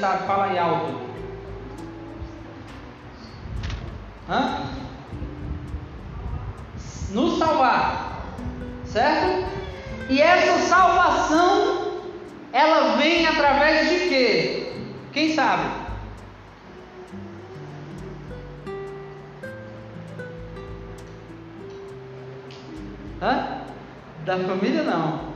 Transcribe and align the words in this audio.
Sabe, 0.00 0.26
fala 0.28 0.44
aí 0.44 0.58
alto. 0.58 0.94
Hã? 4.28 4.62
Nos 7.10 7.38
salvar, 7.38 8.22
certo? 8.84 9.48
E 10.08 10.22
essa 10.22 10.58
salvação, 10.68 12.02
ela 12.52 12.96
vem 12.96 13.26
através 13.26 13.88
de 13.88 14.08
quê? 14.08 14.72
Quem 15.12 15.34
sabe? 15.34 15.64
Hã? 23.20 23.62
Da 24.24 24.38
família 24.38 24.84
não. 24.84 25.28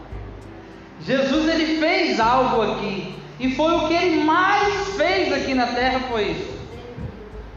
Jesus 1.01 1.49
ele 1.49 1.81
fez 1.81 2.21
algo 2.21 2.63
aqui. 2.63 3.12
E 3.43 3.57
foi 3.57 3.75
o 3.75 3.89
que 3.89 3.95
ele 3.95 4.23
mais 4.23 4.95
fez 4.97 5.33
aqui 5.33 5.53
na 5.53 5.67
terra 5.67 5.99
foi 6.09 6.31
isso. 6.31 6.53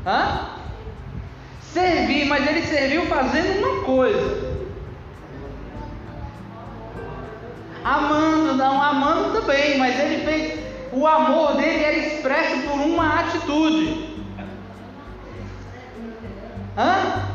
Hã? 0.03 0.49
Servir, 1.61 2.25
mas 2.25 2.48
ele 2.48 2.63
serviu 2.63 3.05
fazendo 3.05 3.59
uma 3.59 3.84
coisa. 3.84 4.55
Amando, 7.84 8.55
não, 8.55 8.81
amando 8.81 9.39
também, 9.39 9.77
mas 9.77 9.99
ele 9.99 10.25
fez. 10.25 10.59
O 10.91 11.05
amor 11.05 11.55
dele 11.55 11.84
era 11.84 11.97
expresso 11.99 12.67
por 12.67 12.80
uma 12.80 13.20
atitude. 13.20 14.09
Hã? 16.75 17.27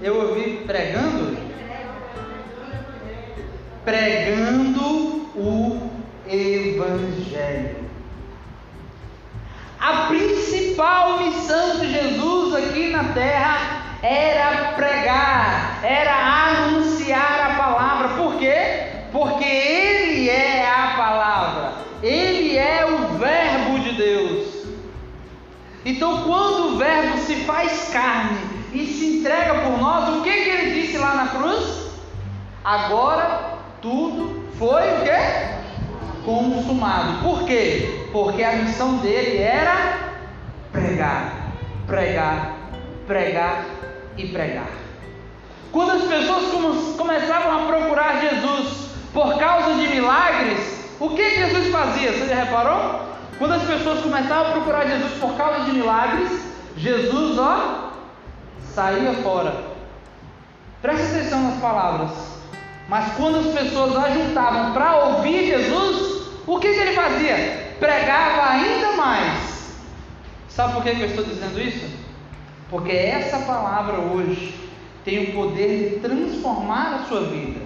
Eu 0.00 0.16
ouvi 0.16 0.62
pregando? 0.66 1.36
Pregando 3.84 4.80
o 5.36 5.90
Evangelho. 6.26 7.84
A 9.78 10.06
principal 10.74 11.18
missão 11.18 11.78
de 11.78 11.92
Jesus 11.92 12.54
aqui 12.54 12.90
na 12.90 13.04
terra 13.12 13.82
era 14.02 14.72
pregar, 14.72 15.78
era 15.84 16.12
anunciar 16.48 17.52
a 17.52 17.54
palavra. 17.54 18.08
Por 18.16 18.34
quê? 18.40 18.88
Porque 19.12 19.44
Ele 19.44 20.28
é 20.28 20.68
a 20.68 20.94
palavra, 20.96 21.74
Ele 22.02 22.56
é 22.56 22.84
o 22.86 23.16
Verbo 23.18 23.78
de 23.78 23.92
Deus. 23.92 24.66
Então, 25.84 26.22
quando 26.22 26.72
o 26.72 26.76
Verbo 26.76 27.18
se 27.18 27.36
faz 27.44 27.90
carne 27.92 28.40
e 28.72 28.84
se 28.84 29.18
entrega 29.18 29.54
por 29.60 29.78
nós, 29.78 30.08
o 30.16 30.22
que, 30.22 30.32
que 30.32 30.48
ele 30.48 30.82
disse 30.82 30.98
lá 30.98 31.14
na 31.14 31.28
cruz? 31.28 31.88
Agora 32.64 33.58
tudo 33.80 34.44
foi 34.58 34.82
o 34.82 35.04
quê? 35.04 36.24
Consumado. 36.24 37.22
Por 37.22 37.44
quê? 37.44 38.08
Porque 38.12 38.42
a 38.42 38.56
missão 38.56 38.96
dele 38.96 39.38
era 39.38 40.13
pregar, 40.74 41.52
pregar, 41.86 42.56
pregar 43.06 43.64
e 44.18 44.26
pregar. 44.26 44.68
Quando 45.70 45.92
as 45.92 46.02
pessoas 46.02 46.96
começavam 46.96 47.62
a 47.62 47.66
procurar 47.66 48.20
Jesus 48.20 48.88
por 49.12 49.38
causa 49.38 49.74
de 49.74 49.88
milagres, 49.88 50.90
o 50.98 51.10
que 51.10 51.30
Jesus 51.30 51.68
fazia? 51.68 52.12
Você 52.12 52.26
já 52.26 52.34
reparou? 52.34 53.00
Quando 53.38 53.54
as 53.54 53.62
pessoas 53.62 54.00
começavam 54.00 54.48
a 54.48 54.52
procurar 54.52 54.86
Jesus 54.86 55.12
por 55.20 55.36
causa 55.36 55.64
de 55.64 55.72
milagres, 55.72 56.30
Jesus, 56.76 57.38
ó, 57.38 57.92
saía 58.74 59.12
fora. 59.22 59.54
Preste 60.82 61.06
atenção 61.06 61.42
nas 61.42 61.60
palavras. 61.60 62.10
Mas 62.88 63.12
quando 63.14 63.38
as 63.38 63.46
pessoas 63.58 63.96
ajuntavam 63.96 64.72
para 64.72 64.96
ouvir 65.06 65.46
Jesus, 65.46 66.28
o 66.46 66.58
que, 66.58 66.72
que 66.72 66.80
ele 66.80 66.92
fazia? 66.92 67.76
Pregava 67.80 68.50
ainda 68.50 68.92
mais. 68.92 69.54
Sabe 70.54 70.74
por 70.74 70.84
que, 70.84 70.90
eu 70.90 71.06
estou 71.06 71.24
dizendo 71.24 71.60
isso? 71.60 71.84
Porque 72.70 72.92
essa 72.92 73.38
palavra 73.38 73.98
hoje 73.98 74.54
tem 75.04 75.18
o 75.18 75.32
poder 75.32 75.90
de 75.90 75.98
transformar 75.98 76.94
a 76.94 77.08
sua 77.08 77.22
vida, 77.22 77.60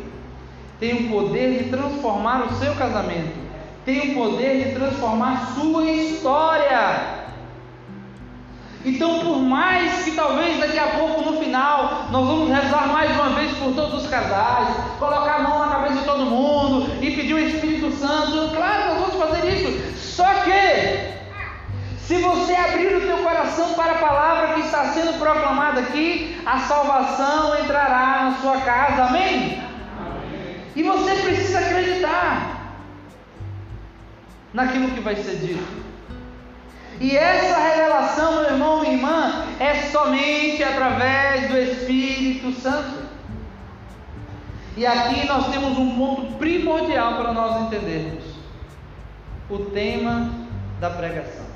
tem 0.81 0.95
o 0.95 1.11
poder 1.11 1.63
de 1.63 1.69
transformar 1.69 2.47
o 2.47 2.55
seu 2.55 2.75
casamento, 2.77 3.37
tem 3.85 4.13
o 4.13 4.15
poder 4.15 4.65
de 4.65 4.75
transformar 4.75 5.53
sua 5.55 5.85
história. 5.85 7.19
Então, 8.87 9.19
por 9.21 9.37
mais 9.37 10.05
que 10.05 10.13
talvez 10.13 10.59
daqui 10.59 10.79
a 10.79 10.87
pouco 10.87 11.31
no 11.31 11.39
final 11.39 12.09
nós 12.11 12.27
vamos 12.27 12.49
rezar 12.49 12.89
mais 12.89 13.11
uma 13.11 13.31
vez 13.31 13.53
por 13.59 13.75
todos 13.75 14.03
os 14.03 14.09
casais, 14.09 14.75
colocar 14.99 15.35
a 15.35 15.43
mão 15.43 15.59
na 15.59 15.75
cabeça 15.75 15.97
de 15.97 16.05
todo 16.07 16.25
mundo 16.25 16.91
e 17.03 17.11
pedir 17.11 17.35
o 17.35 17.39
Espírito 17.39 17.93
Santo, 17.93 18.55
claro, 18.55 18.95
nós 18.95 19.01
vamos 19.01 19.27
fazer 19.27 19.47
isso. 19.47 19.99
Só 20.17 20.25
que 20.25 21.18
se 22.09 22.17
você 22.23 22.55
abrir 22.55 22.97
o 22.97 23.03
teu 23.03 23.19
coração 23.19 23.75
para 23.75 23.93
a 23.93 23.99
palavra 23.99 24.55
que 24.55 24.61
está 24.61 24.95
sendo 24.95 25.19
proclamada 25.19 25.81
aqui, 25.81 26.41
a 26.47 26.61
salvação 26.61 27.61
entrará 27.61 28.31
na 28.31 28.37
sua 28.41 28.63
casa. 28.63 29.05
Amém? 29.05 29.63
Amém. 30.01 30.57
E 30.75 30.83
você 30.83 31.17
precisa 31.17 31.59
acreditar 31.59 32.79
naquilo 34.55 34.93
que 34.93 35.01
vai 35.01 35.17
ser 35.17 35.37
dito. 35.37 35.63
E 36.99 37.15
essa 37.15 37.59
revelação, 37.59 38.37
meu 38.37 38.53
irmão 38.53 38.85
e 38.85 38.95
irmã, 38.95 39.45
é 39.61 39.75
somente 39.91 40.65
através 40.65 41.51
do 41.51 41.59
Espírito 41.59 42.59
Santo. 42.59 43.07
E 44.79 44.87
aqui 44.87 45.27
nós 45.27 45.49
temos 45.49 45.77
um 45.77 45.95
ponto 45.95 46.39
primordial 46.39 47.17
para 47.17 47.35
nós 47.35 47.67
entendermos: 47.67 48.25
o 49.51 49.59
tema 49.67 50.31
da 50.81 50.89
pregação. 50.89 51.48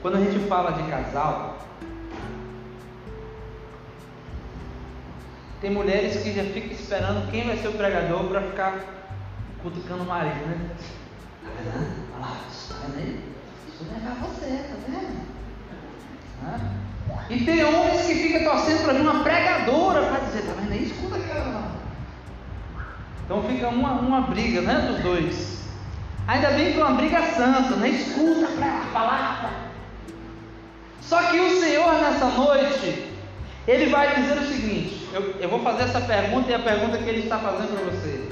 Quando 0.00 0.16
a 0.16 0.20
gente 0.20 0.38
fala 0.48 0.70
de 0.72 0.88
casal, 0.88 1.58
tem 5.60 5.70
mulheres 5.70 6.22
que 6.22 6.32
já 6.32 6.44
ficam 6.44 6.70
esperando 6.70 7.28
quem 7.32 7.46
vai 7.46 7.56
ser 7.56 7.68
o 7.68 7.72
pregador 7.72 8.24
para 8.28 8.42
ficar 8.42 8.78
cutucando 9.60 10.04
o 10.04 10.06
marido, 10.06 10.46
né? 10.46 10.70
Olha 11.44 12.20
lá, 12.20 12.36
está 12.48 12.74
vendo 12.86 12.98
aí? 12.98 13.20
Vou 13.80 13.92
levar 13.92 14.14
você, 14.20 14.46
tá 14.68 14.74
vendo? 14.86 15.28
E 17.28 17.44
tem 17.44 17.64
homens 17.64 18.06
que 18.06 18.14
ficam 18.14 18.52
torcendo 18.52 18.84
para 18.84 18.92
vir 18.92 19.02
uma 19.02 19.24
pregadora 19.24 20.02
para 20.06 20.20
dizer, 20.20 20.42
tá 20.42 20.52
vendo 20.60 20.72
aí? 20.72 20.84
Escuta 20.84 21.16
aquela. 21.16 21.72
Então 23.24 23.42
fica 23.42 23.68
uma, 23.68 23.92
uma 23.94 24.20
briga, 24.22 24.60
né? 24.60 24.88
Dos 24.92 25.00
dois. 25.00 25.58
Ainda 26.28 26.50
bem 26.52 26.72
que 26.72 26.80
é 26.80 26.84
uma 26.84 26.94
briga 26.94 27.20
santa, 27.32 27.74
né? 27.76 27.88
Escuta 27.88 28.46
a 28.46 28.92
palavra. 28.92 29.67
Só 31.08 31.22
que 31.22 31.40
o 31.40 31.58
Senhor 31.58 31.94
nessa 31.94 32.26
noite, 32.26 33.14
Ele 33.66 33.86
vai 33.86 34.14
dizer 34.14 34.36
o 34.36 34.46
seguinte: 34.46 35.08
eu, 35.14 35.34
eu 35.40 35.48
vou 35.48 35.60
fazer 35.60 35.84
essa 35.84 36.02
pergunta 36.02 36.50
e 36.50 36.54
a 36.54 36.58
pergunta 36.58 36.98
que 36.98 37.08
Ele 37.08 37.22
está 37.22 37.38
fazendo 37.38 37.74
para 37.74 37.90
você. 37.90 38.28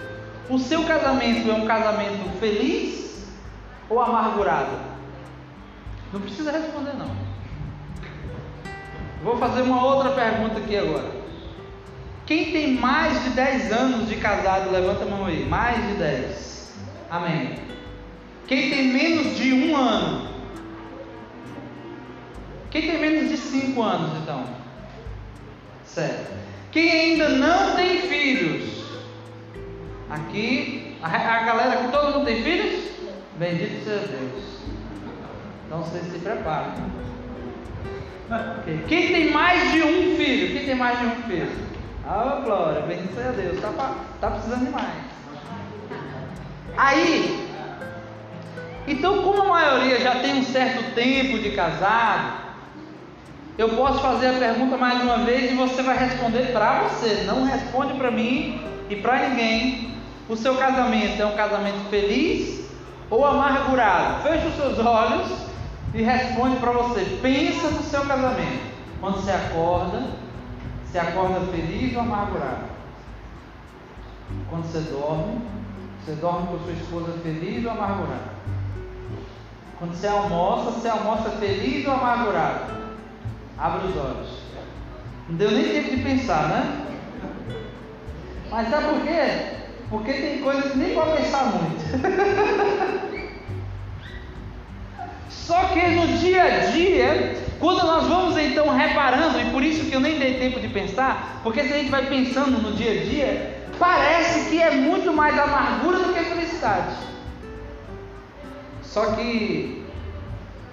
O 0.50 0.59
seu 0.59 0.84
casamento 0.84 1.50
é 1.50 1.54
um 1.54 1.66
casamento 1.66 2.38
feliz 2.38 3.26
ou 3.88 3.98
amargurado? 4.00 4.78
Não 6.12 6.20
precisa 6.20 6.53
responder 6.53 6.92
não. 6.98 7.10
Vou 9.25 9.38
fazer 9.38 9.62
uma 9.62 9.82
outra 9.82 10.10
pergunta 10.10 10.58
aqui 10.58 10.76
agora. 10.76 11.10
Quem 12.26 12.53
tem 12.53 12.75
mais 12.75 13.25
de 13.25 13.31
10 13.31 13.72
anos 13.72 14.08
de 14.08 14.16
casado, 14.16 14.70
levanta 14.70 15.04
a 15.04 15.08
mão 15.08 15.25
aí. 15.25 15.47
Mais 15.48 15.76
de 15.88 15.94
10. 15.94 16.75
Amém. 17.10 17.54
Quem 18.47 18.69
tem 18.69 18.88
menos 18.93 19.37
de 19.37 19.53
um 19.54 19.76
ano? 19.76 20.36
Quem 22.76 22.91
tem 22.91 22.98
menos 22.98 23.31
de 23.31 23.38
5 23.38 23.82
anos, 23.82 24.11
então? 24.23 24.44
Certo. 25.87 26.34
Quem 26.70 26.90
ainda 26.90 27.31
não 27.31 27.75
tem 27.75 28.02
filhos? 28.02 28.84
Aqui, 30.11 30.94
a, 31.02 31.06
a 31.06 31.44
galera 31.44 31.76
que 31.82 31.90
todo 31.90 32.12
mundo 32.12 32.26
tem 32.26 32.43
filhos? 32.43 32.84
Bendito 33.38 33.82
seja 33.82 34.06
Deus. 34.08 34.61
Então 35.67 35.78
você 35.81 36.00
se 36.00 36.19
prepara. 36.19 36.75
Okay. 38.61 38.84
Quem 38.87 39.06
tem 39.08 39.31
mais 39.31 39.72
de 39.72 39.82
um 39.82 40.17
filho? 40.17 40.52
Quem 40.52 40.67
tem 40.67 40.75
mais 40.75 40.99
de 40.99 41.06
um 41.06 41.22
filho? 41.22 41.52
Ah, 42.06 42.43
glória, 42.44 42.82
bendito 42.82 43.19
a 43.19 43.32
Deus. 43.32 43.55
Está 43.55 43.94
tá 44.20 44.31
precisando 44.32 44.67
de 44.67 44.70
mais. 44.70 44.93
Aí, 46.76 47.49
então, 48.87 49.22
como 49.22 49.44
a 49.44 49.49
maioria 49.49 49.99
já 49.99 50.17
tem 50.17 50.34
um 50.34 50.44
certo 50.44 50.94
tempo 50.94 51.38
de 51.38 51.52
casado, 51.52 52.45
eu 53.58 53.70
posso 53.70 54.00
fazer 54.00 54.29
a 54.29 54.38
pergunta 54.38 54.76
mais 54.76 55.03
uma 55.03 55.19
vez 55.19 55.50
e 55.50 55.55
você 55.55 55.82
vai 55.82 55.97
responder 55.97 56.53
para 56.53 56.82
você. 56.82 57.25
Não 57.26 57.44
responde 57.44 57.94
para 57.94 58.11
mim 58.11 58.61
e 58.91 58.97
para 58.97 59.31
ninguém. 59.31 59.94
O 60.29 60.37
seu 60.37 60.56
casamento 60.56 61.23
é 61.23 61.25
um 61.25 61.35
casamento 61.35 61.88
feliz 61.88 62.69
ou 63.08 63.25
amargurado? 63.25 64.23
Feche 64.25 64.47
os 64.49 64.56
seus 64.56 64.79
olhos 64.79 65.29
e 65.94 66.03
responde 66.03 66.56
para 66.56 66.73
você. 66.73 67.19
Pensa 67.23 67.70
no 67.70 67.82
seu 67.82 68.05
casamento. 68.05 68.76
Quando 69.00 69.23
você 69.23 69.31
acorda, 69.31 70.03
você 70.85 70.99
acorda 70.99 71.41
feliz 71.50 71.94
ou 71.94 72.03
amargurado? 72.03 72.67
Quando 74.50 74.64
você 74.64 74.81
dorme, 74.81 75.41
você 76.05 76.12
dorme 76.12 76.49
com 76.49 76.58
sua 76.58 76.73
esposa 76.73 77.19
feliz 77.23 77.64
ou 77.64 77.70
amargurado? 77.70 78.37
Quando 79.79 79.94
você 79.94 80.06
almoça, 80.08 80.73
você 80.73 80.88
almoça 80.88 81.31
feliz 81.31 81.87
ou 81.87 81.94
amargurado? 81.94 82.75
Abre 83.58 83.88
os 83.88 83.97
olhos. 83.97 84.29
Não 85.29 85.37
deu 85.37 85.50
nem 85.50 85.64
tempo 85.64 85.97
de 85.97 86.03
pensar, 86.03 86.49
né? 86.49 86.87
Mas 88.50 88.69
sabe 88.69 88.87
por 88.88 89.03
quê? 89.03 89.56
Porque 89.88 90.12
tem 90.12 90.38
coisas 90.41 90.73
que 90.73 90.79
nem 90.79 90.94
pode 90.94 91.17
pensar 91.17 91.44
muito. 91.47 91.85
Só 95.31 95.64
que 95.67 95.81
no 95.81 96.06
dia 96.19 96.43
a 96.43 96.58
dia, 96.70 97.37
quando 97.58 97.87
nós 97.87 98.06
vamos 98.06 98.37
então 98.37 98.69
reparando, 98.69 99.41
e 99.41 99.50
por 99.50 99.62
isso 99.62 99.87
que 99.87 99.94
eu 99.94 100.00
nem 100.00 100.19
dei 100.19 100.35
tempo 100.38 100.61
de 100.61 100.69
pensar, 100.69 101.41
porque 101.43 101.62
se 101.62 101.73
a 101.73 101.79
gente 101.79 101.91
vai 101.91 102.06
pensando 102.06 102.61
no 102.61 102.73
dia 102.73 102.91
a 102.91 103.05
dia, 103.05 103.64
parece 103.79 104.50
que 104.50 104.61
é 104.61 104.73
muito 104.73 105.12
mais 105.12 105.38
amargura 105.38 105.99
do 105.99 106.12
que 106.12 106.25
felicidade. 106.25 106.97
Só 108.82 109.12
que 109.12 109.86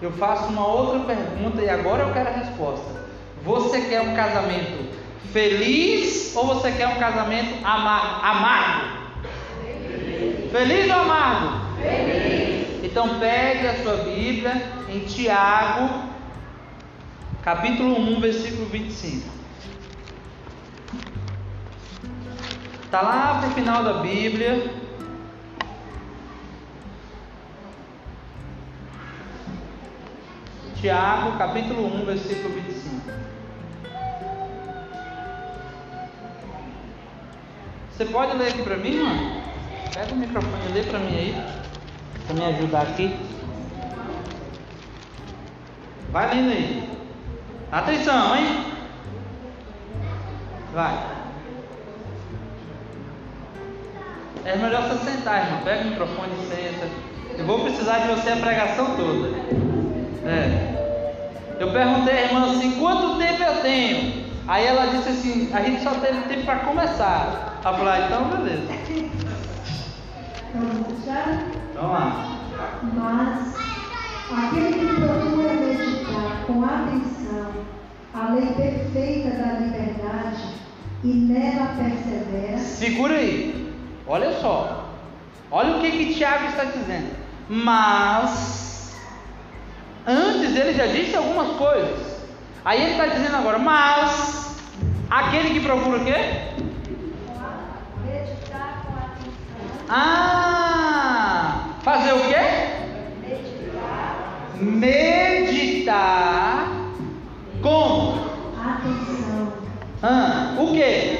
eu 0.03 0.11
faço 0.11 0.47
uma 0.47 0.67
outra 0.67 0.99
pergunta 0.99 1.61
e 1.61 1.69
agora 1.69 2.03
eu 2.03 2.13
quero 2.13 2.27
a 2.27 2.33
resposta. 2.33 3.03
Você 3.43 3.81
quer 3.81 4.01
um 4.01 4.13
casamento 4.13 4.93
feliz 5.31 6.35
ou 6.35 6.45
você 6.45 6.71
quer 6.73 6.89
um 6.89 6.99
casamento 6.99 7.65
amargo? 7.65 8.97
Feliz, 9.61 10.51
feliz 10.51 10.93
ou 10.93 10.99
amargo? 10.99 11.59
Feliz. 11.81 12.83
Então 12.83 13.17
pegue 13.17 13.65
a 13.65 13.81
sua 13.81 13.95
Bíblia 14.03 14.61
em 14.89 14.99
Tiago, 14.99 16.03
capítulo 17.41 17.97
1, 17.97 18.19
versículo 18.19 18.65
25. 18.65 19.29
Está 22.83 23.01
lá 23.01 23.39
para 23.39 23.49
o 23.49 23.53
final 23.53 23.83
da 23.83 23.93
Bíblia. 23.93 24.82
Tiago, 30.83 31.37
capítulo 31.37 31.85
1, 32.01 32.05
versículo 32.05 32.55
25. 32.55 33.09
Você 37.89 38.03
pode 38.03 38.35
ler 38.35 38.49
aqui 38.49 38.63
para 38.63 38.75
mim, 38.75 38.89
irmã? 38.89 39.11
Pega 39.93 40.13
o 40.13 40.17
microfone 40.17 40.65
e 40.67 40.73
lê 40.73 40.83
para 40.83 40.99
mim 40.99 41.15
aí. 41.15 41.45
Para 42.27 42.35
me 42.35 42.45
ajudar 42.53 42.81
aqui. 42.81 43.17
Vai 46.11 46.35
lendo 46.35 46.51
aí. 46.51 46.89
Atenção, 47.71 48.35
hein? 48.35 48.65
Vai. 50.73 51.01
É 54.43 54.57
melhor 54.57 54.89
você 54.89 55.11
sentar, 55.11 55.45
irmão. 55.45 55.61
Pega 55.63 55.81
o 55.81 55.89
microfone 55.91 56.33
e 56.33 56.47
senta. 56.47 56.89
Eu 57.37 57.45
vou 57.45 57.61
precisar 57.61 57.99
de 57.99 58.07
você 58.09 58.31
a 58.31 58.35
pregação 58.35 58.97
toda. 58.97 59.82
É. 60.25 61.57
Eu 61.59 61.71
perguntei 61.71 62.13
à 62.13 62.21
irmã 62.23 62.51
assim: 62.51 62.79
quanto 62.79 63.17
tempo 63.17 63.43
eu 63.43 63.61
tenho? 63.61 64.23
Aí 64.47 64.65
ela 64.65 64.87
disse 64.87 65.09
assim: 65.09 65.49
a 65.53 65.61
gente 65.61 65.83
só 65.83 65.91
teve 65.91 66.21
tempo 66.27 66.45
para 66.45 66.59
começar. 66.59 67.59
Ela 67.63 67.77
falou: 67.77 67.91
ah, 67.91 67.99
então 67.99 68.29
beleza. 68.29 68.67
Vamos 70.53 71.05
já? 71.05 71.43
Vamos 71.75 71.91
lá. 71.93 72.39
Mas 72.95 73.55
aquele 74.45 74.73
que 74.73 74.95
procura 74.95 75.53
meditar 75.53 76.45
com 76.47 76.63
atenção 76.63 77.51
a 78.13 78.33
lei 78.33 78.53
perfeita 78.53 79.31
da 79.31 79.59
liberdade 79.59 80.43
e 81.03 81.07
nela 81.07 81.73
persevera. 81.75 82.57
Segura 82.57 83.15
aí. 83.15 83.73
Olha 84.07 84.31
só. 84.39 84.89
Olha 85.51 85.77
o 85.77 85.81
que 85.81 85.91
que 85.91 86.13
Tiago 86.13 86.45
está 86.45 86.65
dizendo. 86.65 87.15
Mas 87.49 88.72
Antes 90.05 90.53
ele 90.55 90.73
já 90.73 90.85
disse 90.85 91.15
algumas 91.15 91.55
coisas. 91.55 91.97
Aí 92.65 92.81
ele 92.81 92.91
está 92.91 93.05
dizendo 93.05 93.37
agora, 93.37 93.57
mas 93.57 94.57
aquele 95.09 95.53
que 95.53 95.61
procura 95.61 95.97
o 95.97 96.03
quê? 96.05 96.15
Meditar 98.05 98.83
com 98.85 98.93
atenção. 98.99 99.87
Ah, 99.89 101.69
fazer 101.83 102.11
o 102.13 102.19
quê? 102.19 102.35
Meditar. 103.21 104.17
Meditar. 104.59 106.67
Como? 107.61 108.25
Atenção. 108.61 109.53
Ah, 110.01 110.55
o 110.59 110.73
quê? 110.73 111.17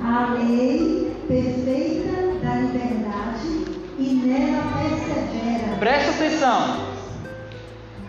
A 0.00 0.34
lei 0.34 1.12
perfeita 1.26 2.38
da 2.40 2.54
liberdade 2.54 3.64
e 3.98 4.22
nela 4.24 4.62
persevera. 4.78 5.76
Presta 5.80 6.10
atenção. 6.12 6.87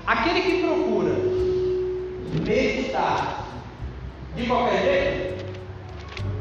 Aquele 0.10 0.42
que 0.42 0.64
procura 0.64 1.14
meditar 2.44 3.46
de 4.36 4.48
qualquer 4.48 4.82
jeito, 4.82 5.46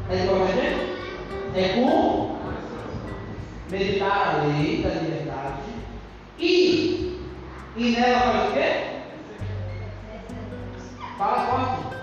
é 0.09 0.15
de 0.15 0.27
qualquer 0.27 0.53
jeito? 0.55 0.97
É 1.55 1.69
com 1.75 2.35
meditar 3.69 4.27
a 4.27 4.47
lei 4.47 4.81
da 4.81 4.89
liberdade 4.89 5.61
e, 6.39 7.21
e 7.77 7.91
nela 7.91 8.19
faz 8.21 8.49
o 8.49 8.53
quê? 8.53 8.71
Fala 11.15 11.45
forte. 11.45 11.95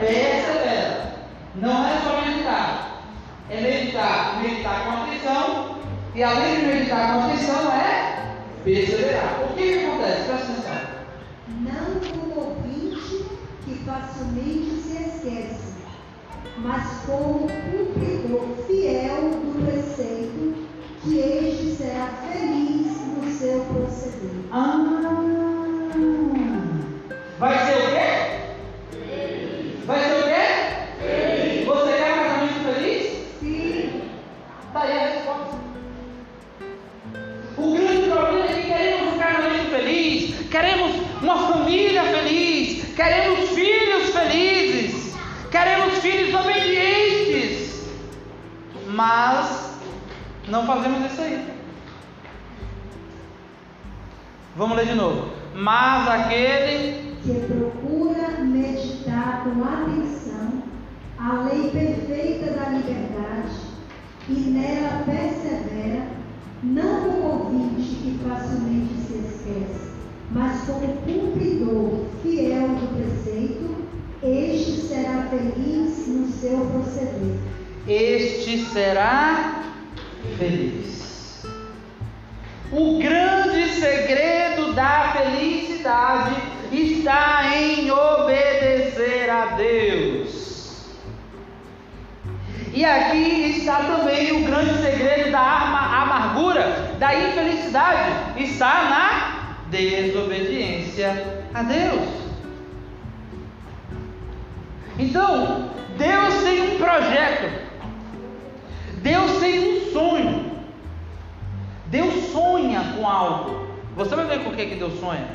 Persevera. 0.00 1.14
Não 1.54 1.88
é 1.88 1.98
só 2.02 2.20
meditar. 2.26 3.00
É 3.48 3.58
meditar, 3.58 4.42
meditar 4.42 4.84
com 4.84 5.02
atenção. 5.02 5.78
E 6.14 6.22
além 6.22 6.56
de 6.56 6.66
meditar 6.66 7.14
com 7.14 7.20
atenção, 7.20 7.72
é 7.72 8.31
perseverar. 8.64 9.42
O 9.44 9.54
que, 9.54 9.62
que 9.62 9.84
acontece? 9.84 10.22
Presta 10.22 10.34
atenção. 10.34 11.02
Não 11.60 12.00
como 12.00 12.40
ouvinte 12.40 13.24
que 13.64 13.74
facilmente 13.84 14.82
se 14.82 14.96
esquece, 15.02 15.74
mas 16.58 17.04
como 17.06 17.48
cumpridor 17.48 18.48
fiel 18.66 19.30
do 19.30 19.64
preceito, 19.64 20.66
que 21.02 21.18
este 21.18 21.76
será 21.76 22.06
feliz 22.06 22.96
no 23.00 23.32
seu 23.32 23.60
proceder. 23.64 24.30
Ah, 24.52 25.02
vai 27.38 27.66
ser 27.66 27.81
mas 49.02 49.80
não 50.46 50.64
fazemos 50.64 51.10
isso 51.10 51.20
aí. 51.22 51.44
Vamos 54.56 54.76
ler 54.76 54.86
de 54.86 54.94
novo. 54.94 55.30
Mas 55.56 56.08
aquele 56.08 57.16
que 57.20 57.34
procura 57.48 58.44
meditar 58.44 59.42
com 59.42 59.64
atenção 59.64 60.62
a 61.18 61.32
lei 61.42 61.70
perfeita 61.70 62.52
da 62.52 62.68
liberdade 62.68 63.56
e 64.28 64.34
nela 64.34 65.02
persevera, 65.04 66.06
não 66.62 67.00
como 67.02 67.22
ouvinte 67.24 67.96
que 67.96 68.20
facilmente 68.24 68.94
se 68.94 69.14
esquece, 69.14 69.90
mas 70.30 70.62
como 70.64 70.86
cumpridor 70.98 72.06
fiel 72.22 72.68
do 72.68 72.96
preceito, 72.96 73.84
este 74.22 74.80
será 74.80 75.26
feliz 75.28 76.06
no 76.06 76.28
seu 76.28 76.66
proceder. 76.66 77.51
Este 77.86 78.64
será 78.66 79.64
feliz. 80.38 81.44
O 82.70 82.98
grande 82.98 83.68
segredo 83.68 84.72
da 84.72 85.12
felicidade 85.12 86.34
está 86.72 87.56
em 87.56 87.90
obedecer 87.90 89.28
a 89.28 89.46
Deus. 89.56 90.42
E 92.72 92.84
aqui 92.84 93.50
está 93.58 93.80
também 93.80 94.32
o 94.32 94.46
grande 94.46 94.80
segredo 94.80 95.30
da 95.30 95.40
amargura, 95.40 96.94
da 96.98 97.14
infelicidade, 97.14 98.42
está 98.42 98.84
na 98.88 99.68
desobediência 99.68 101.44
a 101.52 101.62
Deus. 101.62 102.08
Então, 104.98 105.70
Deus 105.98 106.42
tem 106.42 106.62
um 106.62 106.78
projeto, 106.78 107.71
Deus 109.02 109.40
tem 109.40 109.58
um 109.58 109.92
sonho, 109.92 110.52
Deus 111.86 112.32
sonha 112.32 112.94
com 112.96 113.06
algo. 113.06 113.66
Você 113.96 114.14
vai 114.14 114.26
ver 114.26 114.44
com 114.44 114.50
o 114.50 114.56
que, 114.56 114.66
que 114.66 114.76
Deus 114.76 114.98
sonha. 115.00 115.28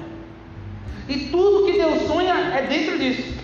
E 1.07 1.27
tudo 1.27 1.65
que 1.65 1.73
Deus 1.73 2.07
sonha 2.07 2.33
é 2.33 2.65
dentro 2.65 2.97
disso. 2.97 3.37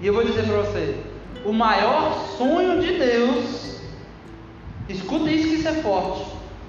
E 0.00 0.06
eu 0.06 0.14
vou 0.14 0.24
dizer 0.24 0.44
para 0.44 0.56
você: 0.58 1.00
o 1.44 1.52
maior 1.52 2.26
sonho 2.36 2.80
de 2.80 2.98
Deus, 2.98 3.80
escuta 4.88 5.30
isso 5.30 5.48
que 5.48 5.54
isso 5.54 5.68
é 5.68 5.74
forte. 5.74 6.26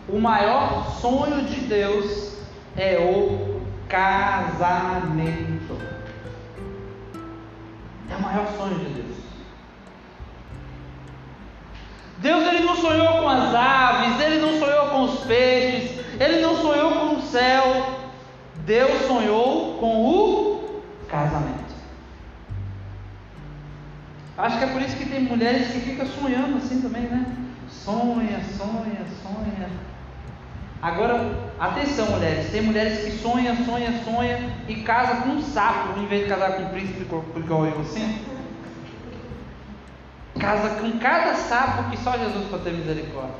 O 0.07 0.19
maior 0.19 0.97
sonho 1.01 1.43
de 1.43 1.59
Deus 1.61 2.37
é 2.77 2.97
o 2.97 3.59
casamento. 3.89 5.77
É 8.09 8.15
o 8.15 8.21
maior 8.21 8.47
sonho 8.57 8.79
de 8.79 8.85
Deus. 8.85 9.16
Deus 12.27 12.45
ele 12.45 12.65
não 12.65 12.75
sonhou 12.75 13.19
com 13.19 13.29
as 13.29 13.55
aves, 13.55 14.19
ele 14.19 14.41
não 14.41 14.59
sonhou 14.59 14.87
com 14.87 15.03
os 15.03 15.21
peixes, 15.21 15.97
ele 16.19 16.41
não 16.41 16.57
sonhou 16.57 16.91
com 16.91 17.15
o 17.15 17.21
céu. 17.21 17.63
Deus 18.65 19.07
sonhou 19.07 19.77
com 19.79 20.05
o 20.05 20.81
casamento. 21.07 21.73
Acho 24.37 24.57
que 24.57 24.63
é 24.65 24.67
por 24.67 24.81
isso 24.81 24.97
que 24.97 25.05
tem 25.05 25.21
mulheres 25.21 25.71
que 25.71 25.79
ficam 25.79 26.05
sonhando 26.05 26.57
assim 26.57 26.81
também, 26.81 27.03
né? 27.03 27.25
Sonha, 27.69 28.41
sonha, 28.57 29.05
sonha. 29.23 29.69
Agora, 30.81 31.33
atenção, 31.57 32.11
mulheres. 32.11 32.51
Tem 32.51 32.61
mulheres 32.61 33.05
que 33.05 33.11
sonham, 33.21 33.55
sonham, 33.63 34.03
sonham 34.03 34.39
e 34.67 34.75
casam 34.83 35.21
com 35.21 35.29
um 35.29 35.41
sapo, 35.41 35.97
em 35.97 36.07
vez 36.07 36.23
de 36.23 36.29
casar 36.29 36.57
com 36.57 36.63
um 36.63 36.69
príncipe 36.71 37.07
igual 37.37 37.65
eu 37.65 37.79
assim. 37.79 38.36
Casa 40.47 40.69
com 40.79 40.97
cada 40.97 41.33
sapo 41.33 41.89
que 41.89 41.97
só 41.97 42.17
Jesus 42.17 42.47
pode 42.49 42.63
ter 42.63 42.71
misericórdia. 42.71 43.35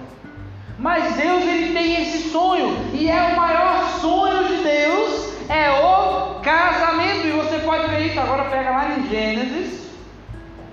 Mas 0.78 1.16
Deus 1.16 1.42
ele 1.42 1.72
tem 1.72 2.02
esse 2.02 2.32
sonho 2.32 2.76
e 2.94 3.10
é 3.10 3.32
o 3.32 3.38
maior 3.38 3.98
sonho 4.02 4.46
de 4.46 4.62
Deus 4.62 5.34
é 5.48 5.72
o 5.72 6.42
casamento. 6.42 7.26
E 7.26 7.32
você 7.32 7.60
pode 7.60 7.88
ver 7.88 8.08
isso 8.08 8.20
agora 8.20 8.50
pega 8.50 8.72
lá 8.72 8.90
em 8.90 9.08
Gênesis 9.08 9.90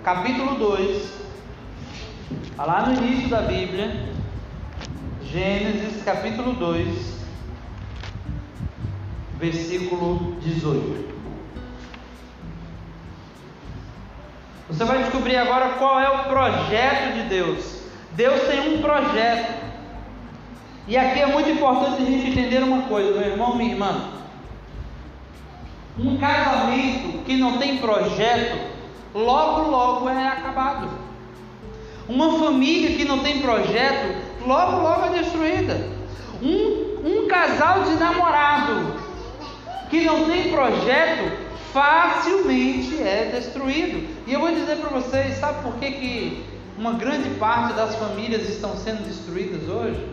capítulo 0.02 0.56
2 0.56 1.12
tá 2.56 2.64
lá 2.64 2.84
no 2.84 2.94
início 2.96 3.28
da 3.28 3.42
Bíblia. 3.42 4.08
Gênesis 5.22 6.02
capítulo 6.02 6.54
2 6.54 7.14
versículo 9.38 10.34
18 10.40 11.13
Você 14.68 14.82
vai 14.84 15.02
descobrir 15.02 15.36
agora 15.36 15.74
qual 15.78 16.00
é 16.00 16.08
o 16.08 16.24
projeto 16.24 17.14
de 17.14 17.22
Deus. 17.28 17.82
Deus 18.12 18.40
tem 18.42 18.74
um 18.74 18.80
projeto. 18.80 19.52
E 20.88 20.96
aqui 20.96 21.20
é 21.20 21.26
muito 21.26 21.50
importante 21.50 22.02
a 22.02 22.06
gente 22.06 22.30
entender 22.30 22.62
uma 22.62 22.82
coisa, 22.82 23.18
meu 23.18 23.28
irmão, 23.28 23.56
minha 23.56 23.72
irmã. 23.72 24.10
Um 25.98 26.16
casamento 26.16 27.24
que 27.24 27.36
não 27.36 27.58
tem 27.58 27.78
projeto, 27.78 28.58
logo, 29.14 29.70
logo 29.70 30.08
é 30.08 30.28
acabado. 30.28 30.88
Uma 32.08 32.38
família 32.38 32.96
que 32.96 33.04
não 33.04 33.20
tem 33.20 33.40
projeto, 33.40 34.16
logo, 34.46 34.82
logo 34.82 35.06
é 35.06 35.18
destruída. 35.20 35.88
Um, 36.42 37.00
um 37.04 37.28
casal 37.28 37.82
de 37.82 37.94
namorado 37.94 38.94
que 39.88 40.04
não 40.04 40.24
tem 40.24 40.50
projeto, 40.50 41.43
facilmente 41.74 43.02
é 43.02 43.32
destruído. 43.34 44.08
E 44.28 44.32
eu 44.32 44.38
vou 44.38 44.54
dizer 44.54 44.76
para 44.76 44.90
vocês, 44.90 45.36
sabe 45.38 45.60
por 45.64 45.74
que, 45.74 45.90
que 45.90 46.44
uma 46.78 46.92
grande 46.92 47.30
parte 47.30 47.74
das 47.74 47.96
famílias 47.96 48.48
estão 48.48 48.76
sendo 48.76 49.04
destruídas 49.04 49.68
hoje? 49.68 50.08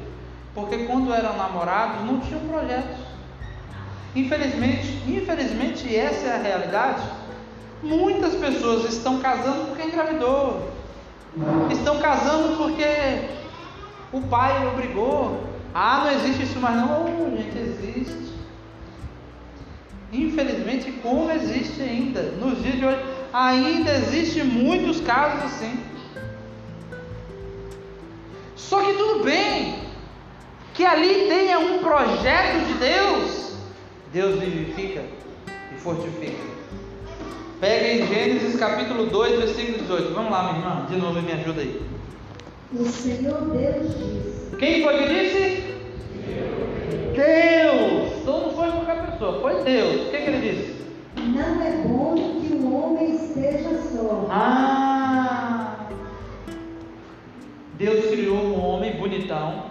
Porque 0.56 0.86
quando 0.86 1.14
eram 1.14 1.38
namorados 1.38 2.04
não 2.04 2.20
tinham 2.20 2.42
projetos. 2.42 2.98
Infelizmente, 4.16 4.88
infelizmente 5.08 5.96
essa 5.96 6.26
é 6.26 6.34
a 6.34 6.42
realidade. 6.42 7.04
Muitas 7.84 8.34
pessoas 8.34 8.92
estão 8.92 9.20
casando 9.20 9.68
porque 9.68 9.84
engravidou. 9.84 10.72
Estão 11.70 12.00
casando 12.00 12.58
porque 12.58 13.30
o 14.12 14.22
pai 14.22 14.68
obrigou. 14.68 15.44
Ah, 15.76 16.06
não 16.06 16.12
existe 16.12 16.44
isso 16.44 16.60
mais 16.60 16.76
não. 16.76 17.06
Oh, 17.06 17.38
gente, 17.38 17.58
existe. 17.58 18.34
Infelizmente, 20.12 20.92
como 21.02 21.32
existe 21.32 21.82
ainda, 21.82 22.22
nos 22.40 22.62
dias 22.62 22.76
de 22.76 22.86
hoje, 22.86 23.00
ainda 23.32 23.94
existe 23.94 24.44
muitos 24.44 25.00
casos 25.02 25.44
assim. 25.46 25.80
Só 28.56 28.82
que 28.84 28.94
tudo 28.94 29.24
bem 29.24 29.76
que 30.74 30.86
ali 30.86 31.28
tenha 31.28 31.60
um 31.60 31.80
projeto 31.80 32.66
de 32.68 32.74
Deus. 32.74 33.56
Deus 34.12 34.40
vivifica 34.40 35.04
e 35.74 35.80
fortifica. 35.80 36.52
Pega 37.62 37.88
em 37.88 38.08
Gênesis 38.08 38.60
capítulo 38.60 39.06
2, 39.06 39.40
versículo 39.40 39.78
18. 39.78 40.14
Vamos 40.14 40.32
lá, 40.32 40.52
minha 40.52 40.66
irmã, 40.66 40.86
de 40.90 40.98
novo 40.98 41.22
me 41.22 41.32
ajuda 41.32 41.62
aí. 41.62 41.82
O 42.74 42.86
Senhor 42.86 43.42
Deus 43.42 43.96
disse. 43.98 44.56
Quem 44.58 44.84
foi 44.84 44.98
que 44.98 45.08
disse? 45.08 45.64
Deus. 46.26 46.81
Então 48.22 48.42
não 48.42 48.52
foi 48.52 48.72
qualquer 48.72 49.12
pessoa, 49.12 49.42
foi 49.42 49.64
Deus. 49.64 50.08
O 50.08 50.12
que, 50.12 50.18
que 50.18 50.30
ele 50.30 50.52
disse? 50.52 50.82
Não 51.18 51.62
é 51.62 51.72
bom 51.86 52.16
que 52.16 52.54
o 52.54 52.74
homem 52.74 53.16
esteja 53.16 53.82
só. 53.82 54.28
Ah! 54.30 55.76
Deus 57.74 58.06
criou 58.12 58.38
um 58.38 58.64
homem 58.64 58.94
bonitão. 58.96 59.66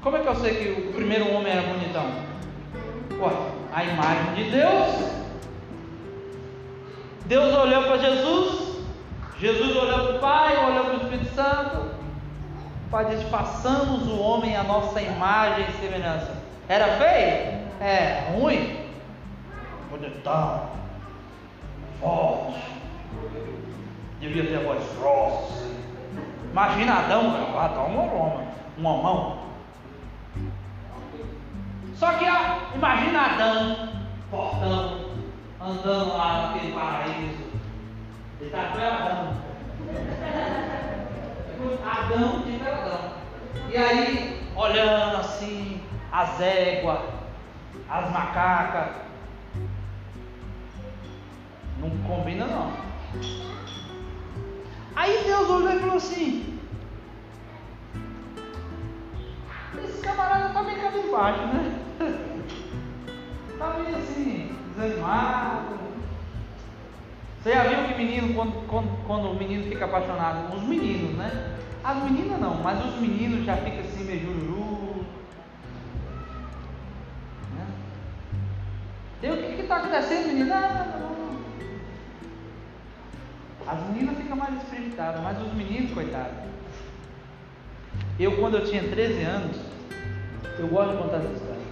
Como 0.00 0.16
é 0.16 0.20
que 0.20 0.26
eu 0.26 0.34
sei 0.36 0.54
que 0.54 0.80
o 0.80 0.92
primeiro 0.92 1.32
homem 1.32 1.52
era 1.52 1.62
bonitão? 1.62 2.06
Ué, 3.20 3.32
a 3.72 3.84
imagem 3.84 4.34
de 4.34 4.50
Deus. 4.50 5.22
Deus 7.26 7.54
olhou 7.54 7.82
para 7.84 7.98
Jesus, 7.98 8.78
Jesus 9.38 9.76
olhou 9.76 10.06
para 10.06 10.16
o 10.16 10.18
Pai, 10.18 10.66
olhou 10.66 10.84
para 10.84 10.94
o 10.94 11.02
Espírito 11.02 11.34
Santo. 11.34 12.01
Pai 12.92 13.06
diz: 13.06 13.22
façamos 13.30 14.06
o 14.06 14.20
homem 14.20 14.54
a 14.54 14.62
nossa 14.62 15.00
imagem 15.00 15.64
e 15.66 15.72
semelhança. 15.80 16.36
Era 16.68 16.98
feio? 16.98 17.58
É. 17.80 18.34
Ruim? 18.34 18.86
Bonitão. 19.90 20.68
Forte. 21.98 22.60
Devia 24.20 24.46
ter 24.46 24.62
voz 24.62 24.84
grossa. 24.98 25.70
Imagina 26.50 26.98
Adão. 26.98 27.58
Adão 27.58 27.86
é 27.86 27.88
um 27.88 28.20
homem. 28.20 28.48
Um 28.78 28.86
homão. 28.86 29.38
Só 31.96 32.12
que 32.12 32.26
ó, 32.28 32.74
imagina 32.74 33.20
Adão, 33.22 33.88
portão, 34.30 34.98
andando 35.60 36.12
lá 36.12 36.48
naquele 36.48 36.72
paraíso. 36.72 37.44
Ele 38.38 38.50
está 38.50 38.64
com 38.64 38.78
Adão. 38.78 39.34
Adão 41.84 42.40
de 42.40 42.60
Adão. 42.66 43.12
E 43.70 43.76
aí, 43.76 44.42
olhando 44.56 45.16
assim, 45.16 45.80
as 46.10 46.40
éguas, 46.40 47.00
as 47.88 48.10
macacas. 48.10 48.96
Não 51.78 51.90
combina 52.06 52.46
não. 52.46 52.72
Aí 54.94 55.24
Deus 55.24 55.48
olhou 55.48 55.72
e 55.72 55.80
falou 55.80 55.96
assim: 55.96 56.60
Esse 59.82 60.02
camarada 60.02 60.48
está 60.48 60.62
meio 60.62 60.80
cabisbaixo, 60.82 61.46
né? 61.46 61.78
Está 63.50 63.70
meio 63.80 63.96
assim, 63.96 64.56
desanimado. 64.76 65.82
Você 67.42 67.52
já 67.52 67.64
viu 67.64 67.88
que 67.88 67.94
menino, 67.94 68.34
quando, 68.34 68.66
quando, 68.68 69.06
quando 69.06 69.30
o 69.30 69.34
menino 69.34 69.64
fica 69.64 69.86
apaixonado, 69.86 70.54
os 70.54 70.62
meninos, 70.62 71.16
né? 71.16 71.51
As 71.84 72.02
meninas 72.04 72.40
não, 72.40 72.54
mas 72.62 72.84
os 72.84 73.00
meninos 73.00 73.44
já 73.44 73.56
ficam 73.56 73.80
assim 73.80 74.04
meio 74.04 74.20
jururu. 74.20 75.04
Né? 77.56 77.66
E 79.22 79.30
o 79.30 79.56
que 79.56 79.62
está 79.62 79.76
acontecendo, 79.76 80.28
menina? 80.28 80.98
Não. 81.00 81.12
As 83.66 83.80
meninas 83.88 84.16
ficam 84.16 84.36
mais 84.36 84.54
espiritadas, 84.62 85.20
mas 85.22 85.40
os 85.40 85.52
meninos, 85.54 85.92
coitados. 85.92 86.36
Eu, 88.18 88.36
quando 88.36 88.58
eu 88.58 88.64
tinha 88.64 88.82
13 88.82 89.22
anos, 89.22 89.56
eu 90.58 90.68
gosto 90.68 90.92
de 90.92 91.02
contar 91.02 91.16
essa 91.16 91.32
história. 91.32 91.62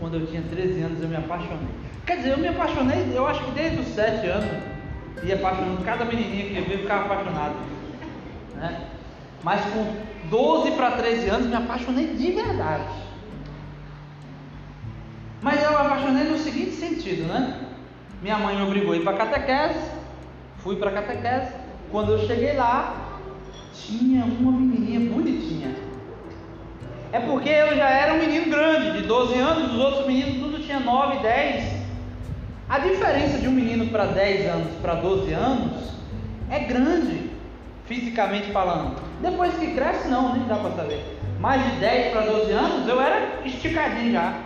Quando 0.00 0.14
eu 0.14 0.26
tinha 0.26 0.42
13 0.42 0.80
anos, 0.80 1.02
eu 1.02 1.08
me 1.08 1.16
apaixonei. 1.16 1.74
Quer 2.06 2.16
dizer, 2.16 2.30
eu 2.30 2.38
me 2.38 2.48
apaixonei, 2.48 3.12
eu 3.14 3.26
acho 3.26 3.44
que 3.44 3.50
desde 3.50 3.80
os 3.80 3.88
7 3.88 4.26
anos, 4.26 4.71
ia 5.24 5.36
apaixonando, 5.36 5.84
cada 5.84 6.04
menininha 6.04 6.46
que 6.46 6.56
eu 6.56 6.64
via 6.64 6.78
ficava 6.78 7.04
apaixonado. 7.04 7.54
Né? 8.56 8.86
Mas 9.42 9.60
com 9.72 9.94
12 10.28 10.72
para 10.72 10.92
13 10.92 11.28
anos, 11.28 11.46
me 11.46 11.54
apaixonei 11.54 12.14
de 12.14 12.32
verdade. 12.32 13.02
Mas 15.40 15.62
eu 15.62 15.70
me 15.70 15.76
apaixonei 15.76 16.24
no 16.24 16.38
seguinte 16.38 16.72
sentido, 16.72 17.24
né? 17.24 17.60
Minha 18.22 18.38
mãe 18.38 18.56
me 18.56 18.62
obrigou 18.62 18.92
a 18.92 18.96
ir 18.96 19.02
para 19.02 19.16
catequese, 19.16 19.80
fui 20.58 20.76
para 20.76 20.92
catequese. 20.92 21.52
Quando 21.90 22.12
eu 22.12 22.26
cheguei 22.26 22.54
lá, 22.54 23.20
tinha 23.74 24.24
uma 24.24 24.52
menininha 24.52 25.12
bonitinha. 25.12 25.74
É 27.12 27.20
porque 27.20 27.48
eu 27.48 27.76
já 27.76 27.90
era 27.90 28.14
um 28.14 28.18
menino 28.18 28.50
grande, 28.50 28.92
de 28.92 29.06
12 29.06 29.38
anos, 29.38 29.72
os 29.72 29.78
outros 29.78 30.06
meninos 30.06 30.40
tudo 30.40 30.64
tinha 30.64 30.80
9, 30.80 31.18
10. 31.18 31.71
A 32.72 32.78
diferença 32.78 33.36
de 33.36 33.46
um 33.46 33.52
menino 33.52 33.88
para 33.88 34.06
10 34.06 34.48
anos 34.48 34.72
para 34.80 34.94
12 34.94 35.30
anos 35.34 35.92
é 36.48 36.60
grande, 36.60 37.30
fisicamente 37.84 38.50
falando. 38.50 38.96
Depois 39.20 39.52
que 39.58 39.74
cresce, 39.74 40.08
não, 40.08 40.34
nem 40.34 40.48
dá 40.48 40.56
para 40.56 40.70
saber. 40.70 41.18
Mais 41.38 41.62
de 41.62 41.80
10 41.80 42.12
para 42.12 42.22
12 42.22 42.50
anos, 42.50 42.88
eu 42.88 42.98
era 42.98 43.42
esticadinho 43.44 44.12
já. 44.12 44.40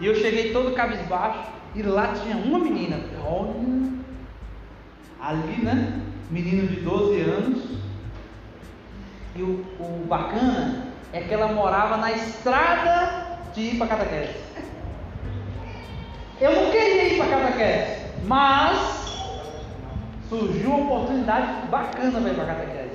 E 0.00 0.06
eu 0.06 0.14
cheguei 0.14 0.50
todo 0.54 0.74
cabisbaixo. 0.74 1.50
E 1.74 1.82
lá 1.82 2.14
tinha 2.22 2.38
uma 2.38 2.58
menina. 2.58 2.98
Olha, 3.22 3.52
ali, 5.20 5.62
né? 5.62 6.00
Menino 6.30 6.66
de 6.68 6.76
12 6.76 7.20
anos. 7.20 7.64
E 9.36 9.42
o, 9.42 9.62
o 9.78 10.06
bacana 10.08 10.86
é 11.12 11.20
que 11.20 11.34
ela 11.34 11.52
morava 11.52 11.98
na 11.98 12.12
estrada 12.12 13.40
de 13.54 13.60
ir 13.60 13.78
para. 13.78 13.94
Eu 16.42 16.56
não 16.56 16.72
queria 16.72 17.04
ir 17.04 17.18
para 17.18 17.38
catequese, 17.38 18.02
mas 18.24 18.76
surgiu 20.28 20.70
uma 20.70 20.96
oportunidade 20.96 21.68
bacana 21.68 22.20
para 22.20 22.30
ir 22.30 22.34
para 22.34 22.46
catequese. 22.46 22.90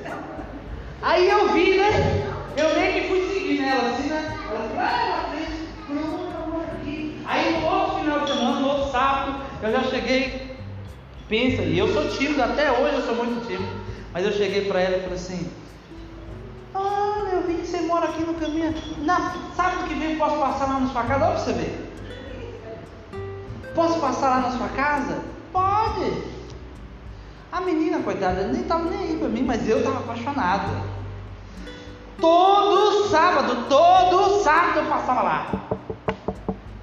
Aí 1.02 1.30
eu 1.30 1.54
vi, 1.54 1.78
né? 1.78 2.28
Eu 2.58 2.76
meio 2.76 2.94
que 2.94 3.08
fui 3.08 3.34
seguindo 3.34 3.64
ela 3.64 3.90
assim, 3.90 4.10
né? 4.10 4.38
Ela 4.50 4.70
ah, 4.78 5.16
na 5.16 5.30
frente, 5.30 5.70
pronto, 5.88 6.62
aqui. 6.74 7.22
Aí 7.26 7.62
no 7.62 7.68
outro 7.68 8.00
final 8.00 8.20
de 8.20 8.32
semana, 8.34 8.60
no 8.60 8.68
outro 8.68 8.92
sábado, 8.92 9.40
eu 9.64 9.72
já 9.72 9.84
cheguei. 9.84 10.58
Pensa, 11.30 11.62
e 11.62 11.80
eu 11.80 11.88
sou 11.94 12.06
tímido, 12.10 12.44
até 12.44 12.70
hoje 12.70 12.96
eu 12.96 13.02
sou 13.04 13.16
muito 13.16 13.48
tímido. 13.48 13.72
Mas 14.12 14.26
eu 14.26 14.34
cheguei 14.34 14.66
para 14.66 14.82
ela 14.82 14.98
e 14.98 15.02
falei 15.04 15.16
assim: 15.16 15.50
Olha, 16.74 17.30
eu 17.30 17.44
vi 17.44 17.54
que 17.54 17.68
você 17.68 17.80
mora 17.80 18.08
aqui 18.08 18.24
no 18.24 18.34
caminho. 18.34 18.76
Na, 19.06 19.36
sábado 19.56 19.88
que 19.88 19.94
vem 19.94 20.18
posso 20.18 20.36
passar 20.38 20.68
lá 20.68 20.82
na 20.82 20.90
sua 20.90 21.04
casa? 21.04 21.24
Olha 21.24 21.36
pra 21.36 21.44
você 21.46 21.54
ver. 21.54 21.87
Posso 23.78 24.00
passar 24.00 24.30
lá 24.30 24.40
na 24.40 24.58
sua 24.58 24.70
casa? 24.70 25.20
Pode. 25.54 26.24
A 27.52 27.62
menina, 27.62 28.00
coitada, 28.00 28.48
nem 28.48 28.64
estava 28.64 28.90
nem 28.90 29.00
aí 29.02 29.18
para 29.20 29.28
mim, 29.28 29.44
mas 29.44 29.70
eu 29.70 29.78
estava 29.78 30.00
apaixonado. 30.00 30.82
Todo 32.20 33.08
sábado, 33.08 33.68
todo 33.70 34.44
sábado 34.44 34.80
eu 34.80 34.86
passava 34.88 35.22
lá. 35.22 35.52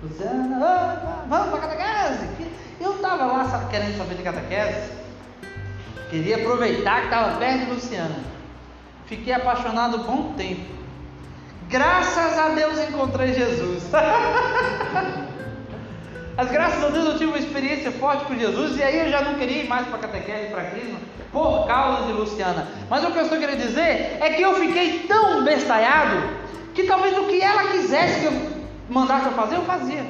Luciana, 0.04 1.24
vamos 1.28 1.48
para 1.48 1.66
catequese. 1.66 2.28
Eu 2.80 2.94
estava 2.94 3.26
lá 3.26 3.44
sabe, 3.46 3.70
querendo 3.70 3.98
saber 3.98 4.14
de 4.14 4.22
catequese. 4.22 4.92
Queria 6.10 6.36
aproveitar 6.36 7.00
que 7.00 7.06
estava 7.06 7.38
perto 7.38 7.64
de 7.64 7.70
Luciana. 7.72 8.20
Fiquei 9.06 9.32
apaixonado 9.32 9.96
um 9.96 10.04
bom 10.04 10.32
tempo. 10.34 10.72
Graças 11.68 12.38
a 12.38 12.50
Deus 12.50 12.78
encontrei 12.78 13.34
Jesus. 13.34 13.82
Mas 16.36 16.50
graças 16.50 16.82
a 16.82 16.88
Deus 16.88 17.06
eu 17.06 17.12
tive 17.12 17.26
uma 17.26 17.38
experiência 17.38 17.92
forte 17.92 18.24
com 18.24 18.34
Jesus 18.36 18.76
e 18.76 18.82
aí 18.82 19.06
eu 19.06 19.10
já 19.10 19.22
não 19.22 19.34
queria 19.34 19.62
ir 19.62 19.68
mais 19.68 19.86
para 19.86 19.98
catequese, 19.98 20.50
para 20.50 20.64
Crisma, 20.64 20.98
por 21.32 21.66
causa 21.66 22.06
de 22.06 22.12
Luciana. 22.12 22.66
Mas 22.90 23.04
o 23.04 23.12
que 23.12 23.18
eu 23.18 23.22
estou 23.22 23.38
querendo 23.38 23.60
dizer 23.60 24.18
é 24.20 24.30
que 24.30 24.42
eu 24.42 24.54
fiquei 24.54 25.00
tão 25.06 25.44
bestalhado 25.44 26.28
que 26.74 26.84
talvez 26.84 27.16
o 27.16 27.24
que 27.26 27.40
ela 27.40 27.70
quisesse 27.70 28.20
que 28.20 28.26
eu 28.26 28.54
mandasse 28.90 29.26
eu 29.26 29.32
fazer, 29.32 29.56
eu 29.56 29.64
fazia. 29.64 30.04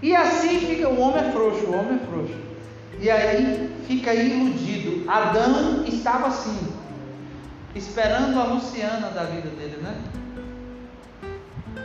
E 0.00 0.14
assim 0.14 0.60
fica, 0.60 0.88
o 0.88 1.00
homem 1.00 1.28
é 1.28 1.32
frouxo, 1.32 1.66
o 1.66 1.76
homem 1.76 1.98
é 2.00 2.06
frouxo. 2.06 2.34
E 3.00 3.10
aí 3.10 3.70
fica 3.88 4.14
iludido. 4.14 5.10
Adão 5.10 5.84
estava 5.84 6.28
assim, 6.28 6.72
esperando 7.74 8.38
a 8.38 8.44
Luciana 8.44 9.08
da 9.08 9.24
vida 9.24 9.48
dele, 9.48 9.78
né? 9.82 9.96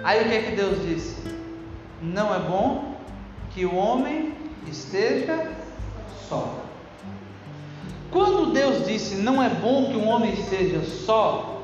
Aí 0.04 0.22
o 0.22 0.30
que 0.30 0.36
é 0.36 0.42
que 0.44 0.56
Deus 0.56 0.82
disse? 0.86 1.39
Não 2.02 2.34
é 2.34 2.40
bom 2.40 2.96
que 3.52 3.66
o 3.66 3.76
homem 3.76 4.34
esteja 4.68 5.52
só. 6.28 6.64
Quando 8.12 8.52
Deus 8.54 8.86
disse 8.88 9.16
não 9.16 9.42
é 9.42 9.50
bom 9.50 9.92
que 9.92 9.98
um 9.98 10.08
homem 10.08 10.34
esteja 10.34 10.82
só, 10.84 11.62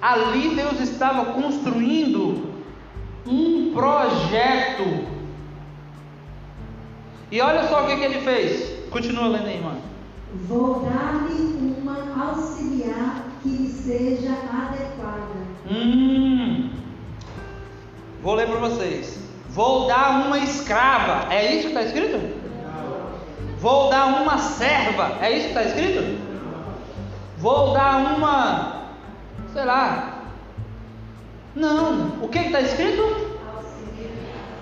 ali 0.00 0.54
Deus 0.54 0.80
estava 0.80 1.32
construindo 1.32 2.54
um 3.26 3.72
projeto. 3.72 5.06
E 7.30 7.40
olha 7.40 7.68
só 7.68 7.82
o 7.82 7.86
que, 7.86 7.96
que 7.96 8.04
ele 8.04 8.20
fez. 8.20 8.88
Continua 8.90 9.26
lendo 9.26 9.46
aí, 9.46 9.56
irmã. 9.56 9.74
Vou 10.48 10.80
dar-lhe 10.80 11.76
uma 11.80 12.28
auxiliar 12.28 13.24
que 13.42 13.48
lhe 13.48 13.68
seja 13.68 14.30
adequada. 14.30 15.46
Hum, 15.68 16.70
vou 18.22 18.34
ler 18.34 18.46
para 18.46 18.60
vocês. 18.60 19.25
Vou 19.56 19.86
dar 19.86 20.26
uma 20.26 20.38
escrava. 20.38 21.32
É 21.32 21.54
isso 21.54 21.62
que 21.62 21.68
está 21.68 21.82
escrito? 21.82 22.20
Vou 23.58 23.88
dar 23.88 24.04
uma 24.04 24.36
serva. 24.36 25.16
É 25.22 25.30
isso 25.30 25.44
que 25.44 25.58
está 25.58 25.62
escrito? 25.62 26.20
Vou 27.38 27.72
dar 27.72 27.96
uma. 27.96 28.82
Sei 29.54 29.64
lá. 29.64 30.24
Não. 31.54 32.18
O 32.20 32.28
que 32.28 32.38
está 32.38 32.60
escrito? 32.60 33.34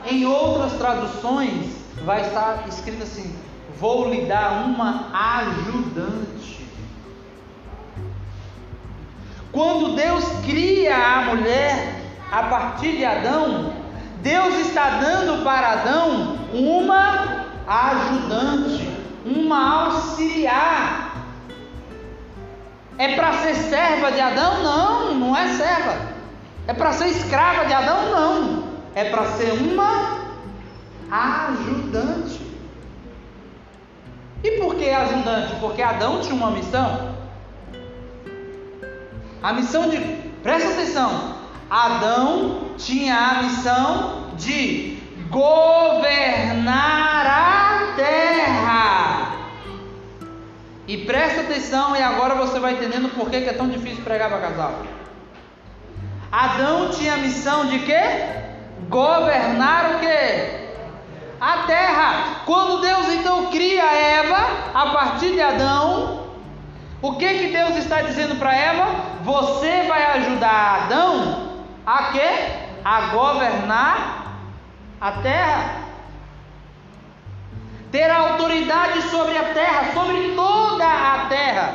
Em 0.08 0.24
outras 0.26 0.74
traduções 0.74 1.74
vai 2.04 2.20
estar 2.20 2.62
escrito 2.68 3.02
assim: 3.02 3.36
Vou 3.80 4.08
lhe 4.08 4.26
dar 4.26 4.64
uma 4.64 5.10
ajudante. 5.40 6.68
Quando 9.50 9.96
Deus 9.96 10.24
cria 10.46 10.96
a 10.96 11.22
mulher 11.22 12.00
a 12.30 12.44
partir 12.44 12.96
de 12.96 13.04
Adão, 13.04 13.83
Deus 14.24 14.54
está 14.54 14.88
dando 15.00 15.44
para 15.44 15.72
Adão 15.72 16.38
uma 16.50 17.44
ajudante, 17.66 18.90
uma 19.22 19.84
auxiliar. 19.84 21.14
É 22.96 23.16
para 23.16 23.34
ser 23.34 23.54
serva 23.54 24.10
de 24.10 24.20
Adão? 24.22 24.62
Não, 24.62 25.14
não 25.14 25.36
é 25.36 25.48
serva. 25.48 26.14
É 26.66 26.72
para 26.72 26.94
ser 26.94 27.08
escrava 27.08 27.66
de 27.66 27.74
Adão? 27.74 28.10
Não. 28.12 28.64
É 28.94 29.10
para 29.10 29.26
ser 29.32 29.52
uma 29.52 30.20
ajudante. 31.10 32.40
E 34.42 34.52
por 34.52 34.74
que 34.76 34.88
ajudante? 34.88 35.54
Porque 35.60 35.82
Adão 35.82 36.22
tinha 36.22 36.34
uma 36.34 36.50
missão. 36.50 37.14
A 39.42 39.52
missão 39.52 39.90
de, 39.90 39.98
presta 40.42 40.70
atenção, 40.70 41.43
Adão 41.74 42.76
tinha 42.78 43.16
a 43.16 43.42
missão 43.42 44.28
de 44.36 44.96
governar 45.28 47.26
a 47.26 47.94
terra. 47.96 49.32
E 50.86 50.98
presta 50.98 51.40
atenção, 51.40 51.96
e 51.96 52.00
agora 52.00 52.36
você 52.36 52.60
vai 52.60 52.74
entendendo 52.74 53.12
por 53.16 53.28
que 53.28 53.38
é 53.38 53.52
tão 53.52 53.68
difícil 53.68 54.04
pregar 54.04 54.28
para 54.28 54.38
casal. 54.38 54.82
Adão 56.30 56.90
tinha 56.90 57.14
a 57.14 57.16
missão 57.16 57.66
de 57.66 57.80
quê? 57.80 58.02
Governar 58.88 59.96
o 59.96 59.98
quê? 59.98 60.68
A 61.40 61.64
terra. 61.66 62.42
Quando 62.46 62.82
Deus 62.82 63.08
então 63.14 63.46
cria 63.50 63.82
Eva 63.82 64.46
a 64.72 64.90
partir 64.90 65.32
de 65.32 65.40
Adão, 65.40 66.20
o 67.02 67.16
que 67.16 67.34
que 67.34 67.48
Deus 67.48 67.74
está 67.78 68.00
dizendo 68.00 68.38
para 68.38 68.54
Eva? 68.54 68.86
Você 69.24 69.88
vai 69.88 70.18
ajudar 70.18 70.84
Adão 70.84 71.53
a 71.86 72.12
quê? 72.12 72.30
A 72.84 73.00
governar 73.12 74.38
a 75.00 75.12
terra. 75.12 75.84
Ter 77.90 78.10
autoridade 78.10 79.02
sobre 79.02 79.36
a 79.36 79.54
terra, 79.54 79.92
sobre 79.92 80.34
toda 80.34 80.84
a 80.84 81.26
terra. 81.28 81.74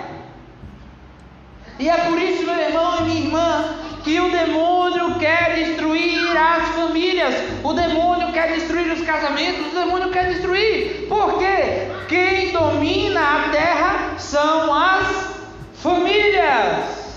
E 1.80 1.88
é 1.88 1.98
por 1.98 2.20
isso, 2.20 2.44
meu 2.46 2.60
irmão 2.60 2.98
e 3.00 3.04
minha 3.04 3.22
irmã, 3.22 3.76
que 4.04 4.20
o 4.20 4.30
demônio 4.30 5.18
quer 5.18 5.56
destruir 5.56 6.38
as 6.38 6.68
famílias, 6.70 7.36
o 7.64 7.74
demônio 7.74 8.34
quer 8.34 8.54
destruir 8.54 8.92
os 8.92 9.02
casamentos, 9.06 9.72
o 9.72 9.76
demônio 9.76 10.10
quer 10.10 10.30
destruir. 10.30 11.08
Por 11.08 11.40
quê? 11.40 11.88
Quem 12.10 12.52
domina 12.52 13.22
a 13.22 13.50
terra 13.50 14.14
são 14.18 14.74
as 14.74 15.36
famílias. 15.76 17.09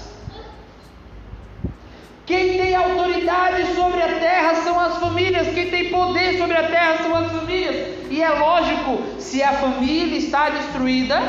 Quem 2.32 2.56
tem 2.56 2.74
autoridade 2.74 3.74
sobre 3.74 4.00
a 4.00 4.18
terra 4.18 4.54
são 4.62 4.80
as 4.80 4.96
famílias, 4.96 5.52
quem 5.52 5.70
tem 5.70 5.90
poder 5.90 6.38
sobre 6.38 6.56
a 6.56 6.66
terra 6.66 7.02
são 7.02 7.14
as 7.14 7.30
famílias. 7.30 8.10
E 8.10 8.22
é 8.22 8.30
lógico, 8.30 9.20
se 9.20 9.42
a 9.42 9.52
família 9.52 10.16
está 10.16 10.48
destruída, 10.48 11.20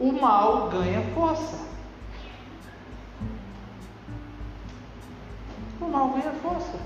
o 0.00 0.10
mal 0.10 0.68
ganha 0.68 1.00
força. 1.14 1.60
O 5.80 5.84
mal 5.84 6.08
ganha 6.08 6.32
força. 6.42 6.76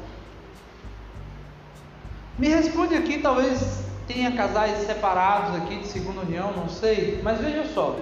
Me 2.38 2.48
responde 2.48 2.94
aqui, 2.94 3.20
talvez 3.20 3.87
tenha 4.07 4.33
casais 4.33 4.87
separados 4.87 5.57
aqui 5.62 5.79
de 5.79 5.87
segunda 5.87 6.20
união, 6.20 6.53
não 6.53 6.68
sei, 6.68 7.22
mas 7.22 7.40
veja 7.40 7.64
só. 7.72 7.96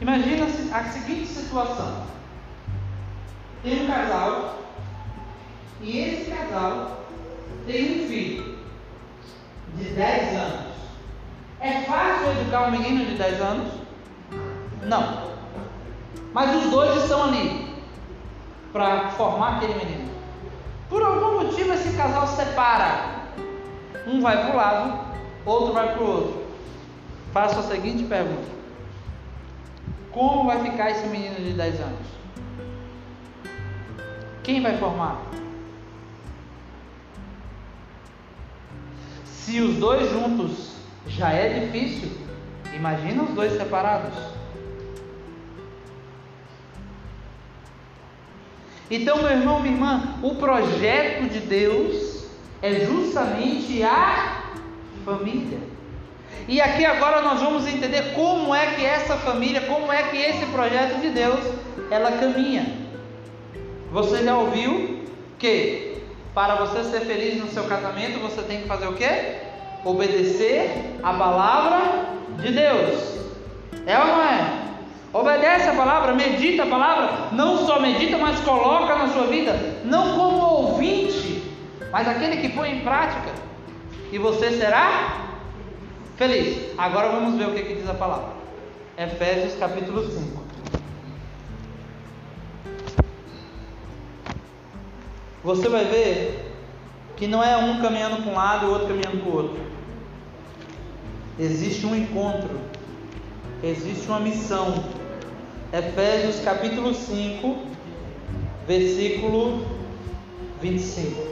Imagina 0.00 0.44
a 0.44 0.84
seguinte 0.84 1.26
situação: 1.26 2.02
tem 3.62 3.84
um 3.84 3.86
casal 3.86 4.58
e 5.80 5.98
esse 5.98 6.30
casal 6.30 7.04
tem 7.66 8.04
um 8.04 8.08
filho 8.08 8.58
de 9.74 9.84
10 9.84 10.36
anos. 10.36 10.76
É 11.60 11.80
fácil 11.82 12.30
educar 12.32 12.68
um 12.68 12.72
menino 12.72 13.06
de 13.06 13.14
10 13.14 13.40
anos? 13.40 13.72
Não. 14.82 15.26
Mas 16.34 16.64
os 16.64 16.70
dois 16.70 17.02
estão 17.02 17.24
ali 17.24 17.74
para 18.72 19.08
formar 19.10 19.56
aquele 19.56 19.74
menino. 19.74 20.10
Por 20.90 21.02
algum 21.02 21.42
motivo 21.42 21.72
esse 21.72 21.96
casal 21.96 22.26
se 22.26 22.36
separa. 22.36 23.16
Um 24.06 24.20
vai 24.20 24.44
para 24.44 24.52
o 24.52 24.56
lado, 24.56 25.16
outro 25.46 25.72
vai 25.72 25.94
para 25.94 26.02
o 26.02 26.06
outro. 26.06 26.46
Faço 27.32 27.58
a 27.58 27.62
seguinte 27.62 28.04
pergunta: 28.04 28.48
Como 30.16 30.44
vai 30.46 30.62
ficar 30.62 30.90
esse 30.92 31.06
menino 31.08 31.34
de 31.34 31.52
10 31.52 31.78
anos? 31.78 32.06
Quem 34.42 34.62
vai 34.62 34.78
formar? 34.78 35.20
Se 39.26 39.60
os 39.60 39.76
dois 39.76 40.10
juntos 40.10 40.76
já 41.06 41.32
é 41.32 41.60
difícil, 41.60 42.10
imagina 42.74 43.24
os 43.24 43.34
dois 43.34 43.58
separados. 43.58 44.14
Então, 48.90 49.18
meu 49.18 49.32
irmão, 49.32 49.60
minha 49.60 49.74
irmã, 49.74 50.14
o 50.22 50.36
projeto 50.36 51.28
de 51.28 51.40
Deus 51.40 52.24
é 52.62 52.86
justamente 52.86 53.82
a 53.82 54.54
família. 55.04 55.75
E 56.48 56.60
aqui 56.60 56.84
agora 56.84 57.22
nós 57.22 57.40
vamos 57.40 57.66
entender 57.66 58.12
como 58.14 58.54
é 58.54 58.66
que 58.66 58.84
essa 58.84 59.16
família, 59.16 59.62
como 59.62 59.92
é 59.92 60.04
que 60.04 60.16
esse 60.16 60.46
projeto 60.46 61.00
de 61.00 61.10
Deus, 61.10 61.40
ela 61.90 62.12
caminha. 62.12 62.66
Você 63.90 64.22
já 64.22 64.36
ouviu 64.36 65.04
que 65.38 66.02
para 66.32 66.54
você 66.54 66.84
ser 66.84 67.00
feliz 67.00 67.40
no 67.40 67.48
seu 67.48 67.64
casamento, 67.64 68.20
você 68.20 68.42
tem 68.42 68.60
que 68.60 68.68
fazer 68.68 68.86
o 68.86 68.92
quê? 68.92 69.38
Obedecer 69.84 70.98
a 71.02 71.12
palavra 71.14 72.06
de 72.40 72.52
Deus. 72.52 73.18
É 73.86 73.98
ou 73.98 74.06
não 74.06 74.22
é? 74.22 74.66
Obedece 75.12 75.68
a 75.68 75.74
palavra, 75.74 76.14
medita 76.14 76.64
a 76.64 76.66
palavra, 76.66 77.28
não 77.32 77.64
só 77.66 77.80
medita, 77.80 78.18
mas 78.18 78.38
coloca 78.40 78.94
na 78.96 79.08
sua 79.08 79.26
vida, 79.26 79.80
não 79.84 80.14
como 80.14 80.36
ouvinte, 80.36 81.42
mas 81.90 82.06
aquele 82.06 82.36
que 82.36 82.50
põe 82.50 82.70
em 82.70 82.80
prática, 82.80 83.30
e 84.12 84.18
você 84.18 84.50
será 84.50 85.26
feliz. 86.16 86.70
Agora 86.76 87.08
vamos 87.08 87.36
ver 87.36 87.48
o 87.48 87.52
que, 87.52 87.62
que 87.62 87.74
diz 87.74 87.88
a 87.88 87.94
palavra. 87.94 88.32
Efésios 88.98 89.54
capítulo 89.58 90.10
5. 90.10 90.42
Você 95.44 95.68
vai 95.68 95.84
ver 95.84 96.52
que 97.16 97.26
não 97.26 97.42
é 97.42 97.56
um 97.56 97.80
caminhando 97.80 98.22
para 98.22 98.32
um 98.32 98.34
lado 98.34 98.66
e 98.66 98.68
o 98.68 98.72
outro 98.72 98.88
caminhando 98.88 99.22
para 99.22 99.30
o 99.30 99.34
outro. 99.34 99.60
Existe 101.38 101.86
um 101.86 101.94
encontro, 101.94 102.58
existe 103.62 104.08
uma 104.08 104.18
missão 104.18 104.82
Efésios 105.72 106.40
capítulo 106.40 106.94
5, 106.94 107.56
versículo 108.66 109.66
25. 110.62 111.22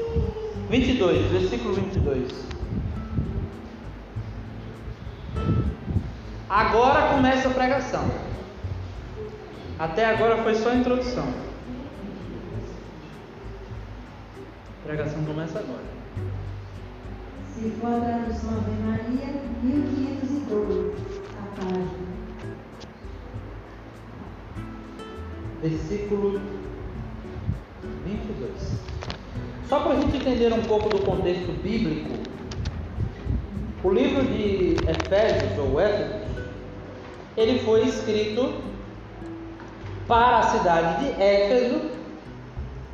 22, 0.69 1.31
versículo 1.31 1.75
22. 1.75 2.54
Agora 6.49 7.15
começa 7.15 7.49
a 7.49 7.53
pregação. 7.53 8.05
Até 9.79 10.07
agora 10.07 10.43
foi 10.43 10.55
só 10.55 10.71
a 10.71 10.75
introdução. 10.77 11.29
A 14.83 14.87
pregação 14.87 15.25
começa 15.25 15.59
agora. 15.59 15.95
Se 17.55 17.71
for 17.81 17.95
a 17.95 18.01
tradução 18.01 18.51
Ave 18.51 18.83
Maria, 18.83 19.35
1512, 19.63 20.93
a 21.39 21.61
página. 21.61 22.05
versículo 25.65 26.41
22. 28.05 28.51
Só 29.67 29.81
para 29.81 29.93
a 29.93 30.01
gente 30.01 30.17
entender 30.19 30.53
um 30.53 30.63
pouco 30.63 30.91
do 30.91 30.99
contexto 30.99 31.53
bíblico, 31.63 32.11
o 33.85 33.91
livro 33.91 34.25
de 34.25 34.77
Efésios 34.89 35.59
ou 35.59 35.79
Éfesos, 35.79 36.23
ele 37.37 37.59
foi 37.59 37.83
escrito 37.83 38.55
para 40.09 40.39
a 40.39 40.43
cidade 40.43 41.05
de 41.05 41.23
Éfeso, 41.23 41.83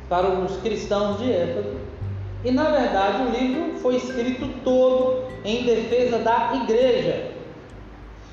para 0.09 0.27
os 0.27 0.57
cristãos 0.57 1.17
de 1.19 1.31
Éfeso, 1.31 1.77
e 2.43 2.51
na 2.51 2.65
verdade 2.65 3.23
o 3.23 3.29
livro 3.29 3.77
foi 3.79 3.95
escrito 3.95 4.49
todo 4.65 5.23
em 5.45 5.63
defesa 5.63 6.19
da 6.19 6.59
igreja. 6.61 7.31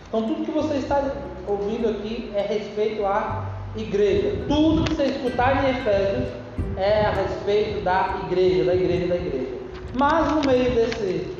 Então 0.08 0.24
tudo 0.24 0.44
que 0.44 0.50
você 0.50 0.78
está 0.78 1.12
ouvindo 1.46 1.88
aqui 1.88 2.32
é 2.34 2.42
respeito 2.42 3.06
à 3.06 3.46
igreja. 3.76 4.36
Tudo 4.48 4.84
que 4.84 4.94
você 4.94 5.04
escutar 5.04 5.64
em 5.64 5.70
Efésios 5.70 6.28
é 6.76 7.04
a 7.04 7.10
respeito 7.12 7.84
da 7.84 8.20
igreja, 8.24 8.64
da 8.64 8.74
igreja, 8.74 9.06
da 9.06 9.16
igreja. 9.16 9.48
Mas 9.94 10.32
no 10.32 10.40
meio 10.40 10.74
desse 10.74 11.37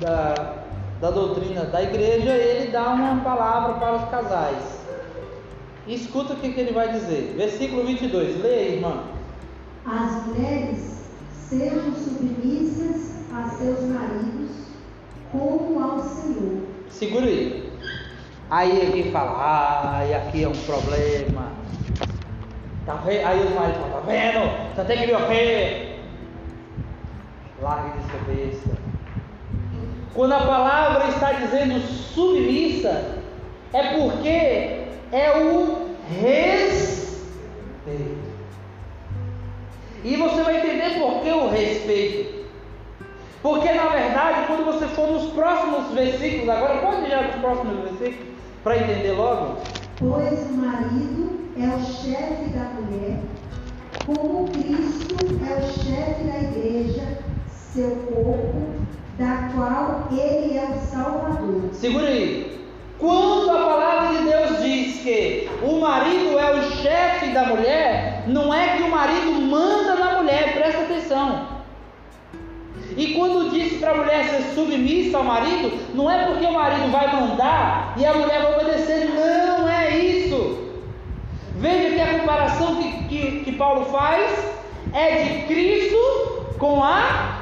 da, 0.00 0.54
da 1.00 1.10
doutrina 1.10 1.64
da 1.64 1.82
igreja, 1.82 2.30
ele 2.30 2.70
dá 2.70 2.90
uma 2.90 3.22
palavra 3.22 3.74
para 3.74 3.96
os 3.96 4.10
casais. 4.10 4.80
Escuta 5.86 6.32
o 6.34 6.36
que, 6.36 6.52
que 6.52 6.60
ele 6.60 6.72
vai 6.72 6.92
dizer. 6.92 7.34
Versículo 7.36 7.84
22. 7.84 8.42
Leia, 8.42 8.74
irmã. 8.76 9.04
As 9.86 10.26
mulheres 10.26 11.04
sejam 11.32 11.92
submissas 11.94 13.24
a 13.34 13.48
seus 13.48 13.82
maridos 13.84 14.50
como 15.32 15.82
ao 15.82 16.00
Senhor. 16.00 16.62
Segura 16.88 17.26
aí. 17.26 17.70
Aí 18.50 18.86
alguém 18.86 19.10
fala, 19.12 19.96
ai, 19.98 20.14
aqui 20.14 20.44
é 20.44 20.48
um 20.48 20.52
problema. 20.52 21.52
Tá 22.84 22.94
vendo? 22.94 23.26
Aí 23.26 23.46
os 23.46 23.54
maridos 23.54 23.80
falam, 23.80 23.92
tá 23.92 24.00
vendo? 24.00 24.74
Você 24.74 24.84
tem 24.84 24.98
que 24.98 25.06
me 25.06 25.12
ouvir. 25.12 26.00
Largue 27.62 27.98
de 27.98 28.10
ser 28.10 28.34
besta. 28.34 28.89
Quando 30.14 30.32
a 30.32 30.40
palavra 30.40 31.08
está 31.08 31.32
dizendo 31.32 31.80
submissa, 31.80 33.18
é 33.72 33.94
porque 33.94 34.86
é 35.12 35.38
o 35.38 35.90
respeito. 36.20 37.00
E 40.02 40.16
você 40.16 40.42
vai 40.42 40.58
entender 40.58 40.98
por 40.98 41.20
que 41.20 41.30
o 41.30 41.48
respeito. 41.48 42.40
Porque 43.42 43.72
na 43.72 43.88
verdade, 43.88 44.46
quando 44.46 44.64
você 44.64 44.86
for 44.88 45.08
nos 45.10 45.32
próximos 45.32 45.92
versículos, 45.92 46.48
agora 46.48 46.80
pode 46.80 47.06
ir 47.06 47.26
nos 47.26 47.36
próximos 47.36 47.76
versículos, 47.84 48.28
para 48.62 48.78
entender 48.78 49.12
logo? 49.12 49.58
Pois 49.98 50.50
o 50.50 50.52
marido 50.54 51.40
é 51.58 51.66
o 51.66 51.80
chefe 51.80 52.50
da 52.50 52.64
mulher, 52.64 53.20
como 54.06 54.48
Cristo 54.48 55.16
é 55.48 55.54
o 55.58 55.62
chefe 55.62 56.24
da 56.24 56.38
igreja, 56.38 57.18
seu 57.48 57.90
corpo, 58.12 58.80
da 59.20 59.50
qual 59.54 60.08
ele 60.10 60.56
é 60.56 60.64
o 60.64 60.86
Salvador. 60.86 61.68
Segura 61.72 62.06
aí. 62.06 62.58
Quando 62.98 63.50
a 63.50 63.64
palavra 63.66 64.16
de 64.16 64.24
Deus 64.24 64.62
diz 64.62 65.02
que 65.02 65.48
o 65.62 65.78
marido 65.78 66.38
é 66.38 66.58
o 66.58 66.62
chefe 66.76 67.28
da 67.28 67.44
mulher, 67.44 68.24
não 68.26 68.52
é 68.52 68.76
que 68.76 68.82
o 68.82 68.90
marido 68.90 69.32
manda 69.32 69.94
na 69.94 70.22
mulher, 70.22 70.54
presta 70.54 70.82
atenção. 70.82 71.48
E 72.96 73.14
quando 73.14 73.50
disse 73.50 73.76
para 73.76 73.90
a 73.92 73.96
mulher 73.98 74.24
ser 74.24 74.42
submissa 74.54 75.18
ao 75.18 75.24
marido, 75.24 75.70
não 75.94 76.10
é 76.10 76.24
porque 76.24 76.46
o 76.46 76.52
marido 76.52 76.90
vai 76.90 77.14
mandar 77.14 77.94
e 77.98 78.06
a 78.06 78.14
mulher 78.14 78.42
vai 78.42 78.54
obedecer, 78.54 79.10
não 79.14 79.68
é 79.68 79.98
isso. 79.98 80.70
Veja 81.56 81.94
que 81.94 82.00
a 82.00 82.18
comparação 82.18 82.76
que, 82.76 83.04
que, 83.04 83.40
que 83.44 83.52
Paulo 83.52 83.84
faz 83.86 84.46
é 84.94 85.22
de 85.22 85.46
Cristo 85.46 85.96
com 86.58 86.82
a 86.82 87.39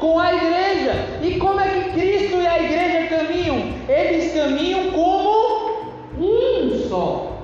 com 0.00 0.18
a 0.18 0.34
igreja. 0.34 0.94
E 1.22 1.38
como 1.38 1.60
é 1.60 1.68
que 1.68 1.90
Cristo 1.90 2.36
e 2.36 2.46
a 2.46 2.62
igreja 2.62 3.14
caminham? 3.14 3.74
Eles 3.88 4.32
caminham 4.34 4.90
como 4.90 5.92
um 6.18 6.88
só. 6.88 7.38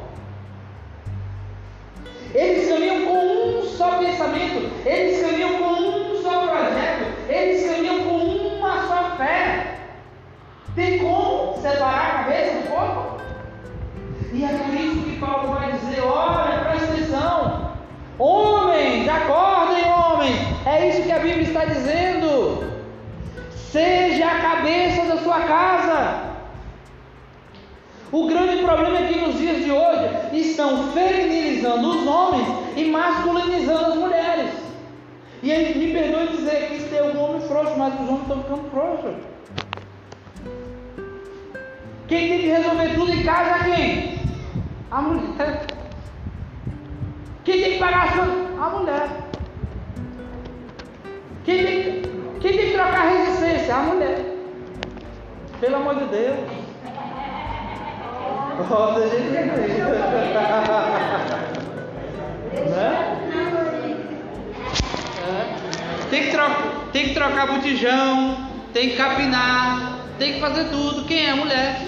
Eles 2.35 2.69
caminham 2.69 3.05
com 3.05 3.59
um 3.59 3.63
só 3.63 3.99
pensamento, 3.99 4.71
eles 4.85 5.21
caminham 5.21 5.59
com 5.59 5.65
um 5.65 6.23
só 6.23 6.47
projeto, 6.47 7.07
eles 7.29 7.71
caminham 7.71 8.05
com 8.05 8.17
uma 8.17 8.87
só 8.87 9.17
fé. 9.17 9.77
Tem 10.75 10.99
como 10.99 11.57
separar 11.63 12.07
a 12.07 12.25
cabeça 12.25 12.57
do 12.57 12.69
corpo? 12.69 13.23
E 14.33 14.45
é 14.45 14.49
por 14.49 14.75
isso 14.75 15.03
que 15.03 15.19
Paulo 15.19 15.55
vai 15.55 15.73
dizer: 15.73 16.03
olha, 16.03 16.59
presta 16.59 16.93
atenção. 16.93 17.73
Homens, 18.19 19.09
acordem. 19.09 19.76
É 20.67 20.89
isso 20.89 21.05
que 21.05 21.13
a 21.13 21.21
Bíblia 21.21 21.43
está 21.43 21.65
dizendo. 21.65 22.73
Seja 23.71 24.27
a 24.27 24.41
cabeça 24.41 25.05
da 25.05 25.19
sua 25.19 25.41
casa. 25.43 26.27
O 28.11 28.27
grande 28.27 28.63
problema 28.65 28.99
é 28.99 29.07
que 29.07 29.21
nos 29.21 29.39
dias 29.39 29.65
de 29.65 29.71
hoje 29.71 30.09
estão 30.33 30.89
feminilizando 30.93 31.89
os 31.89 32.07
homens 32.07 32.49
e 32.77 32.85
masculinizando 32.91 33.87
as 33.87 33.95
mulheres. 33.95 34.51
E 35.41 35.53
aí, 35.53 35.79
me 35.79 35.93
perdoe 35.93 36.37
dizer 36.37 36.67
que 36.67 36.75
isso 36.79 36.89
tem 36.89 37.03
um 37.03 37.23
homem 37.23 37.43
frouxo, 37.43 37.79
mas 37.79 37.95
os 37.95 38.01
homens 38.01 38.23
estão 38.23 38.43
ficando 38.43 38.71
frouxos. 38.71 39.17
Quem 42.09 42.29
tem 42.29 42.39
que 42.41 42.47
resolver 42.49 42.95
tudo 42.95 43.13
em 43.13 43.23
casa 43.23 43.51
é 43.51 43.77
quem? 43.77 44.21
A 44.91 45.03
mulher. 45.03 45.67
Quem 47.45 47.63
tem 47.63 47.73
que 47.75 47.79
pagar 47.79 48.09
as 48.09 48.15
contas? 48.17 48.61
A 48.61 48.69
mulher. 48.71 49.26
Quem 51.47 51.65
tem, 51.65 52.03
quem 52.41 52.57
tem 52.57 52.67
que 52.67 52.73
trocar 52.73 53.09
resistência? 53.09 53.77
A 53.77 53.79
mulher. 53.79 54.19
Pelo 55.61 55.77
amor 55.77 55.95
de 55.95 56.07
Deus. 56.07 56.39
Oh, 58.69 59.01
gente 59.09 59.31
né? 59.31 59.47
É. 65.23 66.11
Tem, 66.11 66.25
que 66.25 66.31
trocar, 66.33 66.89
tem 66.93 67.05
que 67.05 67.15
trocar 67.15 67.47
botijão, 67.47 68.49
tem 68.73 68.91
que 68.91 68.97
capinar, 68.97 70.01
tem 70.19 70.35
que 70.35 70.41
fazer 70.41 70.65
tudo. 70.65 71.05
Quem 71.05 71.27
é? 71.27 71.31
A 71.31 71.37
mulher. 71.37 71.81